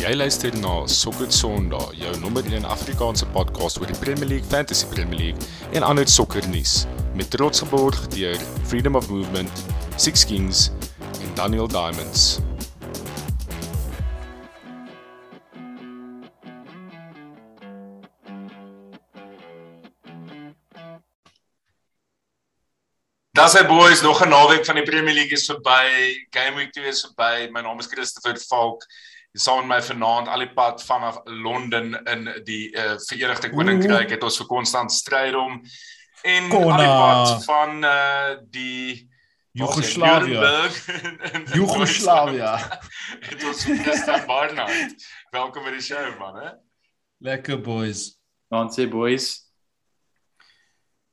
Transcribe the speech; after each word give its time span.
Jy 0.00 0.14
luister 0.16 0.54
na 0.56 0.86
Sokker 0.88 1.28
Sondag, 1.28 1.90
jou 1.92 2.12
nommer 2.22 2.46
1 2.48 2.64
Afrikaanse 2.64 3.26
podcast 3.34 3.76
oor 3.82 3.90
die 3.90 3.98
Premier 4.00 4.30
League, 4.30 4.48
Fantasy 4.48 4.86
Premier 4.88 5.18
League 5.18 5.48
en 5.76 5.84
ander 5.84 6.08
sokkernuus 6.08 6.86
met 7.18 7.28
trots 7.28 7.60
geborg 7.60 7.98
deur 8.14 8.40
Freedom 8.70 8.96
of 8.96 9.10
Movement, 9.12 9.64
Six 10.00 10.24
Kings 10.24 10.70
en 11.20 11.34
Daniel 11.36 11.68
Diamonds. 11.68 12.40
Das 23.36 23.52
hy 23.52 23.66
boys 23.68 24.00
nog 24.00 24.24
'n 24.24 24.32
naweek 24.32 24.64
van 24.64 24.80
die 24.80 24.88
Premier 24.88 25.14
League 25.14 25.36
is 25.36 25.44
verby. 25.44 26.16
Game 26.30 26.56
week 26.56 26.72
2 26.72 26.88
is 26.88 27.04
verby. 27.04 27.52
My 27.52 27.60
naam 27.60 27.78
is 27.78 27.86
Christopher 27.86 28.36
Falk. 28.36 28.84
Saam 29.32 29.66
met 29.66 29.78
my 29.78 29.82
vanaand 29.86 30.28
al 30.28 30.42
die 30.42 30.52
pad 30.52 30.82
vanaf 30.82 31.20
Londen 31.24 31.94
in 32.04 32.24
die 32.44 32.70
uh, 32.74 32.96
Verenigde 33.06 33.50
Koninkryk 33.50 34.10
het 34.10 34.24
ons 34.26 34.38
vir 34.42 34.48
konstant 34.50 34.92
stryd 34.92 35.36
om 35.38 35.60
en 36.26 36.48
Kona. 36.50 36.72
al 36.74 36.80
die 36.82 36.96
pad 37.02 37.44
van 37.44 37.84
uh, 37.84 38.32
die 38.50 39.08
Joegoslawië. 39.52 40.70
Joegoslawië. 41.54 42.50
Het 43.26 43.44
ons 43.44 43.64
Christian 43.66 44.26
Barnard. 44.26 45.06
Welkom 45.34 45.64
by 45.66 45.72
die 45.74 45.82
show 45.82 46.04
man, 46.20 46.36
hè. 46.38 46.50
Lekker 47.18 47.58
boys. 47.58 48.12
Dan 48.50 48.70
sê 48.70 48.86
boys, 48.86 49.32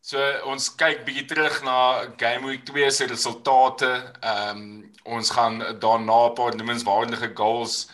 So 0.08 0.22
ons 0.48 0.70
kyk 0.80 1.02
bietjie 1.04 1.26
terug 1.28 1.58
na 1.68 2.06
Game 2.16 2.48
Week 2.48 2.62
2 2.64 2.92
se 2.96 3.08
resultate. 3.12 3.90
Ehm 4.24 4.62
um, 4.62 4.86
ons 5.04 5.30
gaan 5.36 5.58
daarna 5.84 6.30
'n 6.30 6.36
paar 6.36 6.56
noemenswaardige 6.56 7.32
goals 7.36 7.90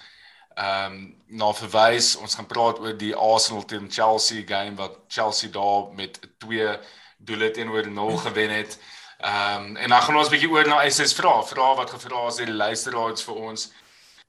ehm 0.55 0.93
um, 0.93 1.16
na 1.27 1.53
verwys. 1.53 2.16
Ons 2.16 2.35
gaan 2.35 2.48
praat 2.48 2.80
oor 2.80 2.98
die 2.98 3.16
Arsenal 3.16 3.66
teen 3.66 3.89
Chelsea 3.91 4.46
game 4.46 4.76
wat 4.76 4.99
Chelsea 5.07 5.49
daar 5.49 5.93
met 5.93 6.20
2 6.37 6.79
doele 7.18 7.51
teenoor 7.51 7.87
0 7.87 8.18
gewen 8.27 8.49
het. 8.49 8.79
Ehm 9.18 9.63
um, 9.63 9.76
en 9.76 9.90
dan 9.90 10.01
gaan 10.01 10.18
ons 10.18 10.29
bietjie 10.29 10.49
oor 10.51 10.68
na 10.68 10.84
SS 10.90 11.15
vrae, 11.18 11.43
vrae 11.48 11.76
wat 11.76 11.93
gevra 11.96 12.27
is 12.27 12.40
deur 12.41 12.51
die 12.51 12.62
luisteraars 12.62 13.24
vir 13.24 13.35
ons. 13.35 13.71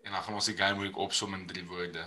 En 0.04 0.12
dan 0.12 0.22
gaan 0.22 0.34
ons 0.34 0.50
die 0.50 0.56
Game 0.56 0.80
Week 0.80 0.96
opsom 0.96 1.34
in 1.34 1.46
drie 1.46 1.64
woorde. 1.66 2.04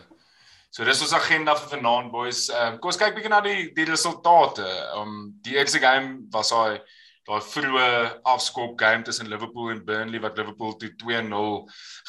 So 0.70 0.86
dis 0.86 1.02
ons 1.02 1.14
agenda 1.14 1.56
vir 1.56 1.78
vanaand 1.78 2.12
boys. 2.12 2.48
Ehm 2.50 2.74
um, 2.74 2.80
kom 2.80 2.92
ons 2.94 3.02
kyk 3.02 3.16
bietjie 3.16 3.34
na 3.34 3.42
die 3.42 3.72
die 3.74 3.86
resultate. 3.90 4.66
Ehm 4.66 5.02
um, 5.02 5.20
die 5.46 5.58
eerste 5.58 5.80
game 5.84 6.28
was 6.32 6.50
daai 6.54 6.82
daai 7.28 7.44
vroeë 7.44 7.88
afskop 8.32 8.78
game 8.80 9.04
tussen 9.04 9.28
Liverpool 9.28 9.74
en 9.74 9.84
Burnley 9.86 10.22
wat 10.24 10.38
Liverpool 10.40 10.78
toe 10.80 10.94
2-0 11.04 11.40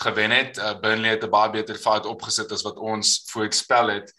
gewen 0.05 0.31
het. 0.31 0.59
Uh, 0.59 0.75
Burnley 0.81 1.17
het 1.17 1.25
'n 1.25 1.31
baie 1.31 1.51
beter 1.51 1.75
fight 1.75 2.07
opgesit 2.07 2.53
as 2.53 2.63
wat 2.63 2.77
ons 2.77 3.25
voorspel 3.33 3.89
het. 3.89 4.13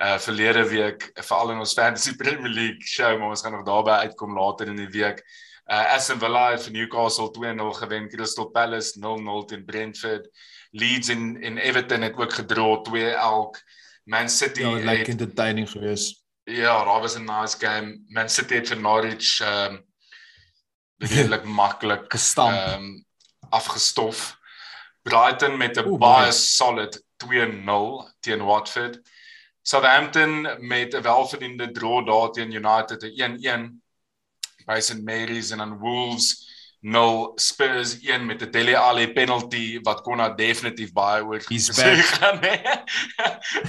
Uh 0.00 0.18
verlede 0.18 0.64
week 0.68 1.10
veral 1.14 1.50
in 1.50 1.58
ons 1.58 1.72
Fantasy 1.72 2.16
Premier 2.22 2.48
League 2.48 2.82
show, 2.82 3.18
maar 3.18 3.28
ons 3.28 3.42
gaan 3.42 3.52
nog 3.52 3.66
daarby 3.66 3.90
uitkom 3.90 4.38
later 4.38 4.66
in 4.66 4.76
die 4.76 4.88
week. 4.88 5.22
Uh 5.66 5.94
Aston 5.94 6.18
Villa 6.18 6.50
het 6.50 6.62
vir 6.62 6.72
Newcastle 6.72 7.30
2-0 7.30 7.76
gewen, 7.78 8.08
Crystal 8.08 8.50
Palace 8.50 8.98
0-0 8.98 9.44
teen 9.46 9.64
Brentford. 9.64 10.26
Leeds 10.70 11.08
en 11.08 11.36
en 11.42 11.58
Everton 11.58 12.02
het 12.02 12.16
ook 12.16 12.32
gedra 12.32 12.80
2 12.82 13.10
elk. 13.10 13.62
Man 14.04 14.28
City 14.28 14.60
Ja, 14.60 14.74
het 14.74 14.84
lekker 14.84 15.08
entertaining 15.08 15.70
geweest. 15.70 16.24
Ja, 16.44 16.84
daar 16.84 17.00
was 17.00 17.18
'n 17.18 17.24
nice 17.24 17.56
game. 17.58 18.00
Man 18.08 18.28
City 18.28 18.54
het 18.54 18.68
vir 18.68 18.80
Norwich 18.80 19.40
um, 19.40 19.84
redelik 21.00 21.44
maklik 21.60 22.12
Gestamp. 22.12 22.56
um, 22.74 23.04
afgestof. 23.50 24.38
Brighton 25.02 25.56
met 25.56 25.76
'n 25.76 25.98
baie 25.98 26.32
solid 26.32 27.02
2-0 27.16 28.08
teen 28.20 28.44
Watford. 28.44 29.00
Southampton 29.62 30.48
met 30.58 30.94
'n 30.94 31.02
welverdiende 31.02 31.70
draw 31.72 32.06
daar 32.06 32.30
teen 32.30 32.52
United 32.52 33.02
'n 33.02 33.38
1-1 33.40 33.82
by 34.66 34.80
St 34.80 35.02
Mary's 35.02 35.50
en 35.50 35.58
dan 35.58 35.78
Wolves 35.78 36.48
0 36.80 37.32
Spurs 37.36 37.98
1 38.00 38.26
met 38.26 38.42
'n 38.42 38.50
Dele 38.50 38.76
Alli 38.78 39.12
penalty 39.12 39.80
wat 39.82 40.00
kon 40.00 40.16
nou 40.16 40.34
definitief 40.34 40.92
baie 40.92 41.22
oor 41.24 41.40
gesê 41.40 41.96
gaan 42.16 42.38
hè. 42.40 42.56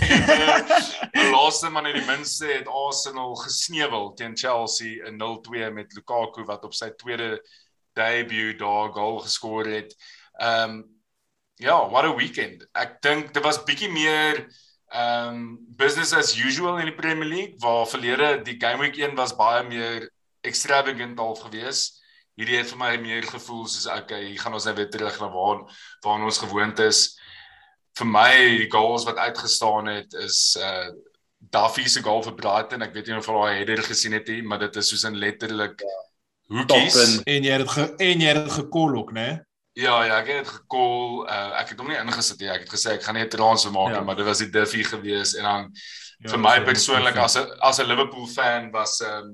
Eh, 0.02 0.58
Die 1.12 1.30
laaste 1.30 1.70
man 1.70 1.86
in 1.86 1.96
die 1.96 2.06
minste 2.06 2.46
het 2.48 2.68
Arsenal 2.68 3.36
gesneuwel 3.36 4.14
teen 4.14 4.38
Chelsea 4.38 5.06
in 5.06 5.18
0-2 5.20 5.72
met 5.74 5.94
Lukaku 5.94 6.44
wat 6.46 6.64
op 6.64 6.74
sy 6.74 6.90
tweede 6.96 7.42
debut 7.94 8.60
daar 8.60 8.92
goal 8.96 9.20
geskor 9.20 9.66
het. 9.66 9.96
Ehm 10.40 10.70
um, 10.70 11.00
ja, 11.56 11.90
what 11.90 12.06
a 12.06 12.16
weekend. 12.16 12.66
Ek 12.74 13.02
dink 13.02 13.34
dit 13.34 13.44
was 13.44 13.64
bietjie 13.64 13.92
meer 13.92 14.48
ehm 14.92 15.28
um, 15.28 15.58
business 15.78 16.14
as 16.14 16.36
usual 16.36 16.80
in 16.80 16.86
die 16.86 16.96
Premier 16.96 17.28
League 17.28 17.56
waar 17.60 17.88
verlede 17.88 18.42
die 18.44 18.58
game 18.60 18.80
week 18.80 18.96
1 18.98 19.16
was 19.16 19.36
baie 19.36 19.64
meer 19.68 20.10
extravagant 20.42 21.20
al 21.20 21.36
gewees. 21.36 22.01
Hierdie 22.40 22.58
het 22.58 22.70
vir 22.72 22.78
my 22.80 22.92
meer 22.98 23.24
gevoel 23.28 23.66
soos 23.68 23.88
okay, 23.92 24.24
hier 24.30 24.40
gaan 24.40 24.54
ons 24.54 24.66
nou 24.66 24.76
weer 24.76 24.90
terug 24.90 25.20
na 25.20 25.28
waar 25.34 25.64
waar 26.06 26.24
ons 26.26 26.40
gewoond 26.40 26.80
is. 26.80 27.02
Vir 28.00 28.08
my 28.08 28.32
die 28.62 28.70
goals 28.72 29.06
wat 29.06 29.18
uitgestaan 29.18 29.88
het 29.88 30.14
is 30.14 30.58
uh 30.60 30.90
Duffy 31.52 31.88
se 31.90 32.04
goal 32.06 32.22
vir 32.24 32.36
Brighton. 32.38 32.84
Ek 32.86 32.94
weet 32.94 33.08
nie 33.10 33.18
of 33.18 33.26
jy 33.26 33.34
daai 33.34 33.56
header 33.58 33.82
gesien 33.84 34.14
het 34.14 34.28
nie, 34.30 34.44
maar 34.46 34.60
dit 34.62 34.76
is 34.78 34.90
soos 34.92 35.04
in 35.10 35.18
letterlik 35.18 35.82
hoekies. 36.48 36.94
Top 36.94 37.02
in. 37.02 37.16
En 37.34 37.48
jy 37.48 37.56
het 37.56 37.64
dit 37.64 37.72
ge, 37.74 37.86
en 37.98 38.22
jy 38.22 38.28
het 38.28 38.44
dit 38.44 38.54
gekol 38.60 38.94
ook, 39.00 39.12
né? 39.18 39.42
Ja, 39.74 40.04
ja, 40.06 40.20
ek 40.20 40.28
het 40.30 40.44
dit 40.44 40.52
gekol. 40.54 41.26
Uh, 41.26 41.58
ek 41.62 41.74
het 41.74 41.80
hom 41.82 41.90
nie 41.90 41.98
ingesit 41.98 42.40
nie. 42.44 42.50
Ek 42.54 42.68
het 42.68 42.70
gesê 42.76 42.94
ek 42.94 43.04
gaan 43.08 43.18
nie 43.18 43.24
'n 43.26 43.34
transfer 43.34 43.72
maak 43.74 43.90
nie, 43.90 43.98
Ja. 43.98 44.04
maar 44.04 44.16
dit 44.16 44.26
was 44.26 44.38
die 44.38 44.50
Duffy 44.54 44.84
gewees 44.84 45.34
en 45.36 45.44
dan 45.44 45.74
Ja, 46.22 46.30
vir 46.30 46.40
my 46.40 46.62
persoonlik 46.62 47.18
as 47.18 47.36
'n 47.38 47.50
as 47.62 47.80
'n 47.80 47.88
Liverpool 47.88 48.28
fan 48.28 48.72
was 48.72 49.02
um, 49.02 49.34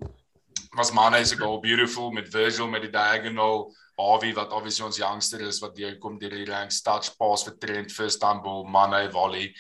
was 0.76 0.92
Mane 0.92 1.26
se 1.26 1.36
goal 1.38 1.60
beautiful 1.60 2.12
met 2.12 2.30
Virgil 2.30 2.68
met 2.68 2.82
die 2.82 2.92
diagonal 2.92 3.74
Harvey 3.98 4.34
wat 4.34 4.52
obviously 4.54 4.86
ons 4.86 4.98
youngster 4.98 5.42
is 5.42 5.60
wat 5.60 5.76
deur 5.76 5.98
kom 5.98 6.18
deur 6.20 6.30
die 6.30 6.46
ranks 6.50 6.82
touch 6.86 7.14
pass 7.18 7.44
vir 7.48 7.56
Trent 7.60 7.92
first 7.92 8.20
time 8.22 8.42
ball 8.44 8.66
Mane 8.66 9.10
volley. 9.12 9.54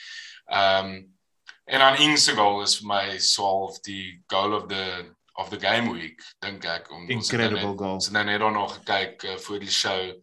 Um 0.50 1.14
en 1.68 1.80
dan 1.84 1.98
Ings 2.00 2.24
se 2.24 2.32
goal 2.36 2.62
is 2.64 2.78
vir 2.80 2.88
my 2.88 3.18
swaalf 3.20 3.80
die 3.84 4.22
goal 4.32 4.54
of 4.56 4.68
the 4.70 4.84
of 5.38 5.50
the 5.50 5.60
game 5.60 5.92
week 5.94 6.22
dink 6.42 6.66
ek 6.66 6.88
om 6.92 7.02
ons 7.04 7.08
nou 7.10 7.18
Incredible 7.18 7.70
net- 7.74 7.80
goal. 7.80 7.94
Ons 8.00 8.06
het 8.06 8.14
nou 8.14 8.24
net 8.26 8.40
daar 8.40 8.52
nog 8.56 8.74
gekyk 8.80 9.24
uh, 9.24 9.36
voor 9.38 9.60
die 9.60 9.72
show 9.72 10.14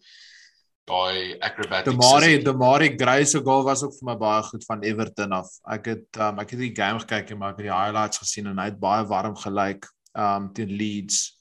daai 0.85 1.39
acrobatic 1.41 1.85
De 1.93 1.97
Mari, 1.97 2.25
sissie. 2.25 2.45
De 2.45 2.53
Mari 2.53 2.89
Gray 2.97 3.25
se 3.25 3.41
goal 3.45 3.63
was 3.65 3.83
ook 3.83 3.93
vir 3.99 4.09
my 4.11 4.17
baie 4.21 4.43
goed 4.43 4.65
van 4.69 4.83
Everton 4.85 5.33
af. 5.33 5.49
Ek 5.73 5.87
het 5.93 6.19
um, 6.21 6.39
ek 6.43 6.51
het 6.57 6.61
die 6.61 6.73
game 6.77 7.01
gekyk 7.01 7.31
en 7.31 7.39
maar 7.41 7.55
ek 7.55 7.63
het 7.63 7.69
die 7.71 7.77
highlights 7.77 8.21
gesien 8.21 8.47
en 8.51 8.59
hy 8.61 8.67
het 8.73 8.81
baie 8.81 9.05
warm 9.09 9.37
gelyk 9.37 9.89
um 10.17 10.53
teen 10.53 10.71
Leeds. 10.71 11.39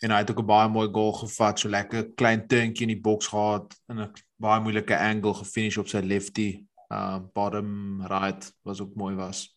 En 0.00 0.10
hy 0.10 0.16
het 0.18 0.30
ook 0.30 0.40
'n 0.40 0.46
baie 0.46 0.68
mooi 0.68 0.88
goal 0.92 1.12
gevat, 1.12 1.58
so 1.58 1.68
lekker 1.68 2.12
klein 2.14 2.46
turntjie 2.46 2.86
in 2.86 2.94
die 2.94 3.00
boks 3.00 3.26
gehad 3.26 3.74
en 3.88 3.98
'n 4.00 4.12
baie 4.36 4.60
moeilike 4.60 4.96
angle 4.98 5.34
gefinish 5.34 5.78
op 5.78 5.88
sy 5.88 5.98
lefty. 6.00 6.64
Um 6.90 7.30
bottom 7.34 8.02
right 8.06 8.52
was 8.64 8.80
ook 8.80 8.94
mooi 8.94 9.14
was. 9.16 9.56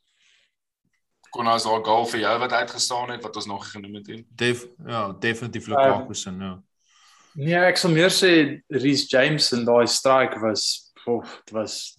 kon 1.31 1.47
as 1.47 1.63
daar 1.63 1.79
'n 1.79 1.83
goal 1.85 2.05
vir 2.05 2.19
jou 2.19 2.39
wat 2.39 2.51
uitgestaan 2.51 3.09
het 3.11 3.23
wat 3.23 3.35
ons 3.35 3.45
nog 3.45 3.71
genoem 3.71 3.93
het 3.95 4.07
nie. 4.07 4.25
Def 4.35 4.67
ja, 4.85 5.13
definitief 5.19 5.67
Lukaku 5.67 6.13
se 6.13 6.31
nou. 6.31 6.59
nee, 7.35 7.55
ek 7.55 7.77
sal 7.77 7.91
meer 7.91 8.09
sê 8.09 8.61
Reece 8.67 9.07
James 9.07 9.51
en 9.53 9.63
daai 9.65 9.87
strike 9.87 10.39
was 10.39 10.91
of 11.05 11.41
dit 11.45 11.53
was 11.53 11.97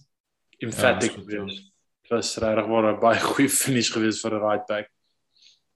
emphatic 0.59 1.11
Ja, 1.11 1.17
ja, 1.17 1.23
goed, 1.23 1.31
ja. 1.31 1.37
geweest. 1.39 1.71
Dit 2.01 2.11
was 2.11 2.37
regtig 2.37 2.65
'n 2.67 2.99
baie 2.99 3.19
goeie 3.19 3.49
finish 3.49 3.89
geweest 3.91 4.21
vir 4.21 4.33
'n 4.33 4.41
right 4.49 4.65
back. 4.67 4.87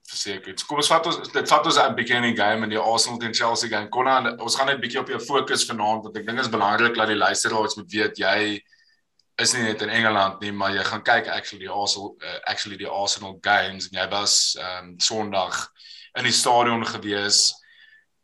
Verseker. 0.07 0.55
Kom 0.67 0.79
ons 0.79 0.87
vat 0.87 1.07
ons 1.09 1.17
dit 1.33 1.49
vat 1.51 1.65
ons 1.67 1.77
'n 1.83 1.95
beginning 1.95 2.35
game 2.37 2.63
in 2.63 2.69
die 2.69 2.79
Arsenal 2.79 3.19
teen 3.19 3.33
Chelsea 3.33 3.69
game. 3.69 3.89
Konna, 3.89 4.35
ons 4.39 4.55
gaan 4.55 4.67
net 4.67 4.79
bietjie 4.79 4.99
op 4.99 5.09
jou 5.09 5.19
fokus 5.19 5.67
vanaand 5.67 6.03
want 6.03 6.17
ek 6.17 6.25
dink 6.25 6.37
dit 6.37 6.45
is 6.45 6.51
belangrik 6.51 6.95
dat 6.95 7.07
die 7.07 7.19
luisteraars 7.19 7.75
moet 7.75 7.91
weet 7.91 8.17
jy 8.17 8.61
is 9.37 9.53
nie 9.53 9.63
net 9.63 9.81
in 9.81 9.89
Engeland 9.89 10.39
nie, 10.41 10.51
maar 10.51 10.73
jy 10.73 10.83
gaan 10.83 11.03
kyk 11.03 11.27
actually 11.29 11.65
die 11.65 11.73
Arsenal 11.73 12.15
uh, 12.23 12.39
actually 12.49 12.77
die 12.77 12.89
Arsenal 12.89 13.37
games 13.41 13.89
en 13.89 13.99
jy 13.99 14.07
was 14.09 14.55
ehm 14.57 14.93
um, 14.93 14.99
Sondag 14.99 15.67
in 16.17 16.25
die 16.25 16.33
stadion 16.33 16.85
gewees. 16.85 17.53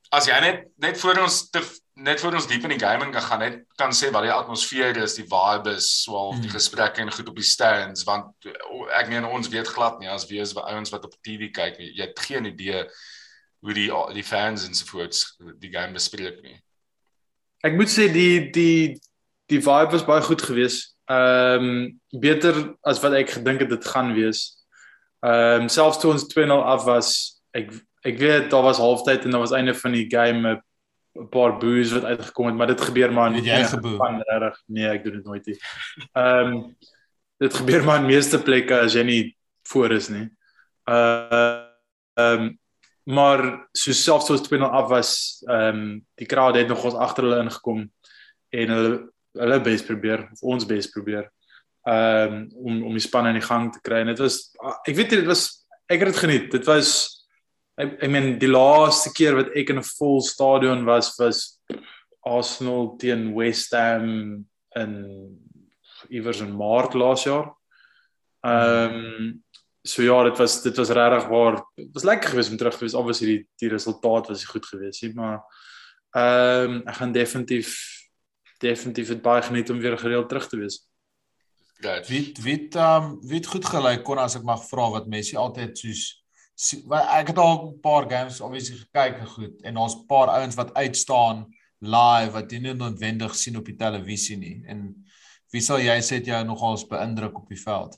As 0.09 0.25
jy 0.25 0.39
net 0.41 0.65
net 0.81 0.97
voor 0.97 1.21
ons 1.25 1.49
te 1.49 1.61
net 1.95 2.19
voor 2.21 2.33
ons 2.33 2.47
diep 2.47 2.63
in 2.63 2.73
die 2.73 2.79
game 2.81 3.05
in 3.05 3.11
kan 3.11 3.21
gaan 3.21 3.39
net 3.39 3.57
kan 3.77 3.91
sê 3.93 4.09
wat 4.11 4.23
die 4.25 4.33
atmosfeer 4.33 4.97
is, 4.97 5.13
die 5.15 5.27
vibe 5.29 5.75
is, 5.77 5.89
swaalf 6.03 6.39
die 6.39 6.49
Mhm. 6.49 6.55
gesprekke 6.55 7.01
en 7.01 7.11
goed 7.11 7.29
op 7.29 7.35
die 7.35 7.45
stands 7.45 8.03
want 8.03 8.33
ek 8.99 9.09
meen 9.09 9.25
ons 9.25 9.49
weet 9.49 9.67
glad 9.67 9.99
nie 9.99 10.09
as 10.09 10.25
wees 10.27 10.55
ouens 10.55 10.89
wat 10.89 11.05
op 11.05 11.13
TV 11.21 11.51
kyk 11.51 11.77
nie. 11.79 11.91
Jy 11.93 12.07
het 12.07 12.19
geen 12.19 12.45
idee 12.45 12.85
hoe 13.61 13.73
die 13.73 13.89
die 14.13 14.23
fans 14.23 14.67
ensovoorts 14.67 15.37
die 15.59 15.69
game 15.71 15.93
bespreek 15.93 16.41
nie. 16.41 16.57
Ek 17.63 17.73
moet 17.73 17.87
sê 17.87 18.11
die 18.11 18.51
die 18.51 18.99
die 19.47 19.61
vibe 19.61 19.91
was 19.91 20.05
baie 20.05 20.21
goed 20.21 20.41
geweest. 20.41 20.95
Ehm 21.09 21.63
um, 21.63 22.01
beter 22.19 22.75
as 22.83 22.99
wat 23.03 23.13
ek 23.13 23.29
gedink 23.29 23.59
het 23.59 23.69
dit 23.69 23.85
gaan 23.85 24.13
wees. 24.15 24.63
Ehm 25.23 25.61
um, 25.63 25.69
selfs 25.69 25.99
toe 25.99 26.11
ons 26.11 26.25
2-0 26.33 26.51
af 26.63 26.85
was, 26.85 27.41
ek 27.53 27.71
ek 28.03 28.17
weet 28.19 28.49
daar 28.51 28.63
was 28.63 28.77
halftyd 28.77 29.23
en 29.25 29.31
daar 29.31 29.45
was 29.45 29.51
einde 29.55 29.73
van 29.75 29.91
die 29.91 30.07
game 30.09 30.47
'n 30.55 30.61
'n 31.15 31.29
paar 31.29 31.57
boos 31.59 31.91
wat 31.93 32.03
uitgekom 32.03 32.45
het, 32.45 32.55
maar 32.55 32.67
dit 32.67 32.81
gebeur 32.81 33.13
maar 33.13 33.33
Het 33.33 33.45
jy 33.45 33.51
enige 33.51 33.75
geboe? 33.75 33.93
span 33.95 34.21
regtig. 34.21 34.61
Nee, 34.65 34.87
ek 34.87 35.03
doen 35.03 35.13
dit 35.13 35.25
nooit 35.25 35.45
nie. 35.45 35.57
Ehm 36.13 36.53
um, 36.53 36.75
dit 37.37 37.53
gebeur 37.53 37.83
maar 37.83 37.99
in 37.99 38.05
meeste 38.05 38.39
plekke 38.41 38.79
as 38.79 38.93
jy 38.93 39.03
nie 39.03 39.37
voor 39.67 39.91
is 39.91 40.09
nie. 40.09 40.29
Uh 40.89 41.63
ehm 42.17 42.41
um, 42.41 42.59
maar 43.03 43.67
so 43.75 43.91
selfs 43.91 44.25
soos 44.25 44.41
2-0 44.47 44.63
af 44.63 44.87
was, 44.89 45.43
ehm 45.47 45.75
um, 45.75 46.05
die 46.15 46.25
crowd 46.27 46.55
het 46.55 46.67
nog 46.67 46.83
ons 46.83 46.95
agter 46.95 47.23
hulle 47.23 47.41
ingekom 47.43 47.91
en 48.49 48.69
hulle 48.69 49.09
hulle 49.33 49.61
bes 49.61 49.81
probeer 49.83 50.29
of 50.31 50.41
ons 50.41 50.65
bes 50.65 50.87
probeer 50.87 51.29
ehm 51.83 52.33
um, 52.33 52.49
om 52.55 52.83
om 52.83 52.91
die 52.93 53.03
span 53.03 53.27
in 53.27 53.33
die 53.39 53.47
gang 53.47 53.73
te 53.73 53.81
kry. 53.81 53.99
En 54.01 54.07
dit 54.07 54.19
was 54.19 54.51
ek 54.87 54.95
weet 54.95 55.09
dit 55.09 55.25
was 55.25 55.65
ek 55.89 55.99
het 55.99 56.07
dit 56.13 56.17
geniet. 56.23 56.51
Dit 56.51 56.65
was 56.65 57.12
ek 57.79 58.03
ek 58.05 58.11
meen 58.11 58.37
die 58.39 58.51
laaste 58.51 59.11
keer 59.15 59.35
wat 59.39 59.55
ek 59.57 59.69
in 59.73 59.79
'n 59.81 59.89
vol 59.97 60.21
stadion 60.21 60.85
was 60.85 61.13
was 61.19 61.59
Arsenal 62.23 62.95
teen 62.97 63.33
West 63.35 63.73
Ham 63.73 64.45
in 64.75 64.93
iewers 66.09 66.41
in 66.41 66.55
Maart 66.55 66.93
laas 66.93 67.23
jaar. 67.23 67.53
Ehm 68.43 68.93
um, 68.93 69.43
so 69.85 70.01
ja, 70.01 70.23
dit 70.23 70.37
was 70.37 70.61
dit 70.61 70.77
was 70.77 70.89
regtig 70.89 71.27
waar. 71.27 71.65
Dit 71.75 71.93
was 71.93 72.03
lekker 72.03 72.29
geweest 72.29 72.51
om 72.51 72.57
terug 72.57 72.77
te 72.77 72.85
wees. 72.85 72.93
Obviously 72.93 73.27
die 73.27 73.47
die 73.59 73.69
resultaat 73.69 74.27
was 74.27 74.45
goed 74.45 74.65
geweest, 74.65 75.13
maar 75.13 75.43
ehm 76.11 76.71
um, 76.71 76.81
ek 76.87 76.95
gaan 76.95 77.11
definitief 77.11 77.77
definitief 78.59 79.07
dit 79.07 79.21
baie 79.21 79.41
geniet 79.41 79.69
om 79.69 79.79
weer 79.79 79.97
gereeld 79.97 80.29
terug 80.29 80.47
te 80.47 80.57
wees. 80.57 80.87
Gats. 81.81 82.09
Wie 82.09 82.31
wie 82.41 82.69
ehm 82.69 83.03
um, 83.03 83.19
wie 83.27 83.41
het 83.41 83.47
goed 83.47 83.65
gelyk 83.65 84.03
kon 84.03 84.17
as 84.17 84.35
ek 84.35 84.43
mag 84.43 84.63
vra 84.69 84.89
wat 84.89 85.07
mense 85.07 85.37
altyd 85.37 85.77
soos 85.77 86.22
ek 86.63 87.33
het 87.33 87.37
al 87.37 87.73
'n 87.73 87.79
paar 87.81 88.09
games 88.09 88.41
obviously 88.41 88.77
gekyk 88.77 89.19
en 89.19 89.27
goed 89.27 89.61
en 89.61 89.73
daar's 89.73 89.95
'n 89.95 90.05
paar 90.07 90.27
ouens 90.27 90.55
wat 90.55 90.73
uitstaan 90.73 91.45
live 91.79 92.31
wat 92.31 92.51
jy 92.51 92.59
nie 92.59 92.73
noodwendig 92.73 93.35
sien 93.35 93.57
op 93.57 93.65
die 93.65 93.75
televisie 93.75 94.37
nie 94.37 94.63
en 94.67 95.05
wie 95.53 95.61
sal 95.61 95.79
jy 95.79 95.99
sê 96.01 96.17
het 96.17 96.25
jou 96.25 96.43
nogals 96.43 96.87
beïndruk 96.89 97.35
op 97.37 97.49
die 97.49 97.59
veld? 97.59 97.97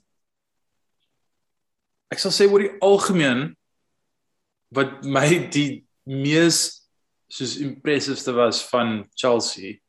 Ek 2.12 2.20
sal 2.20 2.32
sê 2.32 2.48
oor 2.52 2.60
die 2.60 2.76
algemeen 2.84 3.56
wat 4.76 5.04
my 5.04 5.48
die 5.54 5.86
mees 6.04 6.88
soos 7.32 7.56
impressiveste 7.58 8.34
was 8.36 8.62
van 8.70 9.06
Chelsea 9.16 9.80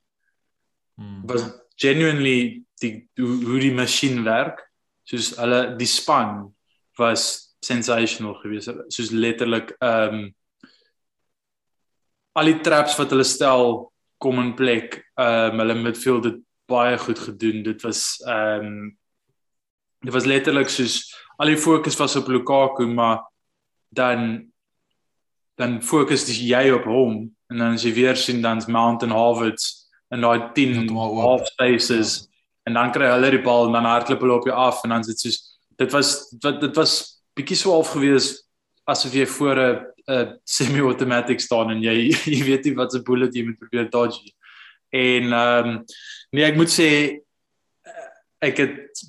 hmm. 0.97 1.27
was 1.27 1.43
genuinely 1.77 2.63
die 2.81 3.09
hoe, 3.19 3.45
hoe 3.45 3.61
die 3.61 3.75
masjien 3.75 4.23
werk 4.25 4.63
soos 5.05 5.35
hulle 5.37 5.77
die 5.79 5.89
span 5.91 6.55
was 6.99 7.46
sensational 7.65 8.35
geweest 8.43 8.73
soos 8.89 9.11
letterlik 9.11 9.75
ehm 9.79 10.15
um, 10.15 10.35
al 12.37 12.51
die 12.51 12.61
traps 12.61 12.99
wat 13.01 13.13
hulle 13.15 13.25
stel 13.25 13.93
kom 14.21 14.41
in 14.43 14.55
plek. 14.55 15.01
Ehm 15.17 15.55
um, 15.55 15.63
hulle 15.65 15.79
midfield 15.81 16.25
het 16.25 16.41
baie 16.69 16.99
goed 16.99 17.19
gedoen. 17.19 17.63
Dit 17.63 17.83
was 17.83 18.21
ehm 18.27 18.67
um, 18.67 18.99
dit 20.05 20.13
was 20.13 20.29
letterlik 20.29 20.69
soos 20.69 21.01
al 21.37 21.51
die 21.53 21.59
fokus 21.61 21.97
was 21.97 22.17
op 22.17 22.29
Lukaku 22.29 22.87
maar 22.87 23.25
dan 23.89 24.53
dan 25.57 25.83
fokus 25.83 26.29
jy 26.29 26.71
op 26.71 26.85
hom 26.85 27.17
en 27.51 27.59
dan 27.59 27.75
as 27.75 27.85
jy 27.85 27.93
weer 27.97 28.17
sien 28.17 28.43
dan's 28.43 28.67
Mount 28.67 29.03
and 29.03 29.13
Harvard 29.13 29.63
en 30.13 30.21
daai 30.21 30.53
10 30.55 30.89
half 30.95 31.47
spaces 31.47 32.29
en 32.69 32.75
dan 32.75 32.93
kry 32.93 33.09
hulle 33.11 33.31
die 33.31 33.43
bal 33.43 33.67
en 33.67 33.77
dan 33.79 33.89
hardloop 33.89 34.21
hulle 34.21 34.39
op 34.39 34.49
jou 34.49 34.57
af 34.57 34.85
en 34.85 34.95
dan 34.95 35.01
is 35.01 35.07
dit 35.07 35.25
soos 35.27 35.39
dit 35.81 35.93
was 35.93 36.13
wat 36.45 36.61
dit 36.61 36.77
was 36.77 37.16
bietjie 37.37 37.59
so 37.59 37.75
half 37.75 37.93
gewees 37.95 38.33
asof 38.87 39.15
jy 39.15 39.27
voor 39.27 39.61
'n 39.61 39.85
'n 40.09 40.39
semi-automatic 40.45 41.41
staan 41.41 41.71
en 41.71 41.83
jy 41.83 42.11
jy 42.37 42.43
weet 42.45 42.65
nie 42.65 42.75
wat 42.75 42.93
se 42.93 43.03
bullet 43.03 43.35
jy 43.35 43.45
moet 43.45 43.59
probeer 43.59 43.91
dodge 43.91 44.33
en 44.91 45.33
ehm 45.33 45.69
um, 45.69 45.85
nee 46.33 46.45
ek 46.47 46.57
moet 46.57 46.73
sê 46.73 46.91
ek 48.41 48.57
het 48.59 49.05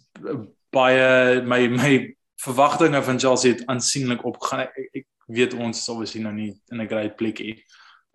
baie 0.72 1.42
my 1.42 1.68
my 1.68 1.94
verwagtinge 2.38 3.02
van 3.04 3.20
Chelsea 3.20 3.54
het 3.54 3.66
aansienlik 3.66 4.22
opgegaan. 4.26 4.68
Ek, 4.70 4.90
ek 4.94 5.06
weet 5.26 5.54
ons 5.58 5.80
is 5.80 5.90
obviously 5.90 6.22
nou 6.22 6.34
nie 6.34 6.54
in 6.72 6.82
'n 6.82 6.88
great 6.88 7.18
plek 7.18 7.40
nie 7.40 7.58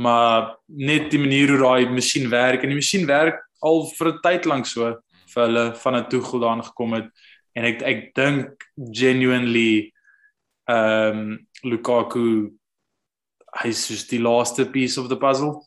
maar 0.02 0.56
net 0.66 1.10
die 1.12 1.20
manier 1.20 1.52
hoe 1.52 1.60
daai 1.60 1.92
masjien 1.92 2.28
werk 2.32 2.62
en 2.62 2.72
die 2.72 2.78
masjien 2.80 3.06
werk 3.06 3.42
al 3.62 3.86
vir 3.96 4.08
'n 4.12 4.20
tyd 4.22 4.46
lank 4.46 4.66
so 4.66 4.96
vir 5.34 5.42
hulle 5.46 5.64
van 5.74 5.96
'n 5.96 6.08
toegel 6.08 6.40
daan 6.40 6.62
gekom 6.64 6.92
het. 6.94 7.08
En 7.54 7.64
ek 7.64 7.82
ek 7.82 8.14
dink 8.14 8.68
genuinely 8.76 9.92
ehm 10.64 11.18
um, 11.18 11.46
Lukaku 11.62 12.52
hy's 13.62 13.86
soos 13.86 14.06
die 14.08 14.20
laaste 14.20 14.66
piece 14.70 15.00
of 15.00 15.08
the 15.08 15.16
puzzle. 15.16 15.60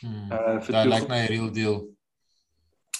Hmm, 0.00 0.30
uh 0.32 0.60
vir 0.60 0.80
die 0.80 0.88
like 0.90 1.08
my 1.08 1.26
real 1.26 1.50
deal. 1.50 1.80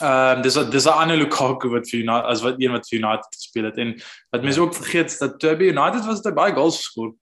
Ehm 0.01 0.39
um, 0.39 0.43
dis 0.43 0.55
dis 0.55 0.87
'n 0.87 0.99
ander 1.03 1.17
Lukaku 1.17 1.71
wat 1.71 1.91
vir 1.91 2.01
United 2.01 2.31
as 2.31 2.43
wat 2.43 2.57
een 2.59 2.73
wat 2.73 2.89
vir 2.89 2.99
United 2.99 3.31
gespeel 3.35 3.65
het 3.65 3.79
en 3.79 3.95
wat 4.31 4.43
mense 4.43 4.61
ook 4.61 4.75
vergeet 4.75 5.11
is 5.11 5.19
dat 5.19 5.39
Toby 5.39 5.71
United 5.71 6.05
was 6.07 6.23
dit 6.23 6.35
baie 6.35 6.55
goals 6.55 6.77
geskor. 6.77 7.15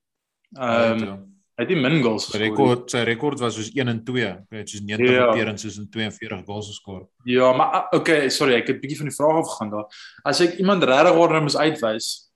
Ehm 0.57 1.03
um, 1.03 1.33
Hy 1.53 1.67
het 1.67 1.69
die 1.69 1.77
min 1.77 2.01
goals 2.01 2.25
geskor. 2.31 2.41
Rekord 2.41 2.91
sy 2.91 3.01
rekord 3.05 3.41
was 3.43 3.55
soos 3.59 3.69
1 3.77 3.89
en 3.93 3.99
2. 4.09 4.29
Hy 4.51 4.61
het 4.63 4.71
soos 4.73 4.81
90 4.89 5.13
ja. 5.13 5.27
keer 5.37 5.51
en 5.51 5.59
soos 5.61 5.77
42 5.93 6.47
goals 6.47 6.71
geskor. 6.73 7.03
Ja, 7.29 7.53
maar 7.53 7.75
ah, 7.77 7.99
okay, 7.99 8.31
sorry, 8.33 8.55
ek 8.57 8.73
het 8.73 8.77
'n 8.77 8.81
bietjie 8.81 8.99
van 9.03 9.11
die 9.13 9.17
vraag 9.17 9.37
afgegaan 9.43 9.71
daar. 9.71 9.87
As 10.25 10.41
ek 10.41 10.57
iemand 10.57 10.83
regtig 10.83 11.13
nou 11.13 11.43
moet 11.43 11.57
uitwys. 11.57 12.32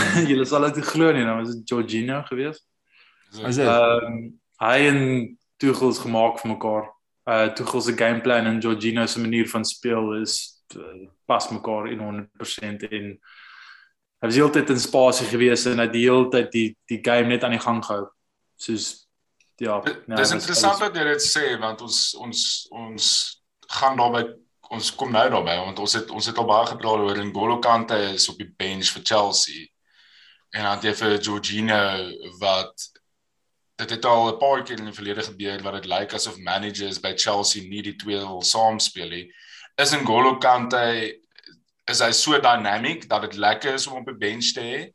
Julle 0.30 0.46
sal 0.48 0.68
dit 0.72 0.84
glo 0.86 1.12
nie, 1.12 1.24
nou 1.26 1.38
was 1.40 1.54
dit 1.54 1.68
Georgina 1.68 2.22
geweest. 2.28 2.64
Is 3.32 3.60
dit? 3.60 3.66
Ehm 3.66 4.08
um, 4.08 4.24
hy 4.62 4.78
en 4.88 5.00
Tuchel 5.58 5.92
se 5.94 6.02
gemaak 6.04 6.40
vir 6.40 6.52
mekaar. 6.52 6.90
Uh 7.26 7.48
Tuchel 7.54 7.82
se 7.82 7.94
gameplan 7.98 8.46
en 8.46 8.60
Georgina 8.62 9.06
se 9.06 9.20
manier 9.20 9.48
van 9.48 9.64
speel 9.64 10.12
is 10.20 10.64
uh, 10.76 11.08
pas 11.26 11.48
mekaar 11.50 11.88
in 11.90 11.98
100% 11.98 12.88
en 12.90 13.08
hy 14.22 14.28
was 14.30 14.38
heeltyd 14.38 14.70
in 14.70 14.78
spasie 14.80 15.26
gewees 15.26 15.66
en 15.66 15.82
hy 15.82 15.88
die 15.90 16.04
hele 16.06 16.28
tyd 16.30 16.52
die 16.54 16.68
die 16.90 17.00
game 17.02 17.32
net 17.32 17.44
aan 17.44 17.56
die 17.56 17.62
gang 17.62 17.82
gehou. 17.84 18.06
Soos 18.54 19.08
ja, 19.62 19.80
nee, 19.82 20.16
Dis 20.16 20.34
interessant 20.34 20.78
dat 20.82 20.96
jy 20.96 21.08
dit 21.10 21.26
sê 21.26 21.44
want 21.62 21.82
ons 21.82 21.98
ons 22.22 22.46
ons 22.70 23.10
gaan 23.78 23.98
daarby 23.98 24.24
ons 24.72 24.94
kom 24.96 25.12
nou 25.12 25.24
daarby 25.30 25.56
want 25.66 25.82
ons 25.84 25.98
het 25.98 26.10
ons 26.10 26.30
het 26.30 26.38
al 26.38 26.48
baie 26.48 26.70
gepraat 26.70 27.04
oor 27.06 27.20
N'Golo 27.22 27.58
Kante 27.62 27.98
is 28.12 28.28
op 28.32 28.38
die 28.40 28.50
bench 28.58 28.92
vir 28.94 29.04
Chelsea. 29.10 29.68
En 30.52 30.66
dan 30.68 30.82
jy 30.84 30.92
vir 30.96 31.16
Georgina 31.24 31.80
wat 32.40 32.88
dit 33.80 33.90
het 33.90 34.04
al 34.04 34.32
'n 34.32 34.38
paar 34.38 34.62
keer 34.62 34.78
in 34.78 34.90
die 34.90 34.94
verlede 34.94 35.22
gebeur 35.22 35.62
wat 35.62 35.74
dit 35.80 35.90
lyk 35.90 36.14
asof 36.14 36.38
managers 36.38 37.00
by 37.00 37.14
Chelsea 37.16 37.68
nie 37.68 37.82
die 37.82 37.96
twee 37.96 38.18
wil 38.18 38.42
saam 38.42 38.78
speel 38.78 39.08
nie. 39.08 39.32
Is 39.76 39.92
N'Golo 39.92 40.38
Kante 40.38 41.18
is 41.88 42.00
hy 42.00 42.10
so 42.12 42.38
dynamic 42.40 43.08
dat 43.08 43.22
dit 43.22 43.36
lekker 43.36 43.74
is 43.74 43.86
om 43.86 44.00
op 44.00 44.08
'n 44.08 44.18
bench 44.18 44.52
te 44.52 44.60
hê? 44.60 44.92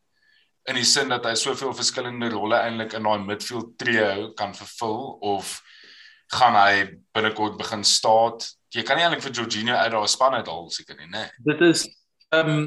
In 0.69 0.75
die 0.75 0.85
sin 0.85 1.09
dat 1.09 1.25
hy 1.25 1.33
soveel 1.33 1.73
verskillende 1.73 2.29
rolle 2.29 2.55
eintlik 2.55 2.93
in 2.93 3.03
daai 3.03 3.19
midfield 3.19 3.77
trio 3.77 4.33
kan 4.33 4.55
vervul 4.55 5.17
of 5.21 5.61
gaan 6.27 6.55
hy 6.55 6.97
binnekort 7.13 7.57
begin 7.57 7.83
staan 7.83 8.39
jy 8.75 8.83
kan 8.83 8.99
nie 8.99 9.05
eintlik 9.05 9.23
vir 9.23 9.35
Jorginho 9.39 9.75
uit 9.75 9.93
daai 9.93 10.09
span 10.11 10.35
uit 10.35 10.49
al 10.51 10.67
seker 10.73 10.97
nie 10.99 11.09
nê 11.11 11.23
dit 11.47 11.63
is 11.69 11.85
ehm 12.35 12.49
um, 12.51 12.65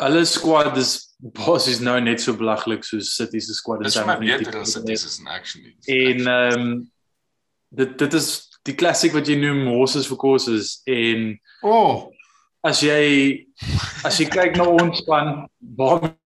alles 0.00 0.34
squad 0.38 0.76
is 0.80 0.92
boss 1.20 1.68
is 1.68 1.80
nou 1.84 1.98
net 2.00 2.22
so 2.22 2.32
belaglik 2.36 2.86
soos 2.88 3.14
City 3.16 3.40
se 3.40 3.54
squad 3.54 3.84
is 3.86 3.98
maar 4.04 4.20
beter 4.22 4.60
as 4.60 4.72
City 4.76 4.96
se 4.96 5.10
in 5.20 5.28
action 5.28 5.66
en 5.86 6.26
ehm 6.26 6.60
um, 6.60 6.78
dit 7.70 7.98
dit 7.98 8.14
is 8.18 8.30
die 8.68 8.76
klassiek 8.76 9.14
wat 9.16 9.28
jy 9.28 9.38
noem 9.40 9.68
horses 9.72 10.08
for 10.08 10.20
courses. 10.20 10.80
En 10.90 11.34
oh. 11.66 12.08
as 12.66 12.82
jy 12.84 13.46
as 14.04 14.18
jy 14.20 14.26
kyk 14.28 14.58
na 14.58 14.66
ons 14.68 15.00
span 15.00 15.46
waarmee 15.78 16.16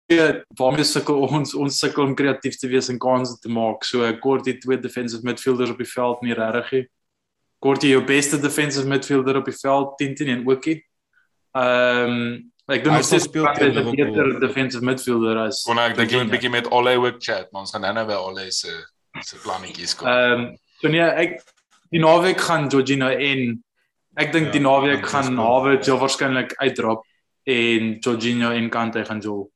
waarmee 0.59 0.87
sukkel 0.87 1.23
ons 1.29 1.55
ons 1.59 1.79
sukkel 1.79 2.09
om 2.09 2.17
kreatief 2.19 2.59
te 2.61 2.71
wees 2.71 2.91
en 2.91 2.99
kansse 3.03 3.39
te 3.43 3.53
maak. 3.53 3.87
So 3.87 4.09
kort 4.23 4.49
die 4.49 4.59
twee 4.63 4.81
defensive 4.81 5.27
midfielders 5.27 5.75
op 5.75 5.83
die 5.83 5.91
veld 5.91 6.25
nie 6.27 6.39
regtig 6.39 6.73
nie. 6.75 6.89
Kort 7.65 7.87
jy 7.87 7.95
jou 7.95 8.03
beste 8.05 8.41
defensive 8.43 8.89
midfielder 8.91 9.39
op 9.41 9.47
die 9.49 9.57
veld 9.57 9.95
10 10.03 10.19
10 10.25 10.35
en 10.39 10.51
ookie 10.51 10.81
ehm 11.55 12.19
um, 12.19 12.27
ek 12.69 12.85
dink 12.85 12.97
ons 12.97 13.15
speel 13.25 13.49
teen 13.59 13.79
'n 13.79 13.97
beter 13.97 14.41
defensive 14.41 14.85
midfielder 14.85 15.47
as 15.47 15.65
kon 15.65 15.79
ek 15.79 15.97
dink 15.97 16.11
jy 16.11 16.21
'n 16.25 16.31
bietjie 16.31 16.51
met 16.51 16.71
Ole 16.71 16.97
ook 16.97 17.21
chat? 17.21 17.53
Maar 17.53 17.61
ons 17.61 17.73
gaan 17.73 17.95
nou 17.95 18.07
by 18.07 18.19
Ole 18.19 18.51
se 18.53 18.73
se 19.23 19.37
plannetjies 19.39 19.95
kom. 19.95 20.09
Ehm 20.09 20.41
um, 20.41 20.57
so 20.81 20.89
nee 20.89 21.01
ek 21.01 21.43
die 21.91 22.01
naweek 22.01 22.41
gaan 22.41 22.71
Georgina 22.71 23.13
en 23.13 23.65
Ek 24.15 24.31
dink 24.31 24.53
ja, 24.53 24.55
die 24.55 24.63
naweek 24.63 25.07
gaan 25.11 25.35
Harvard 25.43 25.87
jou 25.89 25.97
waarskynlik 25.99 26.55
uitdrap 26.61 27.03
en 27.51 27.97
Jorginho 27.99 28.53
en 28.55 28.71
Kante 28.71 29.03
gaan 29.07 29.21
jou 29.23 29.49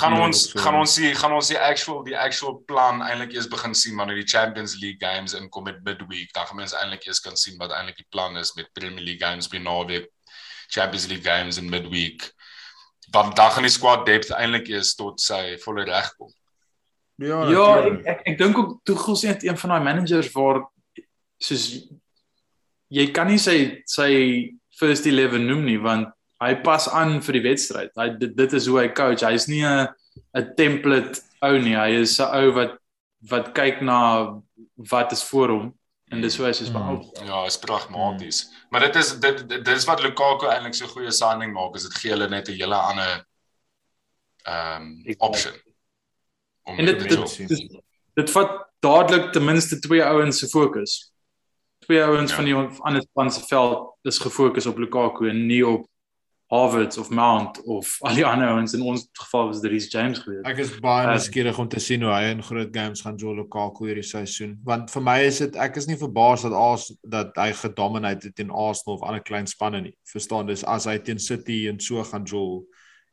gaan 0.00 0.16
ons 0.18 0.40
gaan 0.58 0.80
ons 0.80 0.94
sien 0.96 1.14
gaan 1.14 1.36
ons 1.36 1.50
die 1.52 1.58
actual 1.58 2.00
die 2.02 2.16
actual 2.18 2.56
plan 2.66 3.04
eintlik 3.06 3.36
eers 3.36 3.46
begin 3.50 3.76
sien 3.78 3.94
wanneer 4.00 4.18
die 4.18 4.26
Champions 4.26 4.74
League 4.82 4.98
games 4.98 5.36
inkom 5.38 5.68
met 5.68 5.78
midweek? 5.86 6.32
Dan 6.34 6.48
gaan 6.48 6.58
mense 6.58 6.78
eintlik 6.80 7.06
eers 7.06 7.22
kan 7.22 7.38
sien 7.38 7.54
wat 7.62 7.70
eintlik 7.76 8.00
die 8.02 8.08
plan 8.10 8.34
is 8.40 8.50
met 8.58 8.72
Premier 8.74 9.04
League 9.04 9.22
games 9.22 9.46
by 9.52 9.62
naweek 9.62 10.10
Champions 10.74 11.06
League 11.06 11.26
games 11.26 11.62
in 11.62 11.70
midweek 11.70 12.26
want 13.12 13.36
dan 13.36 13.50
gaan 13.50 13.66
die 13.66 13.72
squad 13.72 14.06
depth 14.06 14.30
eintlik 14.30 14.68
eers 14.68 14.94
tot 14.94 15.20
sy 15.20 15.56
volle 15.64 15.84
reg 15.88 16.12
kom 16.16 16.30
Ja, 17.20 17.40
ja 17.52 17.64
ek 17.84 18.06
ek, 18.08 18.20
ek 18.32 18.38
dink 18.40 18.58
ook 18.58 18.76
Tuchel 18.88 19.18
sê 19.20 19.34
net 19.34 19.42
een 19.44 19.58
van 19.60 19.74
daai 19.74 19.84
managers 19.84 20.30
waar 20.32 20.62
soos 21.40 21.66
jy 22.88 23.04
kan 23.12 23.28
nie 23.28 23.40
sy 23.40 23.82
sy 23.88 24.10
first 24.80 25.04
11 25.08 25.36
noem 25.44 25.66
nie 25.68 25.76
want 25.84 26.08
hy 26.40 26.54
pas 26.64 26.86
aan 26.96 27.18
vir 27.20 27.36
die 27.36 27.44
wedstryd. 27.44 27.90
Hy 28.00 28.06
dit, 28.16 28.32
dit 28.32 28.54
is 28.56 28.66
hoe 28.70 28.78
hy 28.80 28.86
coach. 28.96 29.26
Hy's 29.26 29.44
nie 29.52 29.60
'n 29.60 29.88
'n 30.32 30.54
template 30.56 31.20
ou 31.44 31.58
nie. 31.60 31.76
Hy 31.76 32.00
is 32.00 32.16
'n 32.18 32.32
ou 32.40 32.52
wat 32.56 32.78
wat 33.28 33.52
kyk 33.52 33.82
na 33.82 34.40
wat 34.90 35.12
is 35.12 35.22
voor 35.22 35.48
hom 35.48 35.66
en 36.10 36.20
dis 36.20 36.36
hoe 36.36 36.46
hy 36.46 36.52
soos 36.56 36.70
behou. 36.74 36.96
Mm. 36.98 37.26
Ja, 37.28 37.44
is 37.46 37.58
pragmaties. 37.58 38.44
Mm. 38.44 38.70
Maar 38.70 38.86
dit 38.88 38.96
is 39.02 39.12
dit 39.22 39.42
dit 39.48 39.68
is 39.68 39.86
wat 39.88 40.02
Lukaku 40.02 40.48
eintlik 40.50 40.74
so 40.78 40.90
goeie 40.90 41.12
signing 41.14 41.52
maak, 41.54 41.76
is 41.78 41.86
dit 41.86 41.98
gee 42.02 42.14
hulle 42.14 42.28
net 42.28 42.48
'n 42.48 42.58
hele 42.58 42.78
ander 42.78 43.12
ehm 44.42 44.88
um, 45.06 45.14
option. 45.18 45.54
Om 46.62 46.78
En 46.78 46.84
dit 46.84 46.98
dit, 47.00 47.08
doen. 47.08 47.46
dit 47.46 47.80
dit 48.14 48.30
vat 48.30 48.58
dadelik 48.80 49.32
ten 49.32 49.44
minste 49.44 49.78
twee 49.78 50.04
ouens 50.04 50.38
se 50.38 50.48
fokus. 50.48 51.12
Twee 51.78 52.02
ouens 52.02 52.30
ja. 52.30 52.36
van 52.36 52.44
die 52.44 52.54
ander 52.54 53.02
span 53.02 53.32
se 53.32 53.46
veld 53.46 53.96
is 54.02 54.18
gefokus 54.18 54.66
op 54.66 54.78
Lukaku 54.78 55.28
en 55.28 55.46
nie 55.46 55.66
op 55.66 55.89
Harvard 56.50 56.98
of 56.98 57.10
Mount 57.14 57.60
of 57.64 57.96
al 58.06 58.16
die 58.18 58.24
ander 58.26 58.48
ouens 58.50 58.72
in 58.74 58.82
ons 58.82 59.04
geval 59.14 59.46
was 59.50 59.60
dit 59.62 59.70
Reece 59.70 59.90
James 59.92 60.18
geweest. 60.18 60.42
Ek 60.50 60.58
is 60.64 60.72
baie 60.82 61.04
Ehm, 61.06 61.14
nuuskierig 61.14 61.58
om 61.62 61.68
te 61.70 61.78
sien 61.82 62.02
hoe 62.02 62.10
hy 62.10 62.32
in 62.32 62.42
groot 62.42 62.72
games 62.74 63.04
gaan 63.06 63.18
Joe 63.20 63.36
Lukaku 63.38 63.86
hierdie 63.86 64.06
seisoen. 64.06 64.56
Want 64.66 64.90
vir 64.90 65.04
my 65.06 65.16
is 65.28 65.38
dit 65.44 65.58
ek 65.62 65.78
is 65.78 65.86
nie 65.86 65.98
verbaas 66.00 66.42
dat 66.46 66.56
Ars 66.58 66.88
dat 67.06 67.38
hy 67.38 67.52
gedominate 67.60 68.30
het 68.30 68.36
teen 68.40 68.50
Arsenal 68.50 68.98
of 68.98 69.06
ander 69.06 69.22
klein 69.22 69.46
spanne 69.50 69.84
nie. 69.86 69.94
Verstaan 70.10 70.50
dis 70.50 70.66
as 70.66 70.88
hy 70.90 70.98
teen 70.98 71.22
City 71.22 71.62
en 71.70 71.78
so 71.78 72.02
gaan 72.10 72.26
Joe 72.26 72.64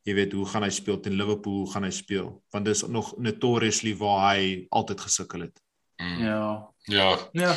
jy 0.08 0.16
weet 0.18 0.34
hoe 0.34 0.46
gaan 0.48 0.66
hy 0.66 0.72
speel 0.74 0.98
teen 1.04 1.20
Liverpool 1.20 1.62
hoe 1.62 1.72
gaan 1.76 1.86
hy 1.86 1.92
speel 1.94 2.32
want 2.56 2.66
dis 2.66 2.86
nog 2.88 3.12
notoriously 3.22 3.94
waar 4.00 4.32
hy 4.32 4.66
altyd 4.72 5.04
gesukkel 5.04 5.46
het. 5.46 5.62
Mm. 6.02 6.24
Ja. 6.26 6.42
Ja. 6.90 7.12
Ja. 7.38 7.54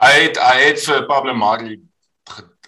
Hy 0.00 0.12
het 0.24 0.42
hy 0.42 0.56
het 0.64 0.82
vir 0.82 1.06
Pablo 1.06 1.36
Mari 1.38 1.78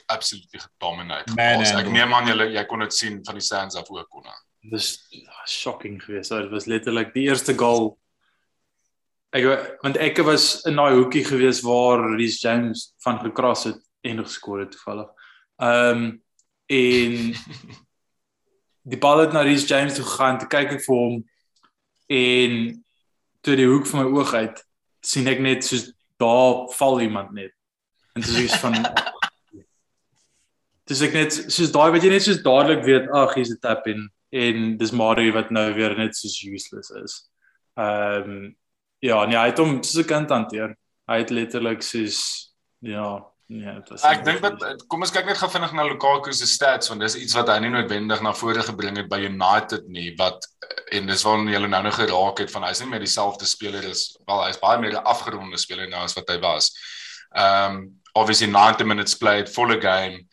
absoluut 0.06 0.62
gedominate. 0.64 1.30
Gepas. 1.30 1.75
Ek 1.78 1.90
neem 1.92 2.14
aan 2.14 2.30
julle 2.30 2.49
jy 2.52 2.64
kon 2.71 2.85
dit 2.85 2.94
sien 2.94 3.21
van 3.26 3.38
die 3.38 3.44
stands 3.44 3.78
af 3.78 3.90
ook 3.90 4.09
kon. 4.11 4.28
Dis 4.71 4.94
ah, 5.26 5.44
shocking 5.49 5.99
geweest. 6.02 6.35
Dit 6.35 6.50
was 6.50 6.68
letterlik 6.71 7.12
die 7.14 7.26
eerste 7.28 7.54
goal. 7.59 7.92
Ek 9.32 9.47
want 9.82 9.97
ek 9.97 10.21
was 10.26 10.62
in 10.68 10.76
daai 10.76 10.99
hoekie 10.99 11.25
geweest 11.25 11.64
waar 11.66 12.04
Reece 12.16 12.42
James 12.44 12.90
van 13.04 13.21
gekras 13.23 13.64
het 13.71 13.80
en 14.02 14.23
geskor 14.25 14.64
het 14.64 14.75
toevallig. 14.76 15.09
Ehm 15.62 16.04
um, 16.04 16.11
en 16.73 17.35
die 18.92 18.99
bal 18.99 19.25
het 19.25 19.32
na 19.32 19.42
Reece 19.44 19.66
James 19.66 19.94
toe 19.94 20.04
gegaan, 20.04 20.38
toe 20.38 20.49
kyk 20.49 20.76
ek 20.78 20.85
vir 20.85 20.97
hom 20.97 21.18
en 22.12 22.54
toe 23.42 23.56
die 23.59 23.66
hoek 23.66 23.87
van 23.90 24.04
my 24.04 24.21
oog 24.21 24.32
uit 24.35 24.62
sien 25.02 25.26
ek 25.30 25.42
net 25.42 25.66
soos 25.66 25.90
daar 26.23 26.68
val 26.78 27.00
iemand 27.02 27.32
net. 27.35 27.52
En 28.14 28.23
dis 28.23 28.38
iets 28.38 28.59
van 28.62 28.76
Dis 30.92 31.00
ek 31.06 31.14
net 31.16 31.37
soos 31.49 31.72
daai 31.72 31.90
wat 31.94 32.04
jy 32.04 32.11
net 32.12 32.25
soos 32.26 32.42
dadelik 32.44 32.84
weet, 32.84 33.08
ag, 33.16 33.34
hier's 33.38 33.52
'n 33.54 33.61
tap 33.64 33.87
in 33.88 34.11
en 34.32 34.76
dis 34.76 34.92
Mario 34.92 35.32
wat 35.32 35.50
nou 35.50 35.72
weer 35.76 35.96
net 35.96 36.16
soos 36.16 36.37
useless 36.44 36.90
is. 36.90 37.14
Ehm 37.80 38.30
um, 38.30 38.56
ja, 39.02 39.25
nee, 39.26 39.37
hy 39.37 39.49
het 39.50 39.58
hom 39.58 39.82
soos 39.82 40.04
'n 40.04 40.08
kind 40.08 40.30
hanteer. 40.30 40.76
Hy 41.08 41.18
het 41.25 41.30
letterlik 41.30 41.82
soos 41.82 42.52
ja, 42.82 43.25
nee, 43.49 43.75
dit 43.75 43.88
was 43.90 44.04
Ek 44.04 44.25
dink 44.25 44.42
dat 44.42 44.84
kom 44.88 45.02
ons 45.04 45.12
kyk 45.14 45.26
net 45.26 45.38
gou 45.38 45.49
vinnig 45.50 45.72
na 45.75 45.87
Lukaku 45.87 46.32
se 46.32 46.46
stats 46.46 46.90
want 46.90 47.00
dis 47.00 47.16
iets 47.16 47.34
wat 47.38 47.49
hy 47.49 47.58
nie 47.62 47.72
noodwendig 47.72 48.22
na 48.22 48.32
vore 48.37 48.62
gebring 48.62 48.99
het 49.00 49.08
by 49.11 49.22
United 49.26 49.88
nie 49.88 50.12
wat 50.18 50.46
en 50.92 51.06
dis 51.06 51.25
waarom 51.26 51.49
jy 51.49 51.62
nou 51.62 51.82
nou 51.82 51.94
geraak 51.94 52.42
het 52.44 52.50
van 52.50 52.66
hy's 52.68 52.82
nie 52.82 52.90
meer 52.90 53.04
dieselfde 53.04 53.46
speler 53.46 53.87
as 53.90 54.16
wel 54.26 54.44
hy's 54.46 54.61
baie 54.62 54.80
meer 54.82 54.99
'n 54.99 55.11
afgeronde 55.14 55.58
speler 55.58 55.88
nou 55.88 56.04
as 56.04 56.16
wat 56.18 56.28
hy 56.28 56.38
was. 56.38 56.72
Um 57.34 58.00
obviously 58.14 58.46
90 58.46 58.84
minutes 58.87 59.14
played, 59.14 59.49
full 59.49 59.72
game, 59.80 60.28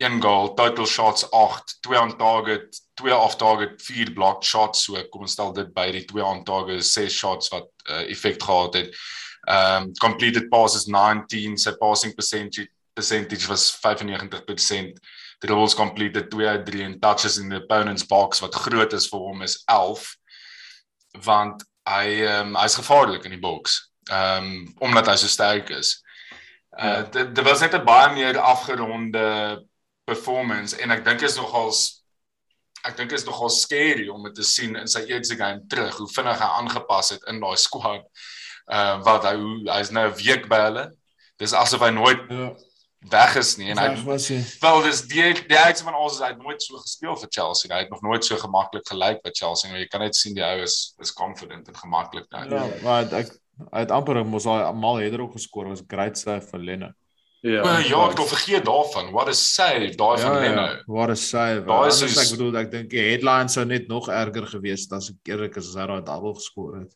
een 0.00 0.22
goal, 0.22 0.54
total 0.54 0.86
shots 0.86 1.30
8, 1.30 1.76
2 1.80 2.00
on 2.00 2.16
target, 2.16 2.80
2 2.94 3.16
off 3.16 3.36
target, 3.36 3.82
4 3.82 4.12
blocked 4.12 4.44
shots, 4.44 4.84
so 4.84 5.00
kom 5.12 5.26
ons 5.26 5.32
stel 5.36 5.52
dit 5.52 5.68
by 5.76 5.90
die 5.92 6.04
2 6.08 6.24
on 6.24 6.44
target, 6.44 6.84
6 6.86 7.12
shots 7.12 7.50
wat 7.52 7.68
uh, 7.90 8.06
effek 8.08 8.40
gehad 8.42 8.78
het. 8.80 9.00
Um 9.50 9.90
completed 10.00 10.48
passes 10.52 10.86
19, 10.88 11.56
sy 11.58 11.72
passing 11.80 12.14
percentage 12.16 12.68
percentage 12.96 13.48
was 13.48 13.70
95%. 13.80 14.98
Dribbles 15.40 15.74
completed 15.74 16.30
2 16.30 16.48
uit 16.48 16.66
3 16.66 16.82
en 16.84 16.98
touches 17.00 17.38
in 17.40 17.48
the 17.48 17.60
opponent's 17.62 18.06
box 18.06 18.40
wat 18.40 18.54
groot 18.54 18.92
is 18.92 19.08
vir 19.08 19.20
hom 19.20 19.42
is 19.42 19.62
11 19.64 20.04
want 21.24 21.64
hy 21.88 22.20
um, 22.28 22.52
hy's 22.60 22.76
gevaarlik 22.76 23.24
in 23.24 23.34
die 23.36 23.42
box. 23.42 23.80
Ehm 24.10 24.52
um, 24.52 24.74
omdat 24.88 25.08
hy 25.12 25.16
so 25.20 25.28
sterk 25.28 25.72
is. 25.76 25.96
Uh 25.96 26.10
Ja. 26.78 27.02
dit 27.02 27.34
dit 27.34 27.44
was 27.44 27.60
net 27.60 27.74
'n 27.74 27.84
baie 27.84 28.12
meer 28.14 28.38
afgeronde 28.38 29.66
performance 30.10 30.76
en 30.82 30.90
ek 30.96 31.04
dink 31.06 31.22
is 31.28 31.36
nogals 31.40 31.80
ek 32.88 32.96
dink 32.96 33.12
is 33.12 33.26
nogal 33.28 33.50
scary 33.52 34.06
om 34.08 34.22
dit 34.24 34.34
te 34.40 34.44
sien 34.46 34.76
in 34.80 34.88
sy 34.88 35.02
eerste 35.10 35.36
game 35.36 35.60
terug 35.68 35.98
hoe 36.00 36.08
vinnig 36.14 36.38
hy 36.40 36.48
aangepas 36.60 37.10
het 37.14 37.26
in 37.28 37.40
daai 37.42 37.56
squad. 37.60 38.06
Uh 38.70 38.96
wat 39.04 39.26
hy 39.28 39.34
hy's 39.68 39.90
nou 39.92 40.06
'n 40.08 40.16
week 40.24 40.48
by 40.48 40.60
hulle. 40.68 40.84
Dis 41.38 41.52
asof 41.56 41.80
hy 41.84 41.90
nooit 41.92 42.22
Ja. 42.30 42.50
weg 43.10 43.36
is 43.40 43.56
nie 43.58 43.70
en 43.72 43.78
hy 43.80 43.88
wel 44.60 44.82
dis 44.86 45.02
die 45.08 45.32
die 45.48 45.58
uitse 45.58 45.84
van 45.84 45.94
ons 45.96 46.14
is 46.18 46.20
hy 46.20 46.28
het 46.34 46.42
nooit 46.42 46.62
so 46.62 46.76
gespeel 46.80 47.16
vir 47.16 47.28
Chelsea. 47.36 47.70
Hy 47.74 47.80
het 47.84 47.90
nog 47.92 48.02
nooit 48.02 48.24
so 48.24 48.36
gemaklik 48.36 48.84
gelyk 48.88 49.22
by 49.24 49.30
Chelsea. 49.32 49.70
nie. 49.72 49.80
Jy 49.84 49.88
kan 49.88 50.00
net 50.00 50.14
sien 50.16 50.34
die 50.34 50.44
ou 50.44 50.62
is 50.62 50.94
is 51.00 51.12
confident 51.12 51.68
en 51.68 51.74
gemaklik 51.74 52.26
nou. 52.30 52.44
Ja, 52.48 52.64
maar 52.82 53.12
ek 53.12 53.32
hy 53.72 53.80
het 53.84 53.90
amper 53.90 54.24
mos 54.24 54.44
daai 54.48 54.64
almal 54.64 54.96
het 55.04 55.12
er 55.12 55.20
ook 55.20 55.32
geskor 55.36 55.68
was 55.68 55.82
great 55.88 56.16
save 56.18 56.46
vir 56.52 56.60
Lenne. 56.60 56.94
Ja. 57.42 57.62
O, 57.64 57.74
ja, 57.80 58.04
ek 58.10 58.18
het 58.18 58.28
vergeet 58.34 58.64
daarvan. 58.68 59.10
What 59.14 59.28
a 59.28 59.36
save 59.36 59.94
daai 59.96 60.16
van 60.20 60.38
Leno. 60.42 60.68
Wat 60.86 61.10
'n 61.10 61.16
save. 61.16 61.64
Daai 61.66 61.88
is 61.88 61.98
soos- 61.98 62.18
ek 62.20 62.38
bedoel 62.38 62.56
ek 62.60 62.70
dink 62.70 62.90
die 62.90 63.04
headline 63.10 63.48
sou 63.48 63.64
net 63.64 63.88
nog 63.88 64.08
erger 64.08 64.46
gewees 64.46 64.84
het 64.88 64.92
as 64.98 65.10
ek 65.10 65.34
eerlik 65.34 65.56
is 65.56 65.68
as 65.68 65.76
hy 65.80 65.86
daai 65.86 66.04
double 66.04 66.34
geskor 66.34 66.80
het. 66.80 66.92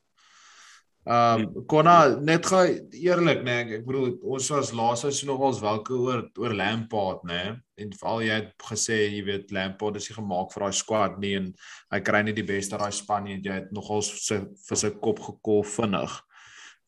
Ehm 1.05 1.43
um, 1.43 1.65
Konna 1.69 2.17
net 2.17 2.47
gou 2.49 2.63
eerlik 2.65 3.43
nê 3.45 3.45
nee, 3.45 3.65
ek, 3.65 3.73
ek 3.77 3.83
bedoel 3.85 4.15
ons 4.25 4.47
was 4.55 4.71
laas 4.73 5.03
seisoen 5.05 5.35
nogals 5.35 5.59
welke 5.61 5.93
oor 5.93 6.23
oor 6.41 6.55
Lampard 6.57 7.27
nê 7.29 7.43
nee, 7.43 7.59
en 7.85 7.91
veral 7.93 8.23
jy 8.25 8.39
het 8.39 8.65
gesê 8.71 8.97
jy 9.13 9.21
weet 9.27 9.53
Lampard 9.53 9.99
is 10.01 10.09
nie 10.09 10.17
gemaak 10.17 10.55
vir 10.55 10.65
daai 10.65 10.73
squad 10.73 11.19
nie 11.21 11.35
en 11.37 11.51
hy 11.93 12.01
kry 12.01 12.23
nie 12.25 12.33
die 12.33 12.47
beste 12.49 12.79
uit 12.79 12.81
daai 12.87 12.97
span 12.97 13.29
nie 13.29 13.37
en 13.37 13.45
jy 13.45 13.59
het 13.59 13.69
nogals 13.77 14.09
sy 14.25 14.41
vir 14.69 14.81
sy 14.81 14.95
kop 14.97 15.21
gekol 15.21 15.61
vinnig. 15.75 16.17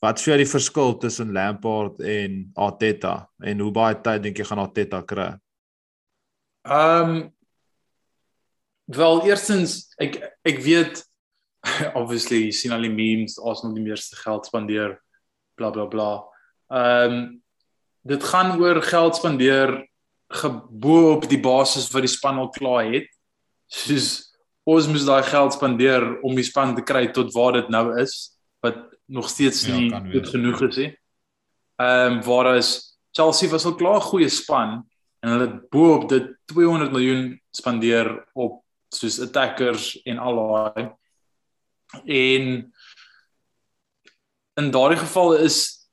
Wat 0.06 0.20
jou 0.22 0.36
die 0.38 0.46
verskil 0.46 0.92
tussen 1.02 1.32
Lampard 1.34 1.98
en 1.98 2.44
Arteta 2.54 3.24
en 3.42 3.62
hoe 3.64 3.72
baie 3.74 3.96
tyd 4.04 4.22
dink 4.22 4.38
jy 4.38 4.44
gaan 4.46 4.62
Arteta 4.62 5.00
kry? 5.02 5.32
Ehm 6.66 7.16
um, 7.16 7.24
wel 8.86 9.24
eerstens 9.26 9.88
ek 9.98 10.20
ek 10.46 10.60
weet 10.62 11.00
obviously 11.98 12.52
sien 12.54 12.74
al 12.76 12.86
die 12.86 12.92
memes 12.92 13.34
Arsenal 13.42 13.74
die 13.74 13.82
meeste 13.82 14.14
geld 14.20 14.46
spandeer 14.46 14.94
bla 15.58 15.72
bla 15.74 15.88
bla. 15.90 16.10
Ehm 16.70 17.16
um, 17.16 17.26
dit 18.06 18.22
gaan 18.30 18.54
oor 18.62 18.78
geld 18.86 19.18
spandeer 19.18 19.74
gebo 20.30 21.16
op 21.16 21.26
die 21.26 21.40
basis 21.42 21.90
wat 21.90 22.06
die 22.06 22.14
span 22.14 22.38
al 22.38 22.52
klaar 22.54 22.86
het. 22.92 23.10
Soos 23.66 24.36
ons 24.62 24.86
moet 24.86 25.02
daai 25.08 25.26
geld 25.26 25.58
spandeer 25.58 26.06
om 26.22 26.38
die 26.38 26.46
span 26.46 26.76
te 26.78 26.86
kry 26.86 27.08
tot 27.10 27.34
waar 27.34 27.58
dit 27.58 27.74
nou 27.74 27.88
is 27.98 28.36
wat 28.62 28.78
nog 29.06 29.28
steeds 29.28 29.66
Ja, 29.66 29.76
nie 29.76 29.90
kan 29.90 30.10
goed 30.12 30.28
genoeg 30.28 30.62
is 30.68 30.76
nie. 30.76 30.92
Ehm 31.76 32.12
um, 32.12 32.22
waar 32.22 32.56
is 32.56 32.98
Chelsea 33.10 33.48
was 33.48 33.64
al 33.64 33.74
klaar 33.74 34.00
'n 34.00 34.10
goeie 34.10 34.28
span 34.28 34.86
en 35.20 35.30
hulle 35.30 35.46
het 35.46 35.68
bo 35.70 35.94
op 35.94 36.08
dit 36.08 36.36
200 36.44 36.92
miljoen 36.92 37.40
spandeer 37.50 38.28
op 38.32 38.64
soos 38.88 39.20
attackers 39.20 40.02
en 40.02 40.18
al 40.18 40.36
daai. 40.36 40.90
En 42.04 42.72
in 44.54 44.70
daardie 44.70 44.98
geval 44.98 45.34
is 45.34 45.88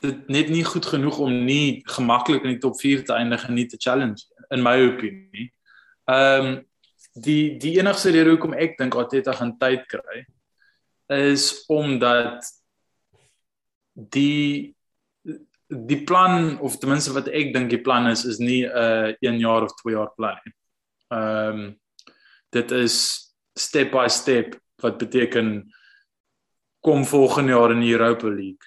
dit 0.00 0.28
net 0.28 0.48
nie 0.48 0.64
goed 0.64 0.86
genoeg 0.86 1.18
om 1.18 1.44
nie 1.44 1.82
gemaklik 1.84 2.42
in 2.42 2.54
die 2.54 2.58
top 2.58 2.80
4 2.80 3.04
te 3.04 3.12
eindig 3.12 3.48
en 3.48 3.54
nie 3.54 3.66
te 3.66 3.76
challenge 3.76 4.24
in 4.48 4.62
my 4.62 4.76
opinie. 4.88 5.52
Ehm 6.04 6.46
um, 6.46 6.68
die 7.12 7.58
die 7.58 7.78
enigste 7.78 8.10
rede 8.10 8.30
hoekom 8.30 8.52
ek 8.54 8.78
dink 8.78 8.94
Arteta 8.94 9.32
gaan 9.32 9.56
tyd 9.58 9.86
kry 9.90 10.24
is 11.10 11.64
omdat 11.68 12.46
die 13.94 14.76
die 15.70 16.02
plan 16.02 16.58
of 16.58 16.78
ten 16.78 16.90
minste 16.90 17.12
wat 17.14 17.28
ek 17.30 17.52
dink 17.54 17.70
die 17.70 17.82
plan 17.82 18.08
is 18.10 18.24
is 18.26 18.38
nie 18.38 18.66
'n 18.66 19.14
uh, 19.22 19.30
1 19.30 19.38
jaar 19.38 19.62
of 19.62 19.74
2 19.82 19.94
jaar 19.94 20.10
plan 20.16 20.38
nie. 20.44 20.54
Ehm 21.10 21.58
um, 21.58 21.80
dit 22.50 22.70
is 22.70 22.96
step 23.54 23.92
by 23.92 24.08
step 24.08 24.58
wat 24.82 24.98
beteken 24.98 25.70
kom 26.80 27.04
volgende 27.04 27.52
jaar 27.52 27.70
in 27.70 27.80
die 27.80 27.92
Europa 27.92 28.26
League. 28.28 28.66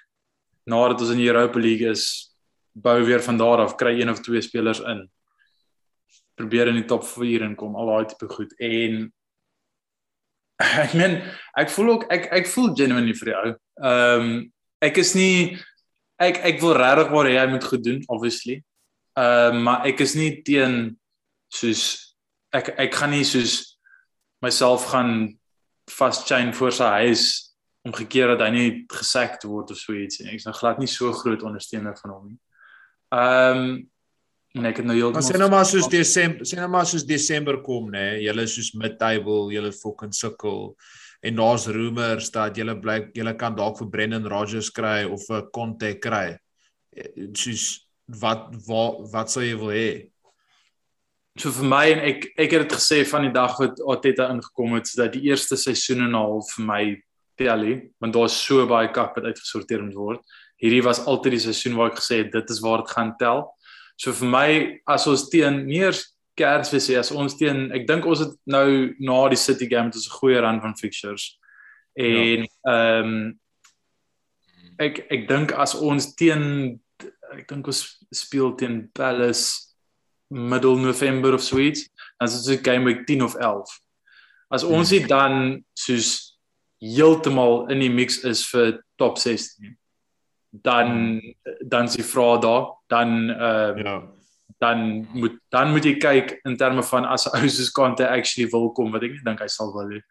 Nadat 0.66 1.02
ons 1.02 1.12
in 1.12 1.18
die 1.18 1.28
Europa 1.28 1.60
League 1.60 1.90
is, 1.90 2.36
bou 2.72 3.04
weer 3.04 3.22
van 3.22 3.38
daar 3.38 3.66
af, 3.66 3.76
kry 3.76 4.00
een 4.00 4.10
of 4.10 4.22
twee 4.22 4.42
spelers 4.42 4.80
in. 4.80 5.10
Probeer 6.36 6.68
in 6.68 6.80
die 6.82 6.86
top 6.86 7.04
4 7.04 7.42
inkom, 7.50 7.76
al 7.76 7.92
daai 7.92 8.06
tipe 8.06 8.30
goed. 8.30 8.54
En 8.60 9.12
ek 10.86 10.96
meen, 10.98 11.20
ek 11.60 11.72
voel 11.74 11.94
ook 11.96 12.08
ek 12.14 12.30
ek 12.40 12.50
voel 12.54 12.74
genuinely 12.78 13.16
vir 13.20 13.34
jou. 13.34 13.46
Ehm 13.84 14.26
um, 14.26 14.34
ek 14.84 14.98
is 15.00 15.14
nie 15.16 15.60
ek 16.20 16.42
ek 16.44 16.60
wil 16.62 16.76
regtig 16.76 17.12
waar 17.14 17.30
hy 17.32 17.46
moet 17.52 17.68
goed 17.68 17.84
doen 17.86 18.02
obviously. 18.08 18.62
Ehm 19.20 19.60
uh, 19.60 19.64
maar 19.68 19.88
ek 19.90 20.04
is 20.06 20.16
nie 20.20 20.42
teen 20.46 20.98
soos 21.54 21.84
ek 22.54 22.74
ek 22.78 23.00
gaan 23.00 23.14
nie 23.16 23.26
soos 23.28 23.78
myself 24.44 24.90
gaan 24.92 25.34
vas 25.98 26.24
chain 26.28 26.54
voor 26.54 26.72
sy 26.72 26.90
huis 27.04 27.24
omgekeer 27.84 28.34
dat 28.34 28.46
hy 28.46 28.52
nie 28.56 28.70
gesekt 28.92 29.44
word 29.48 29.72
of 29.72 29.80
so 29.80 29.96
iets 29.96 30.22
nie. 30.22 30.32
Ek's 30.34 30.48
nou 30.48 30.56
glad 30.56 30.80
nie 30.80 30.88
so 30.88 31.12
groot 31.16 31.44
ondersteuner 31.44 31.96
van 32.00 32.16
hom 32.16 32.30
nie. 32.32 32.40
Ehm 33.14 33.64
um, 33.64 33.74
en 34.54 34.66
ek 34.70 34.82
het 34.82 34.86
nou 34.86 34.96
heeltemal 34.98 35.26
Sien 35.26 35.42
nou 35.42 35.50
maar 35.50 35.66
soos 35.66 35.88
Desember, 35.90 36.46
sien 36.46 36.60
nou 36.62 36.70
maar 36.70 36.86
soos 36.86 37.06
Desember 37.10 37.62
kom 37.66 37.90
nê, 37.94 38.22
julle 38.22 38.46
is 38.46 38.54
soos 38.54 38.74
mid-table, 38.78 39.48
julle 39.54 39.72
fucking 39.74 40.14
sukkel 40.14 40.76
en 41.24 41.38
daar's 41.40 41.68
rumors 41.72 42.30
dat 42.36 42.58
julle 42.60 42.76
blyk 42.80 43.14
julle 43.18 43.34
kan 43.40 43.56
dalk 43.56 43.80
vir 43.80 43.90
Brendan 43.90 44.28
Rodgers 44.30 44.70
kry 44.70 45.04
of 45.08 45.24
'n 45.30 45.48
Conte 45.56 45.94
kry. 46.00 46.38
Soos 47.34 47.88
wat 48.08 48.52
wat 48.68 49.00
wat 49.14 49.32
sou 49.32 49.42
jy 49.42 49.56
wil 49.56 49.72
hê? 49.72 50.10
So 51.40 51.50
vir 51.50 51.66
my 51.66 51.86
en 51.92 52.00
ek 52.00 52.28
ek 52.38 52.52
het 52.52 52.68
dit 52.68 52.78
gesê 52.78 53.06
van 53.08 53.24
die 53.24 53.34
dag 53.34 53.58
wat 53.60 53.80
Arteta 53.82 54.30
ingekom 54.30 54.76
het 54.76 54.92
dat 54.98 55.14
die 55.14 55.24
eerste 55.32 55.56
seisoen 55.56 56.04
en 56.04 56.12
'n 56.12 56.20
half 56.20 56.52
vir 56.56 56.66
my 56.66 56.84
telly, 57.38 57.90
want 58.00 58.14
daar's 58.14 58.38
so 58.38 58.68
baie 58.68 58.92
kak 58.92 59.16
wat 59.16 59.26
uitgesorteer 59.26 59.82
moet 59.82 59.96
word. 59.96 60.22
Hierdie 60.62 60.84
was 60.84 61.06
altyd 61.06 61.32
die 61.32 61.46
seisoen 61.50 61.76
waar 61.76 61.92
ek 61.92 62.00
gesê 62.00 62.18
het 62.22 62.32
dit 62.32 62.50
is 62.50 62.60
waar 62.60 62.84
dit 62.84 62.92
gaan 62.92 63.16
tel. 63.18 63.50
So 63.96 64.12
vir 64.12 64.30
my 64.30 64.50
as 64.88 65.08
ons 65.08 65.30
teen 65.30 65.64
eers 65.72 66.10
Kersfees 66.34 66.90
as 66.98 67.12
ons 67.14 67.36
teen 67.38 67.68
ek 67.78 67.86
dink 67.86 68.06
ons 68.10 68.24
het 68.24 68.34
nou 68.50 68.94
na 68.98 69.18
die 69.30 69.38
City 69.38 69.68
game 69.70 69.92
het 69.92 70.00
ons 70.00 70.10
'n 70.10 70.18
goeie 70.18 70.40
run 70.42 70.62
van 70.62 70.76
fixtures. 70.76 71.38
En 71.96 72.48
ehm 72.68 73.06
um, 73.06 73.40
ek 74.80 75.06
ek 75.12 75.28
dink 75.28 75.52
as 75.52 75.76
ons 75.76 76.16
teen 76.16 76.80
ek 77.38 77.48
dink 77.48 77.68
ons 77.68 77.82
speel 78.12 78.56
teen 78.56 78.90
Palace 78.94 79.74
middel 80.34 80.78
November 80.78 81.34
of 81.34 81.44
so 81.44 81.60
iets, 81.60 81.90
dan 82.18 82.28
is 82.28 82.44
dit 82.44 82.58
so 82.58 82.64
game 82.64 82.86
week 82.86 83.06
10 83.06 83.22
of 83.22 83.36
11. 83.36 83.70
As 84.50 84.64
ons 84.64 84.90
dit 84.90 85.08
dan 85.08 85.64
soos 85.78 86.38
heeltemal 86.82 87.68
in 87.70 87.80
die 87.80 87.92
mix 87.94 88.24
is 88.26 88.44
vir 88.50 88.82
top 88.98 89.18
16, 89.22 89.78
dan 90.62 91.20
dan 91.66 91.84
is 91.90 91.96
die 91.98 92.04
vraag 92.06 92.40
daar, 92.42 92.66
dan 92.88 93.30
ehm 93.30 93.78
uh, 93.78 93.84
Ja. 93.84 94.02
dan 94.60 95.08
moet 95.14 95.34
dan 95.50 95.72
moet 95.72 95.84
jy 95.84 95.98
kyk 95.98 96.40
in 96.46 96.56
terme 96.58 96.84
van 96.84 97.06
as 97.06 97.26
'n 97.26 97.36
ou 97.42 97.48
soos 97.50 97.72
Kante 97.72 98.08
actually 98.08 98.50
wil 98.52 98.72
kom 98.72 98.92
wat 98.92 99.04
ek 99.04 99.12
nie 99.12 99.24
dink 99.26 99.40
hy 99.40 99.48
sal 99.48 99.74
wil 99.74 99.88
nie. 99.88 100.04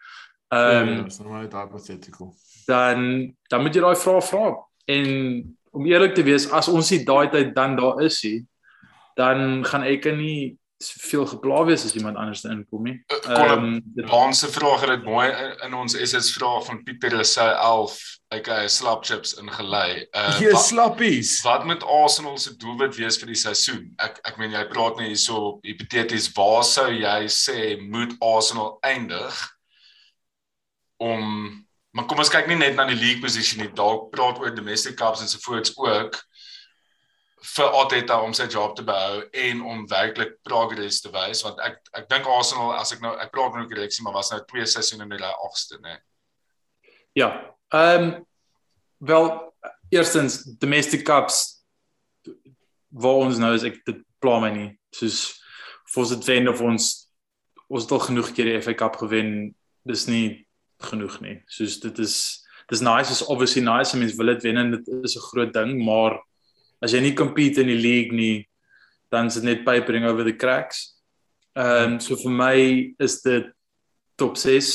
Ehm 0.52 0.88
Ehm, 0.88 1.04
dis 1.04 1.18
nou 1.20 1.38
net 1.40 1.52
hypothetical. 1.52 2.34
dan 2.66 3.32
dan 3.48 3.62
moet 3.62 3.74
jy 3.74 3.80
daai 3.80 3.96
vraag 3.96 4.24
vra 4.24 4.54
en 4.86 5.06
om 5.72 5.86
eerlik 5.86 6.14
te 6.14 6.22
wees 6.22 6.50
as 6.52 6.68
ons 6.68 6.90
nie 6.90 7.04
daai 7.04 7.30
tyd 7.30 7.54
dan 7.54 7.76
daar 7.76 8.02
is 8.02 8.22
nie 8.24 8.46
dan 9.16 9.64
gaan 9.64 9.82
ek 9.82 10.04
nie 10.16 10.58
veel 10.90 11.26
gepla 11.26 11.64
wees 11.68 11.84
as 11.84 11.94
iemand 11.94 12.16
anders 12.16 12.42
inkom 12.44 12.82
nie. 12.88 12.96
Kolm, 13.22 13.80
dit- 13.94 14.08
Lance 14.10 14.46
se 14.46 14.52
vraag 14.52 14.80
het 14.80 14.90
dit 14.96 15.04
mooi 15.04 15.28
in, 15.64 15.74
ons 15.74 15.94
SS 15.98 16.32
vraag 16.34 16.64
van 16.66 16.82
Pieter 16.84 17.24
sy 17.24 17.46
11 17.52 17.98
aka 18.32 18.68
slap 18.68 19.04
chips 19.04 19.34
ingelei. 19.38 20.06
Uh 20.16 20.40
Jy 20.40 20.50
wat, 20.52 20.64
slappies. 20.64 21.32
wat 21.44 21.64
moet 21.68 21.84
Arsenal 21.84 22.38
se 22.38 22.56
doelwit 22.56 22.96
wees 22.96 23.18
vir 23.20 23.26
die 23.34 23.38
seisoen? 23.38 23.92
Ek 24.02 24.18
ek 24.24 24.38
meen 24.40 24.50
jy 24.56 24.64
praat 24.72 24.96
net 24.98 25.12
hierso 25.12 25.58
hipoteties 25.62 26.30
waar 26.36 26.64
sou 26.64 26.88
jy 26.90 27.18
sê 27.28 27.76
moet 27.80 28.16
Arsenal 28.20 28.78
eindig 28.82 29.42
om 31.02 31.22
maar 31.92 32.06
kom 32.08 32.22
ons 32.24 32.30
kyk 32.32 32.46
nie 32.48 32.56
net 32.56 32.76
na 32.78 32.86
die 32.88 32.96
league 32.96 33.20
position 33.20 33.60
nie, 33.60 33.68
dalk 33.76 34.06
praat 34.14 34.38
oor 34.40 34.54
domestic 34.56 34.96
cups 34.96 35.20
en 35.20 35.28
so 35.28 35.38
voorts 35.44 35.74
ook 35.76 36.16
vir 37.42 37.74
Arteta 37.74 38.20
om 38.22 38.34
sy 38.36 38.46
job 38.46 38.76
te 38.76 38.84
behou 38.86 39.22
en 39.44 39.62
om 39.66 39.86
werklik 39.90 40.36
progress 40.46 41.00
te 41.02 41.10
wys 41.14 41.42
want 41.42 41.58
ek 41.66 41.80
ek 41.98 42.08
dink 42.10 42.28
Arsenal 42.30 42.74
as 42.78 42.92
ek 42.94 43.02
nou 43.02 43.14
ek 43.18 43.32
praat 43.34 43.56
nou 43.58 43.66
korreksie 43.70 44.04
maar 44.06 44.14
was 44.14 44.30
nou 44.30 44.40
twee 44.46 44.66
seisoene 44.66 45.08
in 45.08 45.16
ry 45.18 45.32
agste 45.48 45.80
nê. 45.82 45.96
Ja. 47.18 47.32
Ehm 47.74 48.04
um, 48.04 48.12
wel 49.02 49.26
eerstens 49.90 50.44
domestic 50.62 51.02
cups 51.04 51.64
waar 52.88 53.24
ons 53.26 53.40
nou 53.42 53.50
is 53.56 53.64
ek 53.66 53.82
dit 53.86 53.98
pla 54.22 54.38
my 54.40 54.52
nie. 54.54 54.70
Soos 54.94 55.40
ons 55.98 56.14
dit 56.14 56.28
wen 56.30 56.48
of 56.48 56.62
ons 56.62 56.92
ons 57.72 57.84
het 57.84 57.92
al 57.96 58.04
genoeg 58.06 58.30
keer 58.36 58.50
die 58.50 58.60
FA 58.60 58.74
Cup 58.76 58.98
gewen, 59.00 59.54
dis 59.88 60.04
nie 60.06 60.44
genoeg 60.84 61.18
nie. 61.24 61.38
Soos 61.48 61.78
dit 61.82 61.98
is 62.04 62.16
dis 62.70 62.84
nice 62.84 63.10
is 63.12 63.24
obviously 63.26 63.64
nice, 63.64 63.96
mense 63.98 64.16
wil 64.16 64.30
dit 64.32 64.46
wen 64.46 64.60
en 64.60 64.76
dit 64.76 64.92
is 65.02 65.16
'n 65.16 65.26
groot 65.32 65.52
ding, 65.52 65.82
maar 65.84 66.20
as 66.82 66.92
jy 66.92 67.00
nie 67.00 67.14
compete 67.14 67.62
in 67.62 67.70
die 67.70 67.78
league 67.78 68.12
nie, 68.16 68.42
dan 69.12 69.28
is 69.30 69.38
dit 69.38 69.46
net 69.46 69.64
papering 69.64 70.06
over 70.08 70.24
the 70.24 70.36
cracks. 70.36 70.92
Ehm 71.56 71.94
um, 71.94 72.00
so 72.00 72.16
vir 72.16 72.32
my 72.32 72.56
is 72.98 73.20
dit 73.22 73.50
top 74.16 74.38
6 74.40 74.72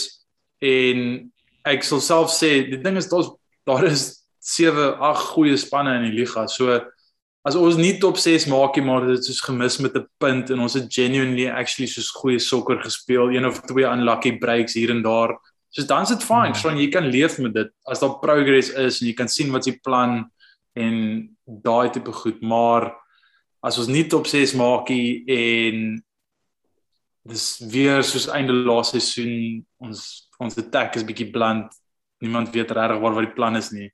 en 0.62 1.32
ek 1.68 1.84
sal 1.84 2.02
self 2.02 2.30
sê 2.34 2.68
die 2.70 2.80
ding 2.82 3.00
is 3.02 3.10
daar's 3.10 3.32
daar 3.68 3.88
is 3.90 4.24
7 4.40 4.94
8 5.04 5.34
goeie 5.34 5.58
spanne 5.60 5.98
in 5.98 6.08
die 6.08 6.20
liga. 6.22 6.46
So 6.48 6.78
as 7.48 7.58
ons 7.58 7.80
nie 7.80 7.98
top 8.00 8.20
6 8.20 8.48
maak 8.52 8.78
nie, 8.78 8.86
maar 8.86 9.08
dit 9.08 9.20
is 9.20 9.28
soos 9.32 9.44
gemis 9.48 9.80
met 9.84 9.96
'n 9.96 10.06
punt 10.20 10.50
en 10.52 10.60
ons 10.60 10.74
het 10.74 10.88
genuinely 10.92 11.50
actually 11.50 11.88
soos 11.88 12.12
goeie 12.12 12.40
sokker 12.40 12.80
gespeel, 12.84 13.34
een 13.34 13.46
of 13.46 13.62
twee 13.66 13.86
unlucky 13.86 14.38
breaks 14.38 14.74
hier 14.74 14.92
en 14.92 15.02
daar. 15.02 15.36
Soos 15.70 15.88
dan 15.88 16.04
is 16.04 16.10
dit 16.10 16.24
fine, 16.24 16.56
so 16.56 16.70
jy 16.70 16.90
kan 16.92 17.10
leef 17.10 17.40
met 17.40 17.54
dit 17.54 17.70
as 17.86 18.00
daar 18.00 18.20
progress 18.20 18.70
is 18.70 19.02
en 19.02 19.08
jy 19.08 19.14
kan 19.14 19.28
sien 19.28 19.52
wat 19.52 19.66
jy 19.66 19.80
plan 19.84 20.30
en 20.78 20.98
daai 21.66 21.90
tipe 21.96 22.12
goed, 22.14 22.42
maar 22.46 22.92
as 23.66 23.80
ons 23.82 23.90
nie 23.92 24.06
top 24.10 24.28
6 24.30 24.54
maak 24.60 24.90
nie 24.94 25.24
en 25.34 25.80
dis 27.28 27.46
weer 27.74 28.04
soos 28.08 28.30
einde 28.32 28.54
laaste 28.56 29.02
seisoen 29.02 29.66
ons 29.84 30.04
ons 30.40 30.58
attack 30.62 30.96
is 30.96 31.04
bietjie 31.08 31.32
bland. 31.34 31.74
Niemand 32.22 32.54
weet 32.54 32.72
regtig 32.78 33.02
waar 33.02 33.16
wat 33.18 33.26
die 33.26 33.34
plan 33.36 33.58
is 33.58 33.72
nie. 33.74 33.90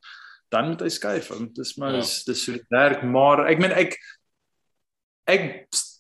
Dan 0.52 0.68
moet 0.74 0.84
hy 0.84 0.90
skuif. 0.92 1.32
Dis 1.56 1.78
maar 1.80 1.96
Ja. 1.96 2.02
dis 2.04 2.44
so 2.46 2.54
werk, 2.70 3.04
maar 3.04 3.48
ek 3.50 3.60
meen 3.64 3.72
ek 3.72 3.98
ek 5.28 5.48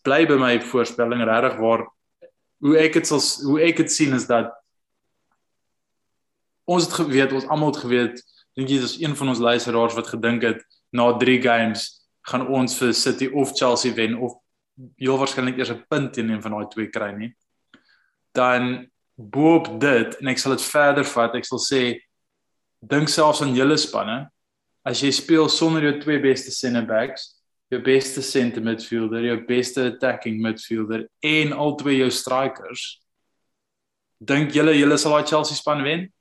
bly 0.03 0.25
by 0.27 0.35
my 0.37 0.59
voorspelling 0.59 1.23
regtig 1.23 1.57
waar 1.63 1.87
hoe 2.63 2.77
ek 2.79 2.93
dit 2.99 3.07
sal 3.07 3.19
hoe 3.47 3.61
ek 3.63 3.77
dit 3.77 3.91
sien 3.91 4.13
is 4.13 4.27
dat 4.27 4.51
ons 6.67 6.85
het 6.85 6.93
geweet, 6.93 7.33
ons 7.35 7.47
almal 7.51 7.71
het 7.73 7.81
geweet, 7.83 8.21
dink 8.57 8.69
jy 8.69 8.79
dis 8.79 8.99
een 9.01 9.15
van 9.15 9.33
ons 9.33 9.41
luisteraars 9.41 9.95
wat 9.97 10.07
gedink 10.13 10.43
het 10.45 10.63
na 10.93 11.11
3 11.17 11.41
games 11.41 11.87
gaan 12.29 12.47
ons 12.47 12.77
vir 12.79 12.93
City 12.93 13.27
of 13.33 13.51
Chelsea 13.57 13.93
wen 13.93 14.15
of 14.15 14.37
heel 14.97 15.17
waarskynlik 15.19 15.57
eers 15.57 15.71
'n 15.71 15.85
punt 15.89 16.13
teen 16.13 16.29
een 16.29 16.41
van 16.41 16.51
daai 16.51 16.67
twee 16.67 16.87
kry 16.87 17.11
nie. 17.11 17.35
Dan 18.33 18.89
boop 19.15 19.79
dit 19.79 20.15
en 20.21 20.27
ek 20.27 20.37
sal 20.37 20.55
dit 20.55 20.65
verder 20.65 21.05
vat. 21.05 21.35
Ek 21.35 21.45
sal 21.45 21.59
sê 21.59 21.99
dink 22.81 23.09
selfs 23.09 23.41
aan 23.41 23.55
julle 23.55 23.77
spanne. 23.77 24.29
As 24.85 25.01
jy 25.01 25.11
speel 25.11 25.49
sonder 25.49 25.81
jou 25.81 25.99
twee 25.99 26.19
beste 26.19 26.51
center 26.51 26.85
backs, 26.85 27.39
jou 27.71 27.81
beste 27.81 28.21
center 28.21 28.61
midfielder, 28.61 29.23
jou 29.23 29.37
beste 29.47 29.85
attacking 29.93 30.41
midfielder 30.41 31.07
en 31.21 31.53
al 31.53 31.75
twee 31.75 31.97
jou 31.97 32.09
strikers, 32.11 32.99
dink 34.19 34.51
julle 34.51 34.75
julle 34.75 34.97
sal 34.97 35.11
daai 35.11 35.27
Chelsea 35.27 35.55
span 35.55 35.83
wen? 35.83 36.11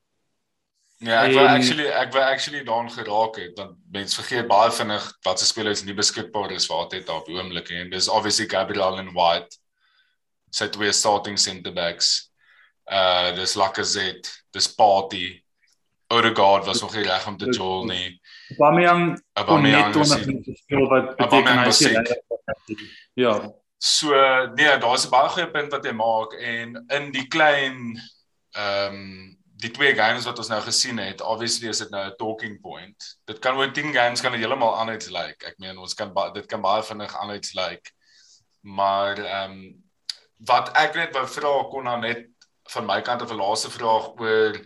Ja, 1.02 1.24
ek 1.24 1.32
wou 1.34 1.44
En- 1.46 1.54
actually 1.56 1.86
ek 1.88 2.12
wou 2.14 2.22
actually 2.22 2.64
daaraan 2.64 2.90
geraak 2.90 3.36
het 3.36 3.56
want 3.58 3.76
mense 3.92 4.14
vergeet 4.22 4.46
baie 4.48 4.70
vinnig 4.70 5.06
wat 5.24 5.38
se 5.40 5.46
spelers 5.46 5.82
nie 5.84 5.94
beskikbaar 5.94 6.52
is 6.54 6.66
vir 6.70 6.76
Arteta 6.76 7.16
op 7.16 7.26
die 7.26 7.34
oomblik 7.36 7.70
en 7.74 7.90
dis 7.90 8.08
obviously 8.08 8.46
Gabriel 8.48 8.98
and 9.00 9.12
White 9.16 9.56
sy 10.50 10.68
twee 10.68 10.92
starting 10.92 11.38
centre 11.38 11.72
backs. 11.72 12.30
Uh 12.90 13.32
dis 13.34 13.54
Lacazette, 13.56 14.28
dis 14.52 14.68
Partey. 14.74 15.42
Odegaard 16.12 16.66
was 16.66 16.82
nog 16.82 16.94
nie 16.94 17.02
reg 17.06 17.26
om 17.26 17.36
te 17.40 17.46
jol 17.56 17.86
nie. 17.88 18.20
Aubameyang 18.58 19.16
kon 19.46 19.62
net 19.62 19.74
Aubameyang 19.74 19.96
is 19.96 20.08
20 20.10 20.26
nie- 20.26 20.34
minute 20.34 20.56
speel 20.62 20.88
wat 20.88 21.16
beteken 21.16 21.58
hy 21.58 21.64
regtig- 21.64 22.90
Ja, 23.14 23.50
So 23.78 24.14
nee, 24.54 24.78
daar's 24.78 25.06
'n 25.06 25.10
baie 25.10 25.28
goeie 25.28 25.50
punt 25.50 25.72
wat 25.72 25.84
jy 25.84 25.92
maak 25.92 26.32
en 26.38 26.84
in 26.90 27.10
die 27.12 27.26
klein 27.28 27.98
ehm 28.54 28.94
um, 28.94 29.38
die 29.62 29.70
twee 29.70 29.94
games 29.94 30.26
wat 30.26 30.40
ons 30.42 30.50
nou 30.50 30.58
gesien 30.64 30.98
het, 30.98 31.22
obviously 31.22 31.70
is 31.70 31.82
dit 31.84 31.90
nou 31.90 32.02
'n 32.06 32.16
talking 32.18 32.60
point. 32.60 32.96
Dit 33.26 33.38
kan 33.38 33.56
oor 33.56 33.72
10 33.72 33.92
games 33.94 34.20
kan 34.20 34.32
dit 34.32 34.40
heeltemal 34.40 34.74
anders 34.76 35.08
lyk. 35.08 35.26
Like. 35.26 35.46
Ek 35.46 35.58
meen 35.58 35.78
ons 35.78 35.94
kan 35.94 36.12
dit 36.34 36.46
kan 36.46 36.60
baie 36.60 36.82
vinnig 36.82 37.16
anders 37.16 37.54
lyk. 37.54 37.70
Like. 37.70 37.90
Maar 38.60 39.18
ehm 39.18 39.50
um, 39.50 39.82
wat 40.44 40.72
ek 40.74 40.94
net 40.94 41.14
wou 41.14 41.26
vra 41.26 41.64
kon 41.70 41.84
nou 41.84 41.98
net 42.00 42.26
van 42.74 42.86
my 42.86 43.00
kant 43.02 43.22
'n 43.22 43.36
laaste 43.36 43.70
vraag 43.70 44.18
oor 44.18 44.58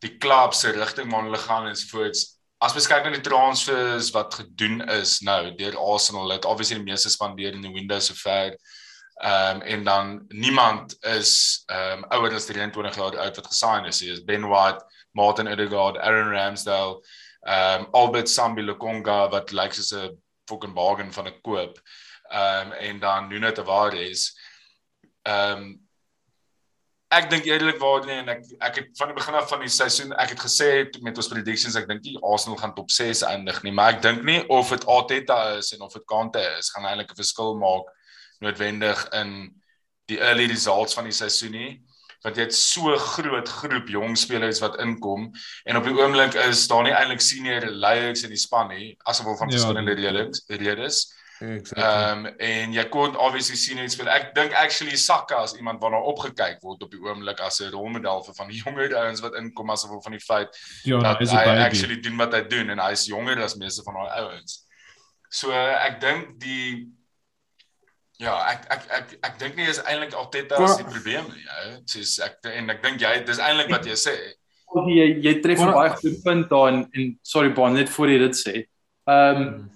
die 0.00 0.18
klub 0.18 0.54
se 0.54 0.70
rigting 0.70 1.10
waar 1.10 1.22
hulle 1.22 1.38
gaan 1.38 1.66
en 1.66 1.76
sovoorts. 1.76 2.40
As 2.60 2.72
mens 2.72 2.86
kyk 2.86 3.04
na 3.04 3.10
die 3.10 3.20
transfers 3.20 4.10
wat 4.10 4.34
gedoen 4.34 4.88
is 4.88 5.20
nou 5.20 5.54
deur 5.56 5.76
Arsenal, 5.76 6.30
het 6.30 6.44
obviously 6.44 6.76
die 6.76 6.90
meeste 6.90 7.10
spandeer 7.10 7.52
in 7.52 7.62
die 7.62 7.72
window 7.72 8.00
sover. 8.00 8.52
Ehm 8.52 8.81
um, 9.24 9.60
en 9.60 9.84
dan 9.84 10.24
niemand 10.28 10.96
is 11.00 11.62
ehm 11.66 11.98
um, 11.98 12.04
ouer 12.08 12.34
as 12.34 12.46
23 12.46 12.94
jaar 12.94 13.18
oud 13.18 13.36
wat 13.36 13.46
gesign 13.46 13.84
is. 13.84 13.98
Dis 13.98 14.24
Ben 14.24 14.48
White, 14.48 14.84
Martin 15.10 15.48
Odegaard, 15.48 15.98
Aaron 15.98 16.32
Ramsdale, 16.32 17.04
ehm 17.40 17.80
um, 17.80 17.88
Albert 17.90 18.28
Sambi 18.28 18.62
Lokonga 18.62 19.28
wat 19.28 19.52
lyk 19.52 19.72
soos 19.72 19.92
'n 19.92 20.18
fucking 20.50 20.74
bargain 20.74 21.12
van 21.12 21.26
'n 21.26 21.40
koop. 21.42 21.78
Ehm 22.30 22.66
um, 22.66 22.72
en 22.72 22.98
dan 22.98 23.28
Nuno 23.28 23.52
Tavares. 23.52 24.38
Ehm 25.22 25.58
um, 25.58 25.80
ek 27.12 27.30
dink 27.30 27.44
eerlikwaar 27.44 28.06
nie 28.06 28.18
en 28.22 28.28
ek 28.28 28.44
ek 28.58 28.76
het 28.80 28.98
van 28.98 29.10
die 29.10 29.16
begin 29.16 29.34
af 29.34 29.48
van 29.48 29.60
die 29.60 29.68
seisoen 29.68 30.12
ek 30.12 30.30
het 30.34 30.40
gesê 30.40 30.68
met 31.04 31.16
ons 31.16 31.28
predictions 31.28 31.76
ek 31.76 31.88
dink 31.88 32.02
nie 32.02 32.18
Arsenal 32.22 32.56
gaan 32.58 32.74
top 32.74 32.90
6 32.90 33.22
eindig 33.28 33.62
nie, 33.62 33.72
maar 33.72 33.92
ek 33.92 34.02
dink 34.02 34.22
nie 34.24 34.40
of 34.48 34.70
dit 34.70 34.86
Arteta 34.86 35.58
is 35.58 35.72
en 35.72 35.84
of 35.84 35.92
dit 35.92 36.06
Kante 36.08 36.42
is 36.58 36.70
gaan 36.70 36.88
eintlik 36.88 37.12
'n 37.12 37.20
verskil 37.22 37.54
maak 37.60 37.92
noodwendig 38.42 39.06
in 39.22 39.32
die 40.10 40.18
early 40.20 40.46
results 40.50 40.94
van 40.98 41.04
die 41.08 41.14
seisoen 41.16 41.54
nie 41.56 41.72
want 42.22 42.36
jy 42.38 42.44
het 42.46 42.54
so 42.54 42.92
groot 43.02 43.48
groep 43.50 43.88
jong 43.90 44.12
spelers 44.18 44.60
wat 44.62 44.76
inkom 44.82 45.24
en 45.66 45.76
op 45.80 45.84
die 45.88 45.94
oomblik 45.96 46.36
is 46.44 46.66
daar 46.70 46.84
nie 46.86 46.92
eintlik 46.94 47.20
senior 47.24 47.64
leiers 47.66 48.22
in 48.22 48.30
die 48.30 48.38
span 48.38 48.68
nie 48.70 48.92
asof 49.10 49.26
van 49.38 49.48
Ja. 49.50 49.56
verskillende 49.58 49.94
redes 49.98 50.44
redes. 50.48 51.00
Exactly. 51.42 51.82
Ehm 51.82 52.26
um, 52.26 52.34
en 52.38 52.72
jy 52.72 52.84
kon 52.94 53.16
obviously 53.18 53.56
sien 53.58 53.78
hoe 53.82 53.88
speel. 53.90 54.06
Ek 54.08 54.28
dink 54.34 54.52
actually 54.54 54.94
Saka 54.96 55.40
as 55.42 55.56
iemand 55.58 55.80
waarna 55.82 55.98
opgekyk 56.12 56.60
word 56.62 56.82
op 56.86 56.90
die 56.94 57.00
oomblik 57.02 57.40
as 57.42 57.58
'n 57.60 57.72
rolmodel 57.74 58.22
vir 58.28 58.34
van 58.38 58.48
die 58.48 58.60
jonger 58.64 58.94
ouens 59.00 59.20
wat 59.20 59.34
inkom 59.34 59.70
asof 59.74 59.96
van 60.04 60.12
die 60.14 60.20
feit 60.22 60.54
ja, 60.84 61.00
dat 61.02 61.18
hy's 61.18 61.30
hy 61.34 61.44
baby. 61.44 61.62
actually 61.66 61.98
doen 62.00 62.16
wat 62.16 62.32
hy 62.38 62.42
doen 62.46 62.70
en 62.70 62.78
hy 62.78 62.92
is 62.92 63.06
jonger 63.10 63.42
as 63.42 63.56
meeste 63.58 63.82
van 63.82 63.94
daai 63.94 64.20
ouens. 64.22 64.62
So 65.30 65.50
ek 65.50 65.98
dink 66.00 66.38
die 66.38 66.86
ja, 68.22 68.34
ek 68.52 68.66
ek 68.76 68.84
ek 68.98 69.16
ek 69.28 69.38
dink 69.40 69.56
nie 69.58 69.66
is 69.72 69.80
eintlik 69.82 70.14
Arteta 70.14 70.60
is 70.64 70.76
die 70.80 70.84
probleem 70.86 71.26
nie. 71.32 71.44
Ou. 71.58 71.74
Soos 71.90 72.14
ek 72.24 72.38
en 72.52 72.70
ek 72.70 72.82
dink 72.84 73.00
jy 73.02 73.12
dis 73.26 73.38
eintlik 73.42 73.70
wat 73.74 73.84
jy 73.88 73.96
sê. 73.98 74.14
jy 74.88 75.06
jy 75.26 75.34
tref 75.44 75.58
'n 75.60 75.64
Maar- 75.66 75.74
baie 75.74 75.96
goeie 76.00 76.22
punt 76.24 76.48
daar 76.50 76.68
en, 76.72 76.88
en 76.94 77.18
sorry 77.22 77.50
Bon 77.52 77.74
net 77.74 77.88
voor 77.90 78.08
jy 78.08 78.18
dit 78.18 78.36
sê. 78.46 78.54
Ehm 79.06 79.68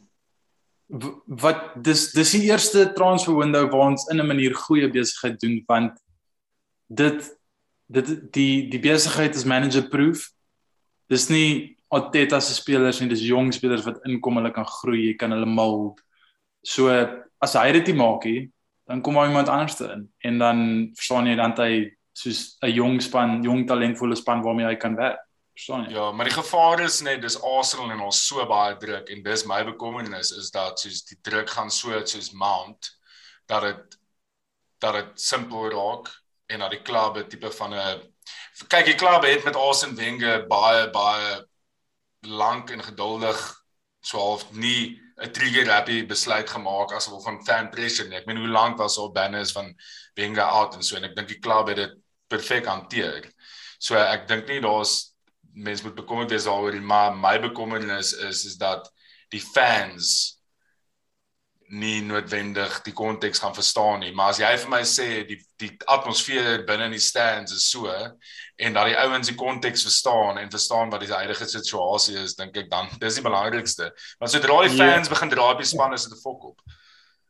w- 0.88 1.18
wat 1.26 1.82
dis 1.82 2.12
dis 2.12 2.30
die 2.32 2.46
eerste 2.50 2.92
transfer 2.94 3.35
window 3.37 3.66
waar 3.70 3.90
ons 3.90 4.06
in 4.11 4.20
'n 4.20 4.26
manier 4.26 4.54
goeie 4.54 4.88
besigheid 4.88 5.40
doen 5.40 5.62
want 5.66 5.98
dit 6.88 7.32
dit 7.90 8.32
die 8.32 8.68
die 8.70 8.78
besigheid 8.80 9.35
is 9.35 9.44
manager 9.44 9.82
proof. 9.88 10.30
Dis 11.09 11.28
nie 11.28 11.76
Arteta 11.90 12.40
se 12.40 12.54
spelers 12.54 13.00
nie, 13.00 13.09
dis 13.09 13.20
jong 13.22 13.52
spelers 13.54 13.85
wat 13.85 14.00
inkom, 14.06 14.35
hulle 14.37 14.50
kan 14.50 14.64
groei, 14.66 15.06
jy 15.06 15.14
kan 15.16 15.30
hulle 15.30 15.46
mold. 15.46 16.00
So 16.64 16.88
as 17.38 17.55
hy 17.55 17.72
dit 17.72 17.87
nie 17.87 17.99
maak 17.99 18.25
nie, 18.25 18.51
dan 18.87 19.03
kom 19.03 19.14
daar 19.14 19.29
iemand 19.29 19.49
anders 19.49 19.81
in 19.81 20.07
en 20.18 20.38
dan 20.38 20.59
verstaan 20.94 21.27
jy 21.27 21.37
dan 21.37 21.55
hy 21.59 21.72
soos 22.16 22.57
'n 22.62 22.72
jong 22.72 23.01
span, 23.03 23.42
jong 23.42 23.66
talentvolle 23.66 24.16
span 24.16 24.42
waarmee 24.42 24.66
hy 24.66 24.77
kan 24.77 24.96
werk. 24.96 25.20
Verstaan 25.53 25.85
jy? 25.85 25.94
Ja, 25.96 26.12
maar 26.12 26.25
die 26.25 26.35
gevaar 26.35 26.81
is 26.81 27.01
net 27.01 27.22
dis 27.22 27.42
Arsenal 27.42 27.90
en 27.90 28.01
ons 28.01 28.27
so 28.27 28.46
baie 28.46 28.77
druk 28.77 29.11
en 29.11 29.22
dis 29.22 29.46
my 29.46 29.64
bekommernis 29.64 30.33
is 30.33 30.51
dat 30.51 30.81
soos 30.81 31.05
die 31.05 31.18
druk 31.22 31.51
gaan 31.51 31.70
so 31.70 32.05
soos 32.05 32.33
mount 32.33 32.92
dat 33.46 33.62
dit 33.62 33.99
dat 34.79 34.94
dit 34.94 35.20
simpel 35.20 35.70
raak 35.72 36.11
en 36.46 36.61
dat 36.61 36.70
die 36.70 36.83
klub 36.83 37.16
'n 37.16 37.29
tipe 37.29 37.51
van 37.51 37.75
'n 37.75 38.01
kyk 38.68 38.85
die 38.87 38.94
klub 38.94 39.25
het 39.25 39.44
met 39.44 39.57
Arsene 39.57 39.96
Wenger 39.96 40.46
baie 40.46 40.90
baie 40.90 41.44
lank 42.22 42.70
en 42.70 42.83
geduldig 42.83 43.64
so 44.01 44.18
half 44.18 44.53
nie 44.53 45.01
'n 45.16 45.33
trigger 45.33 45.70
happy 45.72 46.05
besluit 46.07 46.50
gemaak 46.50 46.92
as 46.92 47.07
gevolg 47.09 47.24
van 47.24 47.44
fan 47.44 47.70
pressure 47.70 48.09
nie. 48.09 48.18
Ek 48.18 48.26
meen 48.26 48.42
hoe 48.42 48.52
lank 48.52 48.79
was 48.79 48.98
al 48.98 49.12
banners 49.12 49.52
van 49.52 49.72
Wenger 50.14 50.42
out 50.44 50.74
en 50.76 50.83
so 50.83 50.96
en 50.96 51.05
ek 51.09 51.16
dink 51.16 51.29
die 51.29 51.40
klub 51.40 51.68
het 51.68 51.76
dit 51.76 51.94
perfek 52.29 52.66
hanteer. 52.66 53.24
So 53.79 53.96
ek 53.96 54.26
dink 54.29 54.48
nie 54.48 54.61
daar's 54.61 55.14
mense 55.57 55.85
moet 55.85 55.96
bekommerd 55.96 56.31
wees 56.31 56.44
daaroor 56.44 56.72
nie, 56.76 56.85
maar 56.85 57.14
my 57.16 57.38
bekommernis 57.40 58.12
is 58.12 58.44
is 58.44 58.57
dat 58.61 58.90
die 59.33 59.40
fans 59.40 60.36
nie 61.68 62.00
noodwendig 62.02 62.83
die 62.85 62.92
konteks 62.94 63.38
gaan 63.42 63.55
verstaan 63.55 64.00
nie. 64.00 64.12
Maar 64.14 64.29
as 64.31 64.38
jy 64.38 64.50
vir 64.62 64.70
my 64.70 64.81
sê 64.87 65.07
die 65.29 65.38
die 65.59 65.70
atmosfeer 65.88 66.64
binne 66.68 66.85
in 66.85 66.92
die 66.92 67.00
stands 67.02 67.52
is 67.52 67.70
so 67.70 67.88
en 67.88 68.72
dat 68.76 68.87
die 68.87 68.96
ouens 69.00 69.26
die 69.29 69.35
konteks 69.37 69.83
verstaan 69.83 70.38
en 70.38 70.50
verstaan 70.50 70.90
wat 70.92 71.00
die 71.00 71.12
huidige 71.12 71.46
situasie 71.48 72.16
is, 72.22 72.35
dink 72.37 72.57
ek 72.57 72.70
dan 72.70 72.88
dis 73.00 73.14
die 73.14 73.22
belangrikste. 73.24 73.90
Want 74.20 74.31
sodra 74.33 74.62
die 74.68 74.76
Ja. 74.76 74.92
fans 74.92 75.09
begin 75.09 75.31
draai 75.33 75.52
op 75.55 75.59
die 75.59 75.66
span 75.66 75.92
is 75.94 76.05
dit 76.05 76.12
'n 76.12 76.20
fok 76.22 76.44
op. 76.44 76.61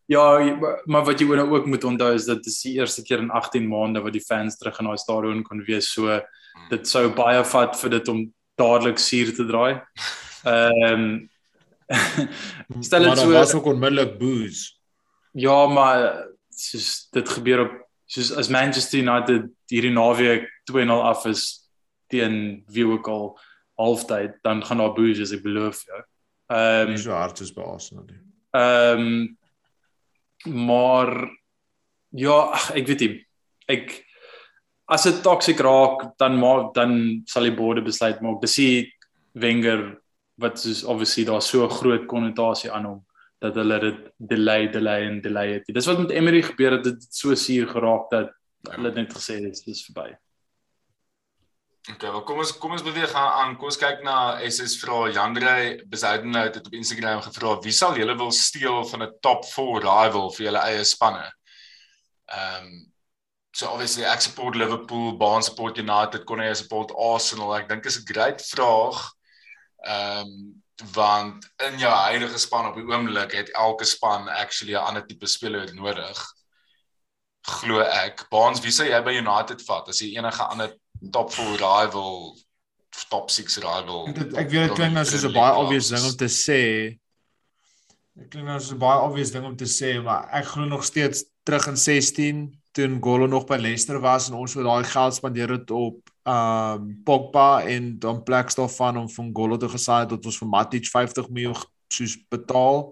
Ja, 0.08 0.38
maar- 0.86 1.04
wat 1.04 1.18
jy 1.20 1.26
nou 1.26 1.50
ook 1.56 1.66
moet 1.66 1.84
onthou 1.84 2.14
is 2.14 2.26
dat 2.26 2.42
dit 2.44 2.62
die 2.62 2.74
eerste 2.78 3.02
keer 3.02 3.18
in 3.18 3.30
18 3.30 3.66
maande 3.68 4.00
wat 4.02 4.12
die 4.12 4.20
fans 4.26 4.56
terug 4.56 4.78
in 4.78 4.86
daai 4.86 4.96
stadion 4.98 5.42
kon 5.42 5.64
wees. 5.66 5.88
So 5.92 6.20
dit 6.70 6.86
sou 6.88 7.08
baie 7.10 7.42
vat 7.44 7.76
vir 7.80 7.90
dit 7.90 8.08
om 8.08 8.32
dadelik 8.58 8.98
suur 8.98 9.34
te 9.34 9.44
draai. 9.46 9.80
Ehm 10.44 11.28
Stel 12.86 13.00
dit 13.00 13.08
maar 13.08 13.16
so 13.16 13.30
daar 13.30 13.40
was 13.40 13.54
ook 13.54 13.64
onmiddellik 13.64 14.18
booze. 14.18 14.74
ja, 15.32 15.66
maar 15.66 16.26
soos 16.48 17.08
dit 17.12 17.28
gebeur 17.28 17.60
op 17.60 17.74
soos 18.06 18.32
as 18.32 18.48
Manchester 18.48 19.00
United 19.00 19.50
hierdie 19.68 19.92
naweek 19.92 20.46
2-0 20.72 20.90
af 21.02 21.26
is 21.26 21.68
teen 22.08 22.64
wie 22.70 22.86
ook 22.86 23.08
al 23.08 23.38
halftyd, 23.76 24.38
dan 24.42 24.64
gaan 24.64 24.78
daar 24.78 24.94
boos 24.94 25.18
wees, 25.18 25.32
ek 25.36 25.42
beloof 25.42 25.82
jou. 25.84 26.02
Ehm 26.54 26.94
Nie 26.94 27.02
so 27.02 27.12
hard 27.12 27.38
soos 27.38 27.52
by 27.52 27.66
Arsenal 27.66 28.06
nie. 28.06 28.20
Ehm 28.56 29.36
maar 30.46 31.10
ja, 32.14 32.36
ag, 32.54 32.70
ek 32.78 32.86
weet 32.86 33.00
nie. 33.02 33.14
Ek 33.66 33.94
as 34.86 35.02
dit 35.08 35.18
toksiek 35.24 35.58
raak, 35.60 36.12
dan 36.20 36.38
maak 36.38 36.70
dan 36.76 37.22
sal 37.26 37.48
die 37.48 37.56
borde 37.56 37.82
besluit 37.82 38.20
maak. 38.22 38.38
Dis 38.40 38.54
die 38.54 38.92
Wenger 39.34 39.96
wat 40.36 40.60
soos 40.60 40.84
obviously 40.84 41.24
daar 41.24 41.42
so 41.42 41.68
groot 41.68 42.06
konnotasie 42.06 42.72
aan 42.72 42.84
hom 42.84 43.00
dat 43.38 43.56
hulle 43.60 43.78
dit 43.80 44.04
delay 44.16 44.68
delay 44.72 45.06
en 45.06 45.20
delay 45.20 45.48
het. 45.56 45.66
Dis 45.72 45.86
wat 45.86 45.98
met 45.98 46.10
Emery 46.10 46.42
gebeur 46.42 46.78
het, 46.78 46.84
dit 46.84 47.08
so 47.10 47.34
suur 47.34 47.68
geraak 47.68 48.08
dat 48.10 48.32
hulle 48.70 48.92
net 48.96 49.12
gesê 49.12 49.40
het 49.42 49.60
dis 49.64 49.84
verby. 49.88 50.14
Okay, 51.86 52.10
wel 52.10 52.24
kom 52.26 52.40
ons 52.42 52.50
kom 52.58 52.72
ons 52.74 52.82
beweeg 52.82 53.12
aan. 53.14 53.54
Kom 53.60 53.70
ons 53.70 53.78
kyk 53.78 54.00
na 54.02 54.40
SS 54.42 54.74
vra 54.80 55.04
Jandrey 55.14 55.76
Besoudenhout 55.86 56.56
het 56.58 56.66
op 56.66 56.74
Instagram 56.74 57.20
gevra 57.22 57.52
wie 57.62 57.74
sal 57.76 57.94
julle 58.00 58.16
wil 58.18 58.32
steel 58.34 58.82
van 58.90 59.02
'n 59.06 59.12
top 59.22 59.44
4 59.44 59.86
rival 59.86 60.32
vir 60.34 60.46
julle 60.46 60.64
eie 60.66 60.84
spanne. 60.84 61.30
Ehm 62.26 62.64
um, 62.64 62.92
so 63.54 63.70
obviously 63.70 64.04
ek 64.04 64.20
support 64.20 64.56
Liverpool, 64.56 65.16
Baan 65.16 65.42
support 65.42 65.78
United, 65.78 66.24
Connie 66.24 66.54
support 66.54 66.92
Arsenal. 66.92 67.54
Ek 67.54 67.68
dink 67.68 67.86
is 67.86 68.00
'n 68.00 68.12
great 68.12 68.42
vraag. 68.42 69.15
Ehm 69.86 70.26
um, 70.26 70.64
want 70.92 71.46
in 71.64 71.78
jou 71.80 71.92
huidige 71.92 72.38
span 72.38 72.66
op 72.68 72.74
die 72.76 72.84
oomblik 72.84 73.32
het 73.32 73.52
elke 73.56 73.84
span 73.84 74.28
actually 74.28 74.74
'n 74.74 74.84
ander 74.88 75.06
tipe 75.06 75.26
speler 75.26 75.74
nodig. 75.74 76.18
Glo 77.40 77.80
ek. 77.80 78.26
Baans, 78.28 78.60
wie 78.60 78.70
sal 78.70 78.86
jy 78.86 79.02
by 79.02 79.14
United 79.16 79.62
vat 79.64 79.88
as 79.88 80.00
jy 80.00 80.16
enige 80.18 80.42
ander 80.42 80.76
top 81.10 81.32
4 81.32 81.56
rival 81.56 82.36
top 83.08 83.30
6 83.30 83.56
rival. 83.56 84.12
Dit, 84.12 84.34
ek 84.34 84.50
weet 84.50 84.68
dit 84.68 84.78
klink 84.78 84.94
nou 84.96 85.04
soos 85.04 85.24
'n 85.24 85.32
baie 85.32 85.54
obvious 85.54 85.88
ding 85.88 86.04
om 86.04 86.16
te 86.16 86.30
sê. 86.32 86.62
Dit 88.16 88.28
klink 88.32 88.46
nou 88.46 88.58
soos 88.60 88.72
'n 88.72 88.78
baie 88.78 89.00
obvious 89.00 89.30
ding 89.30 89.44
om 89.44 89.56
te 89.56 89.68
sê, 89.68 90.02
maar 90.02 90.28
ek 90.32 90.46
glo 90.52 90.64
nog 90.64 90.84
steeds 90.84 91.24
terug 91.44 91.66
in 91.66 91.76
16 91.76 92.60
toe 92.72 92.88
Ngolo 92.88 93.26
nog 93.26 93.46
by 93.46 93.56
Leicester 93.56 94.00
was 94.00 94.28
en 94.28 94.34
ons 94.34 94.54
wou 94.54 94.64
daai 94.64 94.84
geld 94.84 95.14
spandeer 95.14 95.50
het 95.50 95.70
op 95.70 96.10
um 96.26 96.88
Pogba 97.04 97.62
en 97.62 97.98
dan 97.98 98.22
plek 98.26 98.50
daarvan 98.54 98.96
om 98.96 99.10
van 99.10 99.28
Ngolo 99.30 99.56
te 99.56 99.68
gesaai 99.70 100.06
tot 100.10 100.26
ons 100.26 100.38
vir 100.40 100.48
Matic 100.50 100.88
50 100.90 101.30
miljoen 101.30 101.62
soos 101.92 102.16
betaal. 102.30 102.90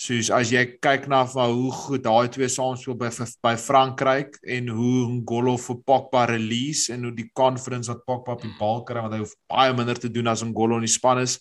Soos 0.00 0.30
as 0.32 0.50
jy 0.50 0.64
kyk 0.82 1.06
na 1.12 1.22
van 1.28 1.52
hoe 1.52 1.70
goed 1.76 2.02
daai 2.02 2.30
twee 2.32 2.48
saamspeel 2.48 2.96
by 2.98 3.10
by 3.44 3.54
Frankryk 3.60 4.40
en 4.42 4.70
hoe 4.74 5.06
Ngolo 5.20 5.56
vir 5.60 5.78
Pogba 5.86 6.24
release 6.32 6.92
en 6.92 7.06
hoe 7.06 7.14
die 7.14 7.28
confidence 7.36 7.92
wat 7.92 8.06
Pogba 8.08 8.38
op 8.38 8.42
die 8.42 8.54
bal 8.58 8.82
kry 8.88 9.04
want 9.04 9.14
hy 9.14 9.22
hoef 9.22 9.36
baie 9.50 9.76
minder 9.76 10.00
te 10.00 10.10
doen 10.10 10.32
as 10.32 10.42
Ngolo 10.42 10.80
in 10.80 10.88
die 10.88 10.96
span 10.96 11.22
is. 11.22 11.38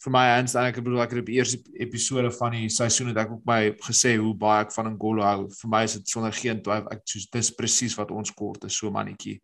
Vir 0.00 0.12
my 0.14 0.22
hands 0.30 0.54
dan 0.56 0.70
ek 0.70 0.78
bedoel 0.80 1.02
ek 1.04 1.10
het 1.12 1.20
op 1.20 1.26
die 1.28 1.36
eerste 1.36 1.58
episode 1.76 2.30
van 2.32 2.54
die 2.56 2.70
seisoen 2.72 3.10
het 3.10 3.18
ek 3.20 3.34
ook 3.34 3.42
my 3.48 3.58
gesê 3.84 4.14
hoe 4.16 4.32
baie 4.32 4.62
ek 4.64 4.72
van 4.72 4.88
Ngolo 4.94 5.26
hou. 5.26 5.42
Vir 5.58 5.72
my 5.74 5.82
is 5.84 5.98
dit 5.98 6.14
sonder 6.14 6.32
geen 6.32 6.62
twyfel 6.64 6.88
ek 6.94 7.02
soos 7.04 7.26
dis 7.36 7.50
presies 7.58 7.96
wat 7.98 8.14
ons 8.14 8.32
kort 8.32 8.64
is 8.64 8.78
so 8.80 8.88
mannetjie 8.94 9.36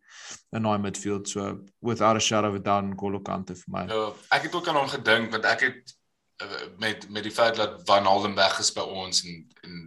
in 0.57 0.65
daai 0.65 0.81
midfield 0.81 1.29
so 1.29 1.59
without 1.85 2.17
a 2.17 2.23
shadow 2.23 2.49
of 2.49 2.57
a 2.57 2.63
doubt 2.69 2.89
Ngolo 2.89 3.21
kante 3.21 3.53
vir 3.59 3.75
my. 3.75 3.85
Ja, 3.91 4.09
ek 4.39 4.49
het 4.49 4.57
ook 4.57 4.71
aan 4.71 4.81
hom 4.81 4.89
gedink 4.95 5.35
want 5.35 5.45
ek 5.45 5.67
het 5.67 5.93
uh, 6.41 6.65
met 6.81 7.05
met 7.09 7.29
die 7.29 7.35
feit 7.37 7.55
dat 7.61 7.83
Van 7.85 8.09
Halen 8.09 8.33
weg 8.35 8.57
is 8.59 8.73
by 8.73 8.87
ons 9.03 9.23
en 9.27 9.45
en 9.61 9.77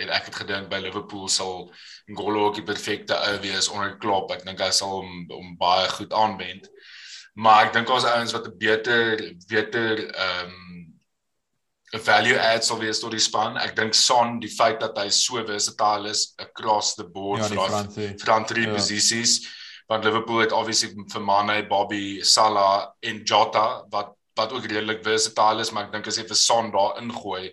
en 0.00 0.10
ek 0.14 0.30
het 0.30 0.42
gedink 0.42 0.68
by 0.70 0.78
Liverpool 0.82 1.28
sal 1.28 1.68
Ngolo 2.10 2.48
ook 2.48 2.58
die 2.58 2.66
perfekte 2.66 3.14
ou 3.14 3.38
wees 3.42 3.68
onder 3.70 3.94
Klopp. 4.02 4.34
Ek 4.34 4.42
dink 4.46 4.58
hy 4.62 4.70
sal 4.74 5.00
hom 5.00 5.26
hom 5.30 5.54
baie 5.60 5.86
goed 5.94 6.14
aanwend. 6.14 6.66
Maar 7.34 7.66
ek 7.66 7.72
dink 7.72 7.86
daar's 7.86 8.04
ouens 8.04 8.32
wat 8.32 8.46
'n 8.46 8.58
beter 8.58 9.34
beter 9.48 10.08
ehm 10.08 10.46
um, 10.46 11.00
'n 11.92 11.98
value 11.98 12.38
add 12.38 12.64
sal 12.64 12.78
wees 12.78 13.00
tot 13.00 13.10
die 13.10 13.20
span. 13.22 13.56
Ek 13.56 13.76
dink 13.76 13.94
Son, 13.94 14.38
die 14.40 14.50
feit 14.50 14.80
dat 14.80 14.98
hy 14.98 15.08
so 15.10 15.42
versatile 15.44 16.08
is 16.10 16.34
across 16.38 16.94
the 16.94 17.04
board 17.04 17.40
Ja, 17.40 17.48
vir 17.48 18.18
front 18.18 18.48
three. 18.48 18.66
Ja. 18.66 18.74
posisies 18.74 19.40
want 19.90 20.04
Liverpool 20.04 20.38
het 20.44 20.52
obviously 20.52 20.92
vir 21.10 21.22
Mane, 21.22 21.64
Bobby, 21.66 22.20
Salah 22.22 22.92
en 23.02 23.24
Jota 23.24 23.84
wat 23.90 24.14
wat 24.38 24.52
ook 24.54 24.64
redelik 24.70 25.02
versatile 25.04 25.60
is, 25.60 25.72
maar 25.74 25.88
ek 25.88 25.92
dink 25.92 26.06
as 26.06 26.16
jy 26.16 26.22
vir 26.24 26.38
Son 26.38 26.70
daar 26.72 27.00
ingooi, 27.00 27.50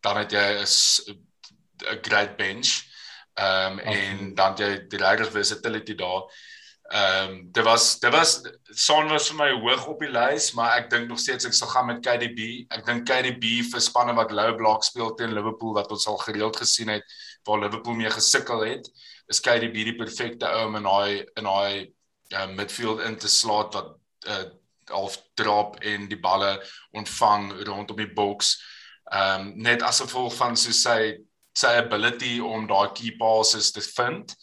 dan 0.00 0.20
het 0.22 0.32
jy 0.32 0.44
'n 0.62 1.18
'n 1.90 1.98
great 2.06 2.36
bench. 2.36 2.86
Ehm 3.34 3.72
um, 3.72 3.78
en 3.78 4.34
dan 4.34 4.54
jy 4.56 4.86
die 4.88 4.98
regtig 4.98 5.32
versatility 5.32 5.94
daar. 5.94 6.22
Ehm 6.90 7.28
um, 7.30 7.52
dit 7.52 7.64
was 7.64 7.98
dit 7.98 8.10
was 8.10 8.40
son 8.74 9.08
was 9.08 9.28
vir 9.30 9.36
my 9.38 9.50
hoog 9.62 9.84
op 9.86 10.00
die 10.02 10.10
lys, 10.10 10.48
maar 10.58 10.72
ek 10.80 10.88
dink 10.90 11.06
nog 11.06 11.20
steeds 11.22 11.46
ek 11.46 11.54
sal 11.54 11.70
gaan 11.70 11.86
met 11.86 12.00
KDB. 12.02 12.64
Ek 12.74 12.82
dink 12.88 13.04
KDB 13.06 13.60
vir 13.70 13.84
spanne 13.84 14.16
wat 14.18 14.34
low 14.34 14.56
block 14.58 14.82
speel 14.82 15.12
teen 15.14 15.36
Liverpool 15.36 15.76
wat 15.76 15.92
ons 15.94 16.08
al 16.10 16.18
gereeld 16.24 16.58
gesien 16.58 16.90
het 16.90 17.06
waar 17.46 17.62
Liverpool 17.62 17.94
mee 17.94 18.10
gesukkel 18.10 18.64
het, 18.66 18.90
is 19.30 19.38
KDB 19.38 19.86
die 19.86 19.94
perfekte 20.00 20.50
ou 20.50 20.66
om 20.66 20.80
in 20.80 20.88
daai 20.90 21.22
in 21.38 21.46
daai 21.46 21.86
uh, 22.34 22.48
midfield 22.58 23.06
in 23.06 23.14
te 23.22 23.30
slaat 23.30 23.78
wat 23.78 23.94
uh, 24.26 24.44
half 24.90 25.20
drop 25.38 25.78
en 25.86 26.10
die 26.10 26.18
balle 26.18 26.56
ontvang 26.90 27.52
rondom 27.70 28.02
die 28.02 28.10
box. 28.18 28.56
Ehm 29.14 29.46
um, 29.46 29.52
net 29.62 29.86
as 29.86 30.02
gevolg 30.02 30.34
van 30.42 30.58
so 30.58 30.74
sy 30.74 31.20
sy 31.54 31.76
ability 31.78 32.40
om 32.42 32.66
daai 32.66 32.90
key 32.98 33.14
passes 33.22 33.70
te 33.70 33.86
vind 33.94 34.34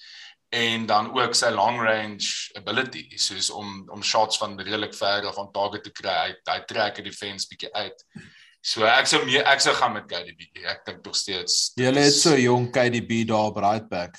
en 0.49 0.85
dan 0.85 1.11
ook 1.11 1.35
sy 1.35 1.49
long 1.51 1.81
range 1.83 2.51
ability 2.55 3.17
soos 3.19 3.49
om 3.49 3.89
om 3.91 4.03
shots 4.03 4.37
van 4.37 4.59
redelik 4.59 4.95
ver 4.95 5.27
af 5.27 5.35
van 5.35 5.51
target 5.51 5.83
te 5.83 5.91
kry. 5.91 6.15
Hy 6.27 6.53
hy 6.53 6.59
trek 6.69 7.01
die 7.01 7.09
defense 7.09 7.47
bietjie 7.51 7.73
uit. 7.73 8.05
So 8.63 8.87
ek 8.87 9.07
sou 9.07 9.21
meer 9.25 9.45
ek 9.47 9.61
sou 9.63 9.75
gaan 9.75 9.93
met 9.95 10.07
KDB. 10.07 10.63
Ek 10.67 10.85
dink 10.87 11.03
tog 11.03 11.15
steeds. 11.15 11.73
Jy 11.79 11.91
het 11.95 12.15
so 12.15 12.35
jong 12.39 12.71
KDB 12.71 13.25
daar 13.27 13.51
op 13.51 13.61
right 13.63 13.87
back. 13.91 14.17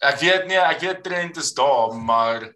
Ek 0.00 0.20
weet 0.22 0.46
nie, 0.48 0.56
ek 0.56 0.80
weet 0.80 1.02
Trent 1.04 1.36
is 1.36 1.52
daar, 1.56 1.92
maar 1.94 2.48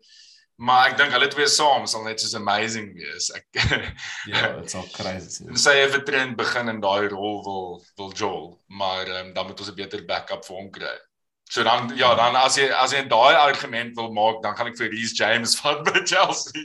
maar 0.57 0.92
ek 0.92 0.96
dink 0.96 1.11
hulle 1.12 1.27
twee 1.33 1.48
saam 1.50 1.83
sal 1.90 2.05
net 2.07 2.22
soos 2.22 2.37
amazing 2.38 2.92
wees. 2.96 3.29
Ek 3.35 3.48
Ja, 4.33 4.55
dit's 4.57 4.77
al 4.79 4.87
crazy. 4.94 5.44
En 5.50 5.61
sê 5.61 5.77
effe 5.83 6.00
Trent 6.07 6.37
begin 6.38 6.72
in 6.72 6.81
daai 6.81 7.11
rol 7.12 7.42
wil 7.44 7.66
wil 8.00 8.14
Joel, 8.16 8.46
maar 8.72 9.11
um, 9.20 9.35
dan 9.37 9.50
moet 9.50 9.61
ons 9.61 9.68
'n 9.68 9.77
beter 9.77 10.05
backup 10.09 10.46
vir 10.48 10.57
hom 10.57 10.70
kry. 10.72 10.96
So 11.51 11.63
dan 11.63 11.93
ja, 11.97 12.15
dan 12.15 12.37
as 12.37 12.57
jy 12.57 12.71
as 12.73 12.93
jy 12.93 13.05
daai 13.09 13.35
argument 13.37 13.97
wil 13.97 14.13
maak, 14.13 14.43
dan 14.43 14.57
gaan 14.57 14.73
ek 14.73 14.79
vir 14.81 14.91
Reece 14.91 15.15
James 15.19 15.55
van 15.61 15.85
by 15.85 16.03
Chelsea. 16.03 16.65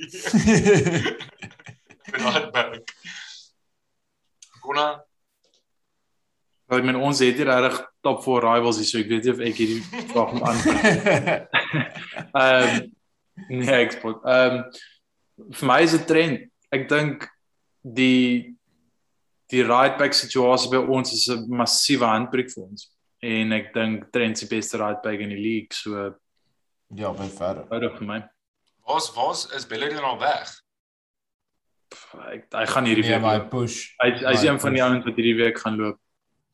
Not 2.18 2.52
back. 2.54 2.96
Kona 4.64 4.90
Ek 6.70 6.86
meen 6.86 7.00
ons 7.02 7.18
het 7.24 7.40
hier 7.40 7.50
reg 7.50 7.80
top 8.06 8.22
4 8.22 8.44
rivals 8.46 8.78
hier, 8.78 8.86
so 8.86 9.00
ek 9.02 9.08
weet 9.10 9.26
nie 9.26 9.32
of 9.34 9.40
ek 9.42 9.58
hierdie 9.58 10.04
vraag 10.12 10.36
moet 10.36 10.44
antwoord. 10.52 10.84
Ehm 12.44 12.68
um, 12.68 12.84
nee, 13.50 13.80
ek 13.80 13.96
spot. 13.98 14.22
Ehm 14.22 14.60
um, 14.60 14.62
vir 15.58 15.70
my 15.72 15.80
is 15.82 15.96
dit 15.96 16.06
trend. 16.06 16.46
Ek 16.76 16.86
dink 16.92 17.26
die 17.82 18.54
die 19.50 19.64
right 19.66 19.98
back 19.98 20.14
situasie 20.14 20.70
by 20.70 20.84
ons 20.84 21.16
is 21.16 21.26
'n 21.34 21.50
massiewe 21.50 22.06
handbreek 22.06 22.54
vir 22.54 22.68
ons. 22.68 22.86
En 23.22 23.52
ek 23.52 23.74
dink 23.76 24.12
Trent 24.16 24.38
se 24.40 24.48
beste 24.48 24.78
right 24.80 25.02
back 25.04 25.20
in 25.20 25.30
die 25.34 25.40
league, 25.42 25.74
so 25.76 26.16
ja, 26.96 27.12
baie 27.14 27.30
ver. 27.30 27.66
Ouder 27.70 27.92
vir 27.98 28.08
my. 28.08 28.20
Was 28.88 29.12
was 29.16 29.46
is 29.54 29.66
Bellerin 29.70 30.04
al 30.04 30.18
weg? 30.22 30.50
Ek 32.32 32.46
hy 32.54 32.66
gaan 32.70 32.86
hierdie 32.88 33.04
Nee, 33.04 33.16
week. 33.18 33.22
maar 33.26 33.40
hy 33.42 33.48
push. 33.52 33.80
Hy 34.02 34.12
hy's 34.30 34.44
een 34.46 34.60
van 34.62 34.74
die 34.78 34.84
ouens 34.86 35.06
wat 35.06 35.18
hierdie 35.20 35.36
week 35.38 35.60
gaan 35.60 35.78
loop. 35.78 36.00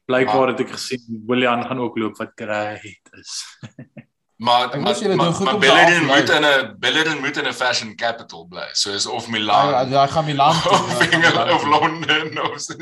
Blykbaar 0.10 0.52
het 0.54 0.60
ek 0.66 0.74
gesien 0.76 1.22
William 1.28 1.64
gaan 1.66 1.80
ook 1.82 1.98
loop 1.98 2.18
wat 2.22 2.34
great 2.38 3.14
is. 3.20 3.34
Maar 4.38 4.64
Ek 4.74 4.82
maar, 4.82 5.16
maar, 5.16 5.16
maar 5.16 5.54
te 5.54 5.58
Bellerin 5.60 6.06
moet 6.06 6.30
in 6.30 6.44
'n 6.46 6.76
Bellerin 6.80 7.20
moet 7.20 7.38
in 7.38 7.48
'n 7.48 7.54
fashion 7.54 7.96
capital 7.96 8.46
bly. 8.46 8.68
So 8.72 8.92
is 8.92 9.06
of 9.06 9.26
Hy 9.26 9.32
Milan 9.32 9.88
hy 9.92 10.08
gaan 10.08 10.26
Milan 10.26 10.62
toe. 10.62 10.72
of 10.76 10.98
gaan 11.00 11.12
England 11.12 11.36
Milan 11.36 11.50
of. 11.54 11.64
Londen 11.66 12.52
of 12.52 12.60
so. 12.62 12.74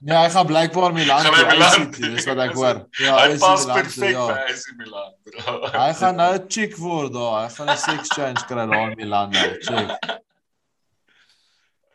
Nee, 0.00 0.16
hy 0.16 0.30
gaan 0.30 0.46
blykbaar 0.46 0.92
Milan 0.92 1.18
Gaan 1.20 1.34
toe. 1.34 1.44
hy 1.44 1.90
toe? 1.90 2.10
Dis 2.10 2.24
wat 2.24 2.36
ek 2.38 2.52
hoor. 2.54 2.86
Ja, 3.02 3.16
Hy 3.18 3.32
is 3.32 3.38
pas 3.40 3.64
perfek 3.64 4.10
ja. 4.10 4.26
by 4.26 4.38
AC 4.52 4.62
Milan. 4.76 5.14
bro. 5.24 5.66
Hy 5.82 5.92
gaan 5.94 6.14
nou 6.16 6.38
chick 6.48 6.76
word 6.76 7.12
daar. 7.12 7.42
Hy 7.42 7.48
gaan 7.54 7.70
'n 7.70 7.76
sex 7.76 8.08
change 8.14 8.44
kry 8.46 8.66
daar 8.70 8.90
in 8.90 8.96
Milan 8.96 9.30
nou. 9.30 9.58
Chick. 9.58 10.20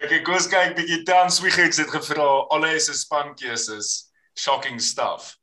Ek 0.04 0.24
kom 0.24 0.36
kyk 0.50 0.76
bietjie 0.76 1.04
Dan 1.04 1.32
Swiggers 1.32 1.78
het 1.78 1.90
gevra 1.90 2.28
alle 2.52 2.80
se 2.80 2.94
spankeuses 2.94 4.12
shocking 4.36 4.82
stuff. 4.82 5.37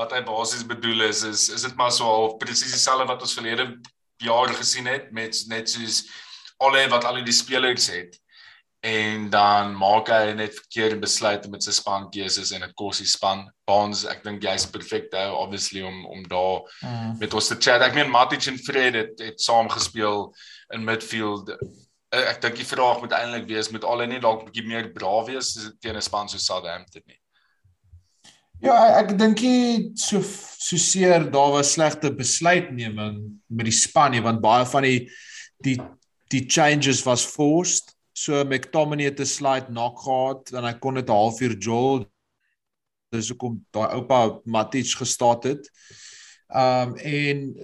Wat 0.00 0.14
hy 0.16 0.22
basies 0.24 0.64
bedoel 0.64 1.02
is 1.10 1.22
is 1.28 1.48
is 1.52 1.62
dit 1.68 1.76
maar 1.76 1.92
so 1.92 2.08
half 2.08 2.38
presies 2.40 2.72
dieselfde 2.72 3.06
wat 3.10 3.20
ons 3.26 3.36
verlede 3.36 3.66
jaar 4.24 4.48
gesien 4.56 4.86
het 4.88 5.10
met 5.12 5.36
net 5.52 5.68
soos 5.72 6.02
alle 6.60 6.86
wat 6.92 7.04
al 7.08 7.20
die 7.24 7.32
spelers 7.36 7.88
het 7.92 8.16
en 8.80 9.26
dan 9.32 9.74
maak 9.76 10.08
hy 10.08 10.32
net 10.32 10.54
verkeerde 10.56 10.96
besluite 11.02 11.50
met 11.52 11.62
sy 11.66 11.72
spankeuses 11.76 12.52
en 12.56 12.62
dit 12.64 12.72
kos 12.80 13.02
die 13.02 13.08
span. 13.12 13.42
Baans, 13.68 14.06
ek 14.08 14.22
dink 14.24 14.40
jy's 14.46 14.64
perfek 14.72 15.10
daar 15.12 15.34
obviously 15.36 15.82
om 15.84 15.98
om 16.08 16.22
daar 16.32 16.62
Mm. 16.80 17.18
met 17.20 17.34
ons 17.36 17.48
te 17.52 17.58
chat. 17.60 17.82
Ek 17.84 17.94
meen 17.94 18.08
Matic 18.10 18.46
en 18.48 18.56
Fred 18.58 18.94
het, 18.96 19.20
het 19.20 19.40
saam 19.40 19.68
gespeel 19.68 20.30
in 20.72 20.84
midfield. 20.84 21.50
Eh, 22.12 22.24
Ek 22.32 22.40
dink 22.40 22.56
die 22.56 22.64
vraag 22.64 23.00
moet 23.04 23.12
eintlik 23.12 23.46
wees 23.52 23.68
moet 23.70 23.84
al 23.84 24.06
net 24.06 24.22
dalk 24.22 24.40
'n 24.42 24.48
bietjie 24.48 24.66
meer 24.66 24.88
braaf 24.96 25.26
wees 25.28 25.52
teen 25.80 25.96
'n 25.96 26.00
span 26.02 26.28
soos 26.28 26.46
Southampton 26.46 27.02
nie. 27.06 27.19
Ja, 28.60 28.76
ek 29.00 29.14
dink 29.16 29.40
nie 29.40 29.92
so 29.96 30.20
so 30.20 30.76
seer 30.76 31.24
daar 31.32 31.54
was 31.54 31.72
slegte 31.72 32.10
besluitneming 32.12 33.16
met 33.48 33.68
die 33.70 33.72
span 33.72 34.12
nie 34.12 34.20
want 34.20 34.42
baie 34.44 34.66
van 34.68 34.84
die 34.84 34.98
die 35.64 35.78
die 36.30 36.44
changes 36.46 37.00
was 37.06 37.24
forced. 37.24 37.94
So 38.12 38.44
McTominay 38.44 39.08
het 39.08 39.20
'n 39.20 39.26
slide 39.26 39.66
knock 39.72 40.04
gehad 40.04 40.52
en 40.52 40.64
hy 40.64 40.74
kon 40.78 40.94
dit 40.94 41.08
'n 41.08 41.12
halfuur 41.12 41.56
jol. 41.58 42.04
Dis 43.12 43.30
hoekom 43.32 43.64
daai 43.72 43.94
oupa 43.96 44.40
Matic 44.44 44.92
gestaat 44.92 45.44
het. 45.44 45.64
Um 46.52 46.96
en 46.96 47.54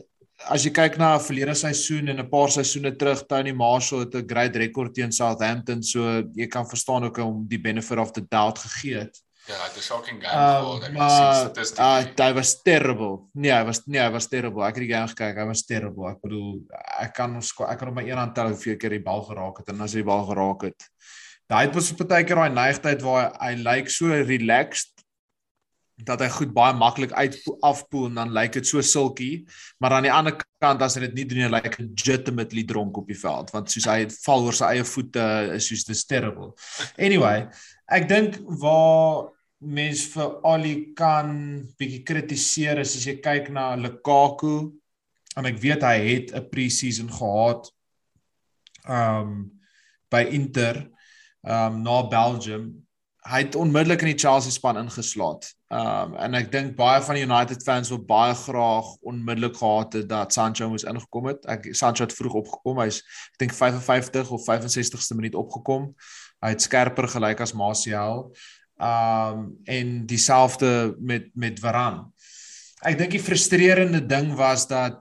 as 0.48 0.64
jy 0.64 0.70
kyk 0.70 0.96
na 0.98 1.18
verlede 1.18 1.54
seisoen 1.54 2.08
en 2.08 2.20
'n 2.20 2.30
paar 2.30 2.48
seisoene 2.48 2.96
terug 2.96 3.26
Tony 3.28 3.52
Marshall 3.52 4.00
het 4.00 4.14
'n 4.14 4.26
great 4.26 4.56
rekord 4.56 4.94
teen 4.94 5.12
Southampton, 5.12 5.82
so 5.82 6.24
jy 6.34 6.46
kan 6.46 6.66
verstaan 6.66 7.04
ook 7.04 7.18
hom 7.18 7.46
die 7.48 7.60
benefit 7.60 7.98
of 7.98 8.12
the 8.12 8.24
doubt 8.28 8.58
gegee 8.58 8.98
het. 8.98 9.25
Ja, 9.46 9.60
dit 9.68 9.76
is 9.78 9.86
shocking 9.86 10.18
game 10.22 10.34
Um, 10.34 10.64
gehad. 10.64 10.86
Ek 10.88 10.96
maar 10.96 11.10
sien 11.10 11.26
uh, 11.26 11.34
statistiek. 11.44 12.18
hy 12.18 12.32
was 12.34 12.54
terrible. 12.66 13.12
Nee, 13.38 13.52
hy 13.54 13.62
was 13.68 13.82
nee, 13.86 14.00
hy 14.02 14.10
was 14.10 14.26
terrible. 14.32 14.64
Ek 14.66 14.74
het 14.74 14.82
die 14.86 14.90
game 14.90 15.12
gekyk, 15.12 15.38
hy 15.38 15.46
was 15.46 15.62
terrible. 15.68 16.08
Ek 16.10 16.18
bedoel, 16.24 16.50
ek 17.04 17.14
kan 17.14 17.36
ons 17.38 17.52
ek 17.68 17.78
kan 17.78 17.92
op 17.92 17.94
my 18.00 18.02
een 18.08 18.18
hand 18.18 18.34
tel 18.34 18.50
hoeveel 18.50 18.76
keer 18.82 18.96
die 18.98 19.04
bal 19.06 19.22
geraak 19.28 19.62
het 19.62 19.70
en 19.70 19.86
as 19.86 19.94
hy 19.94 20.02
die 20.02 20.10
bal 20.10 20.26
geraak 20.26 20.66
het. 20.70 20.88
Daai 21.46 21.68
het 21.68 21.74
was 21.78 21.92
'n 21.92 21.96
tydjie 22.02 22.34
daai 22.34 22.50
neigtheid 22.50 23.02
waar 23.06 23.30
hy, 23.38 23.54
lyk 23.54 23.86
like 23.86 23.90
so 23.90 24.06
relaxed 24.10 24.90
dat 26.04 26.20
hy 26.20 26.28
goed 26.28 26.52
baie 26.52 26.74
maklik 26.76 27.12
uit 27.12 27.38
afpoel 27.64 28.08
en 28.10 28.18
dan 28.20 28.32
lyk 28.34 28.52
dit 28.58 28.66
so 28.66 28.82
silky, 28.84 29.46
maar 29.80 29.92
aan 29.96 30.02
die 30.02 30.12
ander 30.12 30.34
kant 30.60 30.82
as 30.82 30.96
hy 30.96 31.06
dit 31.06 31.14
nie 31.14 31.24
doen 31.24 31.38
nie, 31.38 31.48
lyk 31.48 31.70
hy 31.70 31.86
legitimately 31.86 32.64
dronk 32.68 32.98
op 32.98 33.06
die 33.08 33.16
veld 33.16 33.50
want 33.54 33.70
soos 33.70 33.86
hy 33.88 34.04
val 34.26 34.44
oor 34.44 34.52
sy 34.52 34.64
eie 34.74 34.84
voete 34.84 35.54
is 35.54 35.68
soos 35.70 35.86
dis 35.88 36.04
terrible. 36.04 36.52
Anyway, 36.98 37.46
ek 37.88 38.08
dink 38.08 38.36
waar 38.60 39.30
mens 39.60 40.04
vir 40.12 40.40
Ali 40.44 40.74
kan 40.96 41.30
bietjie 41.78 42.02
kritiseer 42.04 42.80
is 42.82 42.96
as 42.98 43.06
jy 43.08 43.16
kyk 43.24 43.48
na 43.54 43.74
Lukaku 43.76 44.72
en 45.36 45.48
ek 45.48 45.60
weet 45.62 45.84
hy 45.84 45.96
het 46.04 46.34
'n 46.34 46.48
pre-season 46.50 47.08
gehad 47.08 47.70
um 48.88 49.50
by 50.10 50.22
Inter 50.30 50.88
um 51.42 51.82
na 51.82 52.02
Belgium. 52.02 52.82
Hy 53.26 53.42
het 53.42 53.56
onmiddellik 53.58 54.02
in 54.02 54.14
die 54.14 54.18
Chelsea 54.18 54.52
span 54.52 54.76
ingeslaat. 54.76 55.48
Um 55.70 56.14
en 56.16 56.34
ek 56.34 56.52
dink 56.52 56.76
baie 56.76 57.02
van 57.02 57.14
die 57.14 57.24
United 57.24 57.62
fans 57.62 57.88
wil 57.88 58.04
baie 58.04 58.34
graag 58.34 58.86
onmiddellik 59.02 59.56
gehad 59.56 59.92
het 59.92 60.08
dat 60.08 60.32
Sancho 60.32 60.68
moes 60.68 60.84
ingekom 60.84 61.26
het. 61.26 61.44
Ek 61.46 61.74
Sancho 61.74 62.04
het 62.04 62.14
vroeg 62.14 62.34
opgekom. 62.44 62.78
Hy's 62.78 62.98
ek 63.32 63.38
dink 63.38 63.52
55 63.52 64.30
of 64.30 64.46
65ste 64.46 65.16
minuut 65.16 65.34
opgekom. 65.34 65.94
Hy 66.44 66.52
het 66.52 66.62
skerper 66.62 67.08
gelyk 67.08 67.40
as 67.40 67.56
Martial 67.56 68.30
um 68.76 69.56
en 69.64 70.06
dieselfde 70.06 70.96
met 71.00 71.30
met 71.34 71.60
Varane. 71.60 72.10
Ek 72.84 72.98
dink 72.98 73.14
die 73.16 73.22
frustrerende 73.22 74.02
ding 74.04 74.34
was 74.36 74.66
dat 74.68 75.00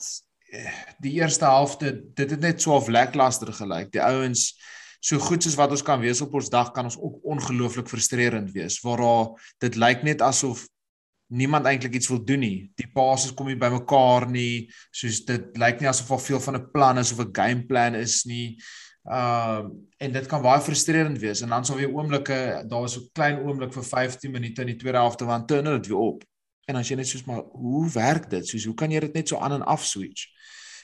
eh, 0.51 0.69
die 1.03 1.17
eerste 1.19 1.45
helfte 1.45 1.91
dit 2.15 2.31
het 2.31 2.39
net 2.39 2.61
so 2.61 2.75
of 2.77 2.87
lackluster 2.87 3.51
gelyk. 3.53 3.91
Die 3.91 4.03
ouens 4.03 4.53
so 5.05 5.19
goed 5.21 5.43
soos 5.43 5.57
wat 5.59 5.73
ons 5.75 5.83
kan 5.85 5.99
wees 6.01 6.21
op 6.23 6.33
ons 6.33 6.49
dag 6.49 6.71
kan 6.73 6.87
ons 6.87 6.97
ook 6.97 7.19
ongelooflik 7.35 7.89
frustrerend 7.91 8.53
wees 8.55 8.79
waar 8.81 9.03
daar 9.03 9.51
dit 9.67 9.75
lyk 9.75 10.07
net 10.07 10.23
asof 10.25 10.65
niemand 11.27 11.65
eintlik 11.65 11.97
iets 11.97 12.09
wil 12.09 12.21
doen 12.23 12.41
nie. 12.41 12.57
Die 12.77 12.87
passes 12.93 13.33
kom 13.33 13.49
nie 13.49 13.59
bymekaar 13.59 14.27
nie. 14.29 14.67
Soos 14.93 15.23
dit 15.25 15.57
lyk 15.57 15.81
nie 15.81 15.89
asof 15.89 16.11
daar 16.13 16.21
veel 16.21 16.41
van 16.41 16.55
'n 16.55 16.71
plan 16.71 16.97
is 16.97 17.11
of 17.11 17.19
'n 17.19 17.33
gameplan 17.33 17.95
is 17.95 18.25
nie. 18.25 18.57
Ehm 19.05 19.65
uh, 19.65 19.69
en 19.97 20.11
dit 20.11 20.25
kan 20.27 20.41
baie 20.41 20.61
frustrerend 20.61 21.17
wees 21.21 21.41
en 21.41 21.49
dan 21.49 21.65
sal 21.65 21.77
weer 21.77 21.93
oomblikke 21.93 22.63
daar 22.67 22.81
was 22.81 22.93
so 22.93 22.99
'n 22.99 23.09
klein 23.13 23.37
oomblik 23.39 23.73
vir 23.73 23.83
15 23.83 24.31
minute 24.31 24.61
in 24.61 24.67
die 24.67 24.75
tweede 24.75 24.97
helfte 24.97 25.25
want 25.25 25.47
Turner 25.47 25.77
dit 25.77 25.87
weer 25.87 25.97
op. 25.97 26.23
En 26.65 26.75
as 26.75 26.89
jy 26.89 26.95
net 26.95 27.07
soos 27.07 27.23
maar 27.23 27.43
hoe 27.51 27.89
werk 27.91 28.29
dit? 28.29 28.47
Soos 28.47 28.65
hoe 28.65 28.73
kan 28.73 28.91
jy 28.91 28.99
dit 28.99 29.13
net 29.13 29.27
so 29.27 29.37
aan 29.37 29.51
en 29.51 29.63
af 29.63 29.85
switch? 29.85 30.25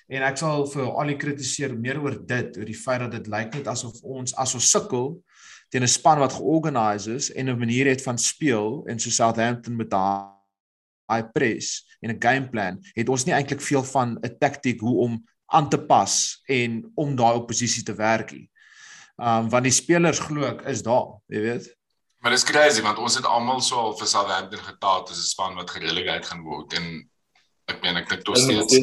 En 0.07 0.21
ek 0.21 0.37
sal 0.37 0.67
vir 0.67 0.85
al 0.85 1.07
die 1.07 1.17
kritiseer 1.17 1.77
meer 1.77 2.01
oor 2.01 2.25
dit, 2.27 2.57
oor 2.57 2.65
die 2.65 2.77
feit 2.77 2.99
dat 2.99 3.11
dit 3.11 3.27
lyk 3.27 3.53
net 3.53 3.67
asof 3.67 4.01
ons 4.03 4.35
as 4.35 4.53
ons 4.53 4.69
sukkel 4.69 5.23
teen 5.69 5.83
'n 5.83 5.87
span 5.87 6.19
wat 6.19 6.33
georganiseer 6.33 7.15
is 7.15 7.31
en 7.31 7.49
'n 7.49 7.57
manier 7.57 7.87
het 7.87 8.03
van 8.03 8.17
speel 8.17 8.83
en 8.87 8.99
so 8.99 9.09
Southampton 9.09 9.75
met 9.75 9.89
daai 9.89 10.41
high 11.11 11.31
press 11.33 11.97
en 12.01 12.11
'n 12.11 12.21
game 12.21 12.49
plan, 12.49 12.79
het 12.93 13.09
ons 13.09 13.25
nie 13.25 13.33
eintlik 13.33 13.61
veel 13.61 13.83
van 13.83 14.17
'n 14.21 14.37
taktiek 14.39 14.79
hoe 14.79 14.97
om 14.97 15.23
aan 15.51 15.69
te 15.69 15.77
pas 15.77 16.13
en 16.47 16.81
om 16.95 17.15
daai 17.15 17.35
oppositie 17.35 17.83
te 17.83 17.95
werk 17.97 18.31
nie. 18.31 18.47
Um 19.21 19.49
want 19.51 19.67
die 19.67 19.75
spelers 19.75 20.19
glo 20.23 20.47
ek 20.47 20.65
is 20.71 20.81
daar, 20.85 21.17
jy 21.27 21.41
weet. 21.45 21.69
Maar 22.21 22.35
dis 22.35 22.45
crazy 22.47 22.81
want 22.85 22.99
ons 23.01 23.15
het 23.17 23.25
almal 23.25 23.61
so 23.61 23.79
al 23.81 23.95
vir 23.97 24.07
Southampton 24.07 24.59
getaat 24.65 25.09
as 25.11 25.17
'n 25.17 25.29
span 25.33 25.55
wat 25.55 25.69
gerelegate 25.73 26.29
gaan 26.29 26.43
word 26.43 26.73
en 26.79 27.09
ek 27.67 27.81
meen 27.83 27.97
ek 27.97 28.09
dink 28.09 28.23
tog 28.25 28.37
steeds 28.37 28.73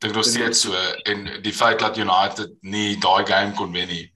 dink 0.00 0.14
nog 0.14 0.24
steeds 0.24 0.60
so 0.60 0.74
en 1.06 1.42
die 1.42 1.52
feit 1.52 1.78
dat 1.80 1.96
United 1.98 2.50
nie 2.62 2.96
daai 3.00 3.24
game 3.26 3.52
kon 3.56 3.72
wen 3.72 3.88
nie 3.88 4.12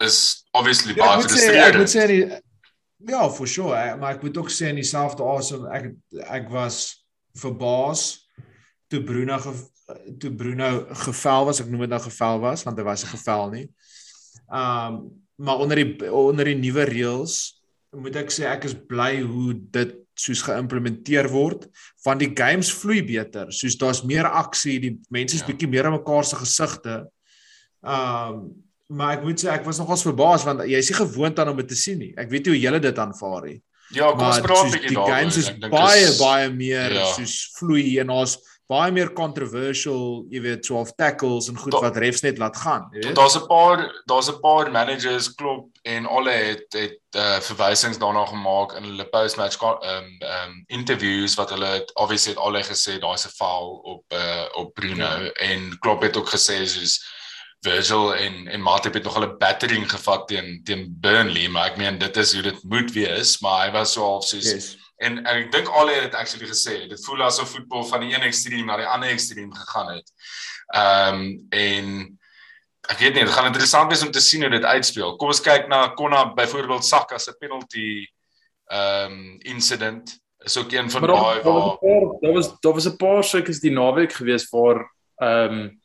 is 0.00 0.44
obviously 0.52 0.94
Ja, 0.96 1.04
baie 1.16 1.24
ek 1.24 1.30
sê 1.30 1.48
ek 1.50 1.76
moet 1.76 1.88
frustrerend. 1.88 1.90
sê 1.90 2.06
die 2.06 3.10
ja, 3.10 3.28
for 3.32 3.46
sure, 3.48 3.74
eh, 3.76 3.94
maar 3.96 4.14
ek 4.14 4.22
moet 4.22 4.36
ook 4.36 4.50
sê 4.52 4.68
in 4.68 4.76
dieselfde 4.80 5.24
asem 5.24 5.66
ek 5.72 5.90
ek 6.28 6.48
was 6.52 7.04
verbaas 7.40 8.26
toe 8.90 9.00
Bruno 9.04 9.38
ge, 9.38 9.52
toe 10.18 10.30
Bruno 10.34 10.86
gevel 11.06 11.44
was, 11.44 11.60
ek 11.60 11.68
noem 11.70 11.80
dit 11.80 11.90
nou 11.90 12.00
gevel 12.00 12.40
was 12.40 12.62
want 12.64 12.78
hy 12.78 12.84
was 12.84 13.04
'n 13.04 13.16
gevel 13.16 13.50
nie. 13.50 13.68
Um 14.52 15.10
maar 15.40 15.56
onder 15.58 15.76
die 15.76 16.12
onder 16.12 16.44
die 16.44 16.54
nuwe 16.54 16.84
reëls 16.84 17.56
moet 17.96 18.16
ek 18.16 18.28
sê 18.30 18.44
ek 18.44 18.64
is 18.64 18.74
bly 18.74 19.20
hoe 19.22 19.54
dit 19.70 19.94
soos 20.14 20.42
geïmplementeer 20.42 21.30
word 21.32 21.64
want 22.04 22.20
die 22.20 22.32
games 22.36 22.68
vloei 22.72 23.00
beter. 23.02 23.46
Soos 23.52 23.76
daar's 23.76 24.02
meer 24.04 24.24
aksie, 24.28 24.78
die 24.80 24.98
mense 25.10 25.34
is 25.36 25.40
Ja. 25.40 25.46
bietjie 25.46 25.68
meer 25.68 25.86
aan 25.86 25.92
mekaar 25.96 26.24
se 26.24 26.36
gesigte. 26.36 27.06
Um 27.82 28.50
maar 28.90 29.18
ek 29.18 29.22
moet 29.22 29.38
sê 29.38 29.52
ek 29.54 29.64
was 29.64 29.78
nogals 29.78 30.02
verbaas 30.02 30.42
want 30.44 30.64
jy 30.66 30.76
is 30.82 30.88
nie 30.90 30.96
gewoond 30.98 31.38
aan 31.38 31.48
om 31.52 31.56
dit 31.62 31.68
te 31.68 31.76
sien 31.78 31.98
nie. 31.98 32.12
Ek 32.18 32.28
weet 32.28 32.44
nie 32.46 32.56
hoe 32.56 32.60
julle 32.64 32.80
dit 32.82 32.98
aanvaar 32.98 33.44
nie. 33.46 33.60
Ja, 33.94 34.10
kom 34.10 34.26
ons 34.26 34.40
praat 34.42 34.66
'n 34.66 34.72
bietjie 34.72 34.88
die 34.88 34.96
daaroor. 34.96 35.06
games 35.14 35.36
is 35.36 35.50
baie 35.70 36.02
is- 36.02 36.18
baie 36.18 36.50
meer 36.50 36.92
ja. 36.92 37.04
soos 37.14 37.52
vloei 37.58 37.98
en 38.00 38.08
daar's 38.08 38.36
baie 38.70 38.92
meer 38.94 39.10
controversial, 39.18 40.24
jy 40.30 40.40
weet, 40.44 40.62
12 40.62 40.92
tackles 40.98 41.48
en 41.50 41.58
goed 41.58 41.74
Da- 41.74 41.82
wat 41.88 41.96
refs 41.98 42.22
net 42.22 42.38
laat 42.38 42.56
gaan, 42.56 42.86
jy 42.94 43.02
weet. 43.08 43.16
Daar's 43.18 43.36
'n 43.36 43.46
paar 43.46 43.82
daar's 44.06 44.30
'n 44.30 44.40
paar 44.40 44.70
managers 44.70 45.34
klop 45.34 45.68
en 45.82 46.06
alle 46.06 46.30
het 46.30 46.66
het 46.72 46.98
uh, 47.16 47.40
verwysings 47.40 47.98
daarna 47.98 48.24
gemaak 48.26 48.72
in 48.72 48.84
hulle 48.84 49.08
post-match 49.10 49.58
ehm 49.60 49.74
um, 49.82 50.16
ehm 50.18 50.50
um, 50.50 50.64
interviews 50.66 51.34
wat 51.34 51.50
hulle 51.50 51.66
het 51.66 51.94
obviously 51.94 52.32
het 52.32 52.40
alle 52.40 52.62
gesê 52.62 52.98
daar's 52.98 53.26
'n 53.26 53.34
foul 53.34 53.80
op 53.82 54.04
uh, 54.12 54.46
op 54.54 54.74
Bruno 54.74 55.04
ja. 55.04 55.32
en 55.32 55.78
Klopp 55.78 56.02
het 56.02 56.16
ook 56.16 56.30
gesê 56.30 56.64
soos 56.64 57.18
Virgil 57.60 58.14
en 58.14 58.46
en 58.48 58.60
Matip 58.60 58.94
het 58.94 59.02
nog 59.02 59.14
hulle 59.14 59.36
battering 59.36 59.90
gevat 59.90 60.28
teen 60.28 60.60
teen 60.64 60.96
Burnley, 61.00 61.48
maar 61.48 61.70
ek 61.70 61.76
meen 61.76 61.98
dit 61.98 62.16
is 62.16 62.32
hoe 62.32 62.42
dit 62.42 62.62
moet 62.62 62.92
wees, 62.92 63.40
maar 63.40 63.66
hy 63.66 63.72
was 63.72 63.92
so 63.92 64.02
half 64.02 64.24
soos 64.24 64.52
Yes. 64.52 64.76
En, 65.00 65.16
en 65.24 65.36
ek 65.40 65.50
dink 65.52 65.68
al 65.68 65.88
het 65.88 66.08
dit 66.08 66.16
actually 66.18 66.48
gesê. 66.50 66.76
Dit 66.90 67.04
voel 67.06 67.24
asof 67.24 67.54
voetbal 67.54 67.84
van 67.88 68.04
die 68.04 68.14
een 68.14 68.26
ekstreem 68.26 68.66
na 68.68 68.76
die 68.80 68.88
ander 68.88 69.12
ekstreem 69.12 69.52
gegaan 69.56 69.94
het. 69.96 70.10
Ehm 70.76 71.20
um, 71.20 71.46
en 71.56 71.86
ek 72.90 72.98
weet 72.98 73.14
nie, 73.14 73.24
dit 73.24 73.32
gaan 73.32 73.48
interessant 73.48 73.92
wees 73.92 74.02
om 74.04 74.10
te 74.12 74.20
sien 74.20 74.42
hoe 74.44 74.50
dit 74.52 74.64
uitspeel. 74.64 75.14
Kom 75.16 75.32
ons 75.32 75.42
kyk 75.44 75.68
na 75.70 75.86
Konna 75.96 76.24
byvoorbeeld 76.34 76.84
Saka 76.84 77.18
se 77.18 77.36
penalty 77.38 78.04
ehm 78.70 79.12
um, 79.12 79.38
incident. 79.54 80.18
Is 80.44 80.56
ook 80.56 80.72
een 80.72 80.90
van 80.90 81.04
daai 81.04 81.42
waar 81.44 81.76
daar 82.20 82.32
was 82.32 82.52
daar 82.60 82.76
was 82.76 82.88
'n 82.88 82.96
paar 82.96 83.24
sulke 83.24 83.56
die 83.60 83.72
naweek 83.72 84.12
gewees 84.12 84.48
waar 84.50 84.84
ehm 85.16 85.58
um, 85.60 85.80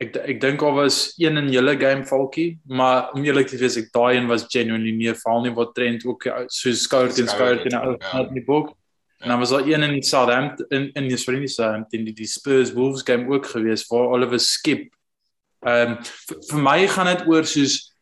ek 0.00 0.16
ek 0.16 0.40
dink 0.40 0.60
daar 0.60 0.74
was 0.74 1.14
een 1.18 1.36
in 1.36 1.48
julle 1.52 1.76
game 1.78 2.04
valkie, 2.04 2.58
maar 2.66 3.12
om 3.14 3.24
eerlik 3.24 3.46
te 3.48 3.56
wees 3.56 3.76
ek 3.76 3.92
daai 3.92 4.16
een 4.16 4.26
was 4.28 4.46
genuinely 4.50 4.92
nie 4.92 5.08
'n 5.10 5.14
val 5.14 5.42
nie 5.42 5.54
wat 5.54 5.74
Trent 5.74 6.04
ook 6.04 6.26
so 6.48 6.70
skouer 6.72 7.12
teen 7.14 7.28
skouer 7.28 7.62
teen 7.62 7.72
'n 7.78 7.86
ou 7.86 7.96
Ja. 8.00 8.18
net 8.18 8.28
in 8.28 8.34
die 8.34 8.44
boek. 8.44 8.74
En 9.20 9.28
dan 9.30 9.38
was 9.38 9.50
daar 9.50 9.66
een 9.66 9.82
in 9.82 10.02
Southampton 10.02 10.66
in 10.70 10.90
in 10.94 11.08
die 11.08 11.16
sorry 11.16 11.38
nie 11.38 11.48
Southampton 11.48 12.04
die, 12.04 12.12
die 12.12 12.26
Spurs 12.26 12.72
Wolves 12.74 13.02
game 13.02 13.26
ook 13.32 13.46
gewees 13.46 13.86
waar 13.88 14.08
Oliver 14.12 14.38
skip. 14.40 14.92
Ehm 15.66 15.90
um, 15.92 15.98
vir, 16.02 16.36
vir 16.50 16.58
my 16.58 16.86
gaan 16.88 17.06
dit 17.16 17.26
oor 17.26 17.44
soos 17.44 17.94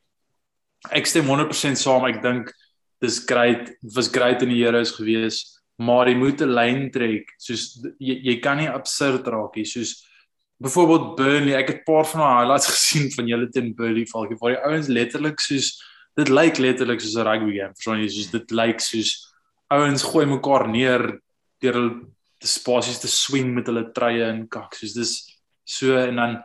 ek 0.91 1.07
stem 1.07 1.27
100% 1.27 1.79
saam. 1.79 2.05
Ek 2.07 2.23
dink 2.23 2.53
dis 3.01 3.19
great. 3.27 3.71
Was 3.95 4.09
great 4.09 4.43
in 4.43 4.49
die 4.49 4.65
Heroes 4.65 4.91
gewees, 4.91 5.61
maar 5.79 6.09
jy 6.09 6.15
moet 6.17 6.41
'n 6.41 6.55
lyn 6.55 6.91
trek. 6.91 7.31
Soos 7.39 7.79
jy 8.01 8.19
jy 8.25 8.41
kan 8.41 8.57
nie 8.57 8.69
absurd 8.69 9.27
raak 9.27 9.55
nie. 9.57 9.65
Soos 9.65 10.03
byvoorbeeld 10.63 11.15
Burnley. 11.17 11.57
Ek 11.59 11.69
het 11.69 11.81
'n 11.81 11.89
paar 11.89 12.07
van 12.07 12.21
daai 12.21 12.37
highlights 12.39 12.71
gesien 12.77 13.11
van 13.11 13.27
julle 13.27 13.49
teen 13.49 13.75
Burnley 13.75 14.07
valkie 14.07 14.39
waar 14.39 14.55
die 14.55 14.65
ouens 14.65 14.89
letterlik 14.89 15.41
soos 15.41 15.75
dit 16.15 16.29
lyk 16.29 16.59
letterlik 16.59 17.01
soos 17.01 17.17
'n 17.17 17.27
rugby 17.27 17.59
game. 17.59 17.75
Verstaan 17.75 18.03
jy? 18.03 18.09
Soos 18.09 18.31
dit 18.31 18.51
lyk 18.51 18.81
soos 18.81 19.11
ouens 19.73 20.03
gooi 20.03 20.27
mekaar 20.27 20.69
neer 20.69 21.21
deur 21.63 21.75
hulle 21.75 21.95
te 22.39 22.49
spasies 22.49 23.01
te 23.01 23.09
swing 23.09 23.55
met 23.55 23.67
hulle 23.67 23.91
truie 23.95 24.25
en 24.25 24.49
kak. 24.49 24.75
Soos 24.75 24.95
dis 24.95 25.13
so 25.65 25.97
en 25.97 26.17
dan 26.17 26.45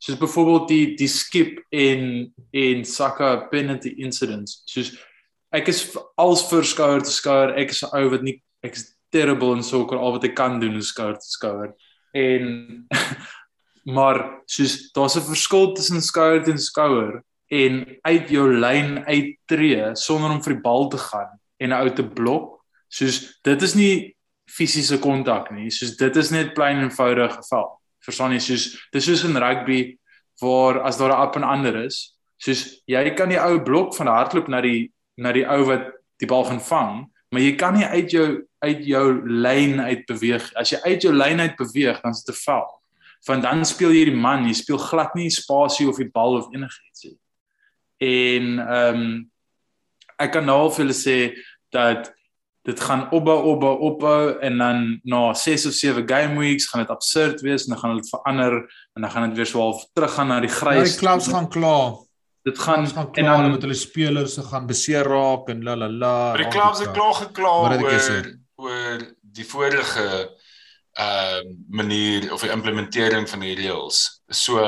soos 0.00 0.18
byvoorbeeld 0.18 0.68
die 0.68 0.86
die 0.96 1.08
skip 1.08 1.60
en 1.70 2.32
en 2.52 2.84
Saka 2.84 3.36
penalty 3.52 3.94
incidents. 4.00 4.62
Soos 4.66 4.96
ek 5.52 5.68
is 5.68 5.84
als 6.16 6.46
vir 6.50 6.64
skouer 6.64 7.02
te 7.04 7.12
skouer. 7.12 7.54
Ek 7.56 7.70
is 7.70 7.82
'n 7.82 7.94
ou 7.96 8.10
wat 8.10 8.22
nie 8.22 8.42
ek 8.62 8.76
is 8.76 8.96
terrible 9.10 9.52
in 9.56 9.62
sokker. 9.62 9.98
Al 9.98 10.12
wat 10.12 10.24
ek 10.24 10.34
kan 10.34 10.60
doen 10.60 10.76
is 10.76 10.88
skouer 10.88 11.14
te 11.14 11.28
skouer. 11.28 11.74
En 12.12 12.86
maar 13.84 14.42
soos 14.46 14.92
daar's 14.92 15.16
'n 15.16 15.26
verskil 15.32 15.72
tussen 15.72 16.02
skouer 16.02 16.48
en 16.48 16.58
skouer 16.58 17.22
en 17.48 17.98
uit 18.02 18.28
jou 18.28 18.46
lyn 18.52 19.04
uittreë 19.04 19.94
sonder 19.94 20.30
om 20.30 20.42
vir 20.42 20.54
die 20.54 20.62
bal 20.62 20.88
te 20.88 20.98
gaan 20.98 21.40
en 21.58 21.70
'n 21.70 21.80
ou 21.82 21.90
te 21.90 22.04
blok. 22.06 22.60
Soos 22.88 23.40
dit 23.42 23.62
is 23.62 23.74
nie 23.74 24.16
fisiese 24.46 24.98
kontak 24.98 25.50
nie. 25.50 25.70
Soos 25.70 25.96
dit 25.96 26.16
is 26.16 26.30
net 26.30 26.54
plain 26.54 26.78
eenvoudig 26.82 27.34
geval. 27.34 27.80
Verstaan 28.04 28.32
jy? 28.32 28.38
Soos 28.38 28.88
dis 28.92 29.04
soos 29.04 29.24
in 29.24 29.36
rugby 29.36 29.98
waar 30.40 30.80
as 30.80 30.96
daar 30.96 31.12
'n 31.12 31.22
up 31.28 31.36
en 31.36 31.42
ander 31.42 31.84
is, 31.84 32.16
soos 32.38 32.82
jy 32.86 33.14
kan 33.14 33.28
die 33.28 33.40
ou 33.40 33.60
blok 33.60 33.94
van 33.94 34.06
hardloop 34.06 34.48
na 34.48 34.60
die 34.60 34.92
na 35.16 35.32
die 35.32 35.44
ou 35.44 35.64
wat 35.64 35.92
die 36.18 36.26
bal 36.26 36.44
gaan 36.44 36.60
vang, 36.60 37.10
maar 37.30 37.42
jy 37.42 37.56
kan 37.56 37.74
nie 37.74 37.84
uit 37.84 38.10
jou 38.10 38.46
uit 38.64 38.84
jou 38.84 39.04
lyn 39.28 39.80
uit 39.80 40.06
beweeg. 40.06 40.50
As 40.54 40.70
jy 40.70 40.78
uit 40.84 41.02
jou 41.02 41.12
lyn 41.14 41.40
uit 41.40 41.56
beweeg, 41.56 42.00
dan 42.02 42.10
is 42.12 42.24
dit 42.24 42.34
'n 42.34 42.38
foul. 42.38 42.68
Want 43.26 43.42
dan 43.42 43.64
speel 43.64 43.90
jy 43.92 44.04
die 44.04 44.16
man, 44.16 44.46
jy 44.46 44.52
speel 44.54 44.78
glad 44.78 45.14
nie 45.14 45.30
spasie 45.30 45.88
of 45.88 45.96
die 45.96 46.08
bal 46.10 46.36
of 46.38 46.48
enigiets 46.54 47.04
nie. 47.04 47.18
En 48.00 48.58
ehm 48.58 48.94
um, 48.96 49.30
ek 50.20 50.32
kan 50.32 50.44
nou 50.44 50.56
al 50.60 50.70
vir 50.70 50.84
julle 50.84 50.94
sê 50.96 51.18
dat 51.72 52.10
dit 52.68 52.80
gaan 52.80 53.06
opbou 53.10 53.38
opbou 53.54 53.76
opbou 53.88 54.38
en 54.40 54.58
dan 54.58 55.00
na 55.04 55.32
6 55.34 55.66
of 55.66 55.72
7 55.72 56.04
game 56.08 56.38
weeks 56.38 56.66
gaan 56.68 56.80
dit 56.82 56.90
absurd 56.90 57.40
wees 57.40 57.64
en 57.64 57.70
dan 57.74 57.78
gaan 57.78 57.96
dit 57.96 58.08
verander 58.08 58.52
en 58.94 59.02
dan 59.02 59.10
gaan 59.10 59.28
dit 59.28 59.36
weer 59.36 59.46
so 59.46 59.60
half 59.60 59.84
teruggaan 59.94 60.28
na 60.28 60.40
die 60.40 60.48
Nou, 60.50 60.58
grys. 60.60 60.90
die 60.92 60.98
clubs 60.98 61.28
gaan 61.28 61.48
klaar. 61.48 61.92
dit 62.44 62.58
gaan 62.58 62.86
gaan 62.86 63.06
en 63.06 63.12
klaar 63.12 63.42
dan 63.42 63.50
met 63.50 63.62
hulle 63.62 63.74
spelers 63.74 64.34
se 64.34 64.42
gaan 64.42 64.66
beseer 64.66 65.04
raak 65.04 65.48
en 65.48 65.62
la 65.64 65.76
la 65.76 65.88
la. 65.88 66.28
Maar 66.28 66.36
die 66.36 66.46
al 66.46 66.52
clubs 66.52 66.78
het 66.78 66.90
klaar 66.92 67.14
gekla 67.14 67.60
Wat 67.62 67.70
het 67.70 67.80
ek 67.80 67.86
oor 67.86 67.92
gesê? 67.92 68.39
Oor 68.60 69.04
die 69.20 69.46
vorige 69.46 70.06
ehm 71.00 71.46
uh, 71.46 71.52
manier 71.70 72.32
of 72.34 72.42
die 72.42 72.50
implementering 72.50 73.28
van 73.30 73.44
die 73.46 73.54
reëls. 73.54 74.00
So 74.28 74.58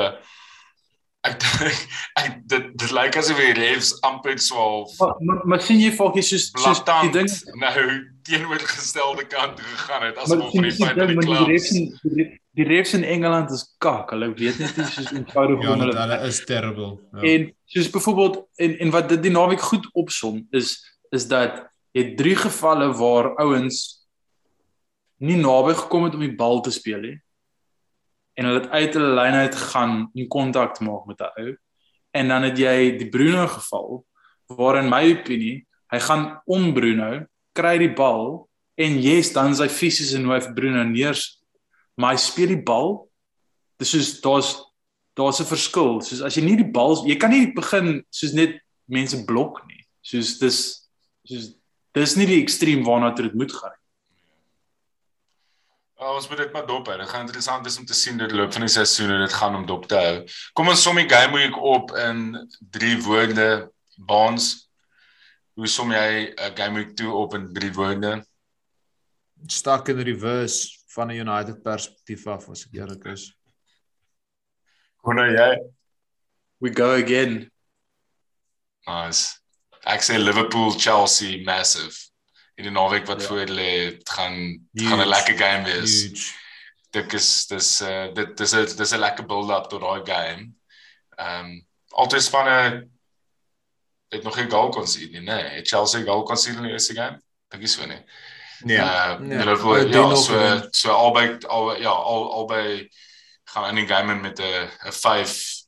ek 1.23 1.39
dink 1.39 1.83
ek 2.21 2.39
dit 2.51 2.69
dit 2.81 2.93
lyk 2.95 3.17
asof 3.19 3.39
die 3.39 3.55
refs 3.57 3.93
amper 4.07 4.39
swaalf 4.39 4.95
maar, 4.99 5.13
maar, 5.19 5.41
maar 5.51 5.61
sien 5.63 5.79
jy 5.79 5.91
volgens 5.95 6.31
soos 6.33 6.49
soos 6.63 6.81
die 6.87 7.11
ding 7.17 7.29
nou 7.61 7.83
teenoorgestelde 8.27 9.25
kant 9.31 9.57
toe 9.59 9.67
gegaan 9.67 10.07
het 10.07 10.19
as 10.19 10.31
maar 10.31 10.43
gevolg 10.43 10.55
van 10.57 10.67
die 10.67 10.77
feit 10.79 10.99
dat 10.99 11.11
die 11.11 11.19
met 11.19 11.29
die 11.29 11.45
refs 11.51 11.75
die, 11.75 12.27
die 12.59 12.67
refs 12.69 12.93
in 12.93 13.03
Engeland 13.03 13.51
is 13.51 13.63
kak. 13.81 14.11
Hulle 14.13 14.29
weet 14.37 14.59
net 14.61 14.75
nie 14.77 14.85
soos 14.85 15.09
eenvoudig 15.11 15.63
Ja, 15.63 15.71
hoe 15.71 15.79
hulle 15.81 15.95
hulle 15.97 16.17
is 16.27 16.39
terrible. 16.45 16.89
Ja. 17.11 17.23
En 17.31 17.47
soos 17.73 17.89
byvoorbeeld 17.89 18.43
en 18.61 18.75
en 18.85 18.93
wat 18.93 19.09
dit 19.09 19.23
die 19.25 19.33
naweek 19.33 19.63
goed 19.71 19.87
opsom 19.97 20.43
is 20.51 20.75
is 21.09 21.27
dat 21.27 21.63
het 21.93 22.15
drie 22.17 22.35
gevalle 22.35 22.89
waar 22.97 23.35
ouens 23.41 24.03
nie 25.23 25.37
naby 25.39 25.75
gekom 25.77 26.07
het 26.07 26.17
om 26.17 26.25
die 26.25 26.35
bal 26.35 26.61
te 26.61 26.71
speel 26.73 27.01
nie. 27.01 27.17
En 28.37 28.49
hulle 28.49 28.63
het 28.63 28.71
uit 28.73 28.97
hulle 28.97 29.13
lyn 29.13 29.37
uit 29.45 29.55
gegaan 29.55 29.93
om 30.13 30.27
kontak 30.27 30.73
te 30.75 30.83
maak 30.83 31.05
met 31.05 31.21
'n 31.21 31.31
ou. 31.37 31.55
En 32.13 32.27
dan 32.27 32.43
het 32.43 32.57
jy 32.57 32.97
die 32.97 33.09
Bruno 33.09 33.47
geval 33.47 34.05
waar 34.47 34.83
in 34.83 34.89
my 34.89 35.03
opinie 35.11 35.67
hy 35.89 35.99
gaan 35.99 36.41
om 36.45 36.73
Bruno, 36.73 37.25
kry 37.53 37.77
die 37.77 37.93
bal 37.93 38.49
en 38.75 39.01
yes, 39.01 39.33
dan 39.33 39.55
sy 39.55 39.67
fisies 39.69 40.13
en 40.13 40.25
hoe 40.25 40.33
hy 40.33 40.41
vir 40.41 40.53
Bruno 40.53 40.83
neers 40.83 41.43
maar 41.95 42.15
hy 42.15 42.21
speel 42.21 42.53
die 42.55 42.63
bal. 42.63 42.95
Dis 43.77 43.93
soos 43.93 44.13
daar's 44.21 44.53
daar's 45.13 45.39
'n 45.39 45.45
verskil. 45.45 46.01
Soos 46.01 46.21
as 46.21 46.35
jy 46.35 46.43
nie 46.43 46.57
die 46.57 46.71
bal 46.71 47.05
jy 47.05 47.15
kan 47.17 47.29
nie 47.29 47.53
begin 47.53 48.03
soos 48.09 48.33
net 48.33 48.61
mense 48.87 49.25
blok 49.25 49.61
nie. 49.67 49.85
Soos 50.01 50.39
dis 50.39 50.89
soos 51.23 51.55
dis 51.93 52.15
nie 52.17 52.27
die 52.29 52.41
ekstreem 52.41 52.83
waarna 52.85 53.13
dit 53.15 53.33
moet 53.33 53.53
gaan. 53.53 53.77
Oh, 56.03 56.17
ons 56.17 56.27
moet 56.27 56.41
dit 56.41 56.51
maar 56.51 56.65
dop 56.67 56.89
hou. 56.89 56.97
Dit 56.99 57.09
gaan 57.09 57.23
interessant 57.23 57.63
wees 57.63 57.77
om 57.79 57.85
te 57.87 57.95
sien 57.95 58.17
die 58.19 58.27
loop 58.27 58.51
van 58.51 58.65
die 58.65 58.73
seisoen 58.73 59.13
hoe 59.13 59.21
dit 59.21 59.37
gaan 59.37 59.55
om 59.55 59.65
dop 59.65 59.87
te 59.87 59.95
hou. 59.95 60.17
Kom 60.57 60.67
ons 60.73 60.83
som 60.83 60.99
die 60.99 61.07
game 61.07 61.37
week 61.37 61.55
op 61.55 61.93
in 61.95 62.33
drie 62.59 62.97
woorde. 63.05 63.69
Baans. 63.95 64.69
Hoe 65.55 65.69
som 65.69 65.91
jy 65.91 66.33
'n 66.33 66.55
game 66.57 66.75
week 66.81 66.95
toe 66.97 67.13
op 67.13 67.33
in 67.35 67.53
drie 67.53 67.71
woorde? 67.71 68.23
stuck 69.47 69.87
in 69.87 69.99
reverse 69.99 70.79
van 70.87 71.07
'n 71.07 71.19
United 71.19 71.61
perspektief 71.61 72.27
af 72.27 72.49
as 72.49 72.65
ek 72.65 72.73
eerlik 72.73 73.05
is. 73.05 73.33
Hoe 75.03 75.13
nou 75.13 75.31
jy? 75.31 75.71
We 76.57 76.73
go 76.73 76.91
again. 76.91 77.51
Nice. 78.85 79.42
Ek 79.85 80.01
sê 80.01 80.17
Liverpool 80.17 80.71
Chelsea 80.79 81.43
massive. 81.43 81.97
In 82.55 82.63
die 82.63 82.71
naweek 82.71 83.05
wat 83.05 83.21
Ja. 83.21 83.27
voor 83.27 83.45
lê, 83.49 83.89
dit 83.97 84.09
gaan 84.09 84.67
dit 84.71 84.87
gaan 84.87 84.99
'n 85.01 85.07
lekker 85.07 85.37
game 85.37 85.63
wees. 85.63 86.01
Huge. 86.03 86.31
Dink 86.91 87.13
is 87.13 87.45
dis 87.47 87.81
uh 87.81 88.13
dit 88.13 88.37
dis 88.37 88.53
'n 88.53 88.75
dis 88.77 88.91
'n 88.93 88.99
lekker 88.99 89.25
build-up 89.25 89.69
tot 89.69 89.81
daai 89.81 90.01
game. 90.05 90.51
Ehm 91.17 91.45
um, 91.45 91.65
altyd 91.89 92.21
spanne 92.23 92.87
het 94.09 94.23
nog 94.23 94.35
geen 94.35 94.49
goal 94.51 94.69
concede 94.69 95.11
nie, 95.11 95.21
nee. 95.21 95.43
Het 95.43 95.67
Chelsea 95.67 96.03
goal 96.03 96.23
concede 96.23 96.57
in 96.57 96.63
die 96.63 96.71
eerste 96.71 96.93
game? 96.93 97.21
Dink 97.49 97.63
ek 97.63 97.69
so 97.69 97.85
nie. 97.85 98.03
Nee. 98.63 98.77
Uh, 98.77 99.19
nee. 99.19 99.37
Liverpool 99.37 99.77
ja, 99.87 99.99
nog 100.07 100.17
so 100.17 100.33
gewen. 100.33 100.67
so 100.71 100.91
albei 100.91 101.37
al 101.47 101.75
ja, 101.81 101.89
al 101.89 102.33
albei 102.33 102.89
gaan 103.43 103.69
in 103.69 103.75
die 103.75 103.87
game 103.95 104.15
met 104.15 104.39
'n 104.39 104.69
'n 104.85 104.91
5 104.91 105.61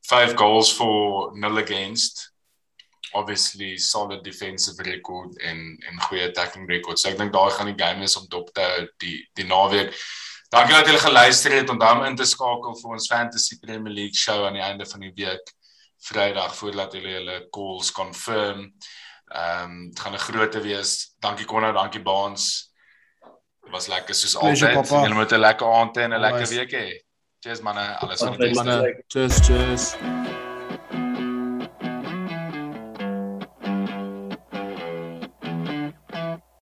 5 0.00 0.34
goals 0.34 0.72
for 0.72 1.30
nil 1.38 1.58
against. 1.58 2.29
Obviously 3.12 3.76
solid 3.76 4.24
defensive 4.24 4.82
record 4.82 5.38
en 5.38 5.78
en 5.88 6.02
goeie 6.06 6.28
attacking 6.28 6.68
record. 6.70 6.98
So 6.98 7.08
ek 7.10 7.18
dink 7.18 7.32
daai 7.32 7.50
gaan 7.50 7.66
die 7.66 7.84
game 7.84 8.04
wees 8.04 8.16
om 8.16 8.28
dop 8.30 8.52
te 8.54 8.62
hou 8.62 8.86
die 9.02 9.16
die 9.34 9.46
naweek. 9.48 9.94
Dankie 10.50 10.74
dat 10.74 10.86
julle 10.86 11.02
geluister 11.02 11.52
het. 11.54 11.70
Onthou 11.70 11.96
om 11.98 12.04
in 12.04 12.16
te 12.16 12.26
skakel 12.26 12.78
vir 12.80 12.94
ons 12.96 13.10
Fantasy 13.10 13.58
Premier 13.62 13.94
League 13.94 14.18
show 14.18 14.44
aan 14.46 14.58
die 14.58 14.64
einde 14.66 14.86
van 14.86 15.06
die 15.06 15.12
week. 15.14 15.52
Vrydag 16.06 16.54
voordat 16.56 16.94
julle 16.96 17.18
julle 17.18 17.36
calls 17.54 17.92
confirm. 17.92 18.72
Ehm 19.30 19.62
um, 19.64 19.90
dit 19.90 20.00
gaan 20.00 20.14
'n 20.14 20.26
grootte 20.26 20.60
wees. 20.60 21.14
Dankie 21.20 21.46
Konna, 21.46 21.72
dankie 21.72 22.02
Baans. 22.02 22.72
Dit 23.62 23.70
was 23.70 23.86
lekker 23.86 24.14
soos 24.14 24.38
Pleasure, 24.38 24.74
altyd. 24.76 25.02
Julle 25.02 25.14
moet 25.14 25.32
'n 25.32 25.38
lekker 25.38 25.66
aand 25.66 25.96
hê 25.96 26.02
en 26.02 26.12
'n 26.14 26.20
lekker 26.20 26.48
week 26.48 26.72
hê. 26.72 27.10
Cheers 27.40 27.60
manne, 27.60 27.96
alles 27.98 28.20
van 28.20 28.36
die 28.36 28.50
beste. 28.50 29.02
Cheers, 29.08 29.40
cheers. 29.46 30.49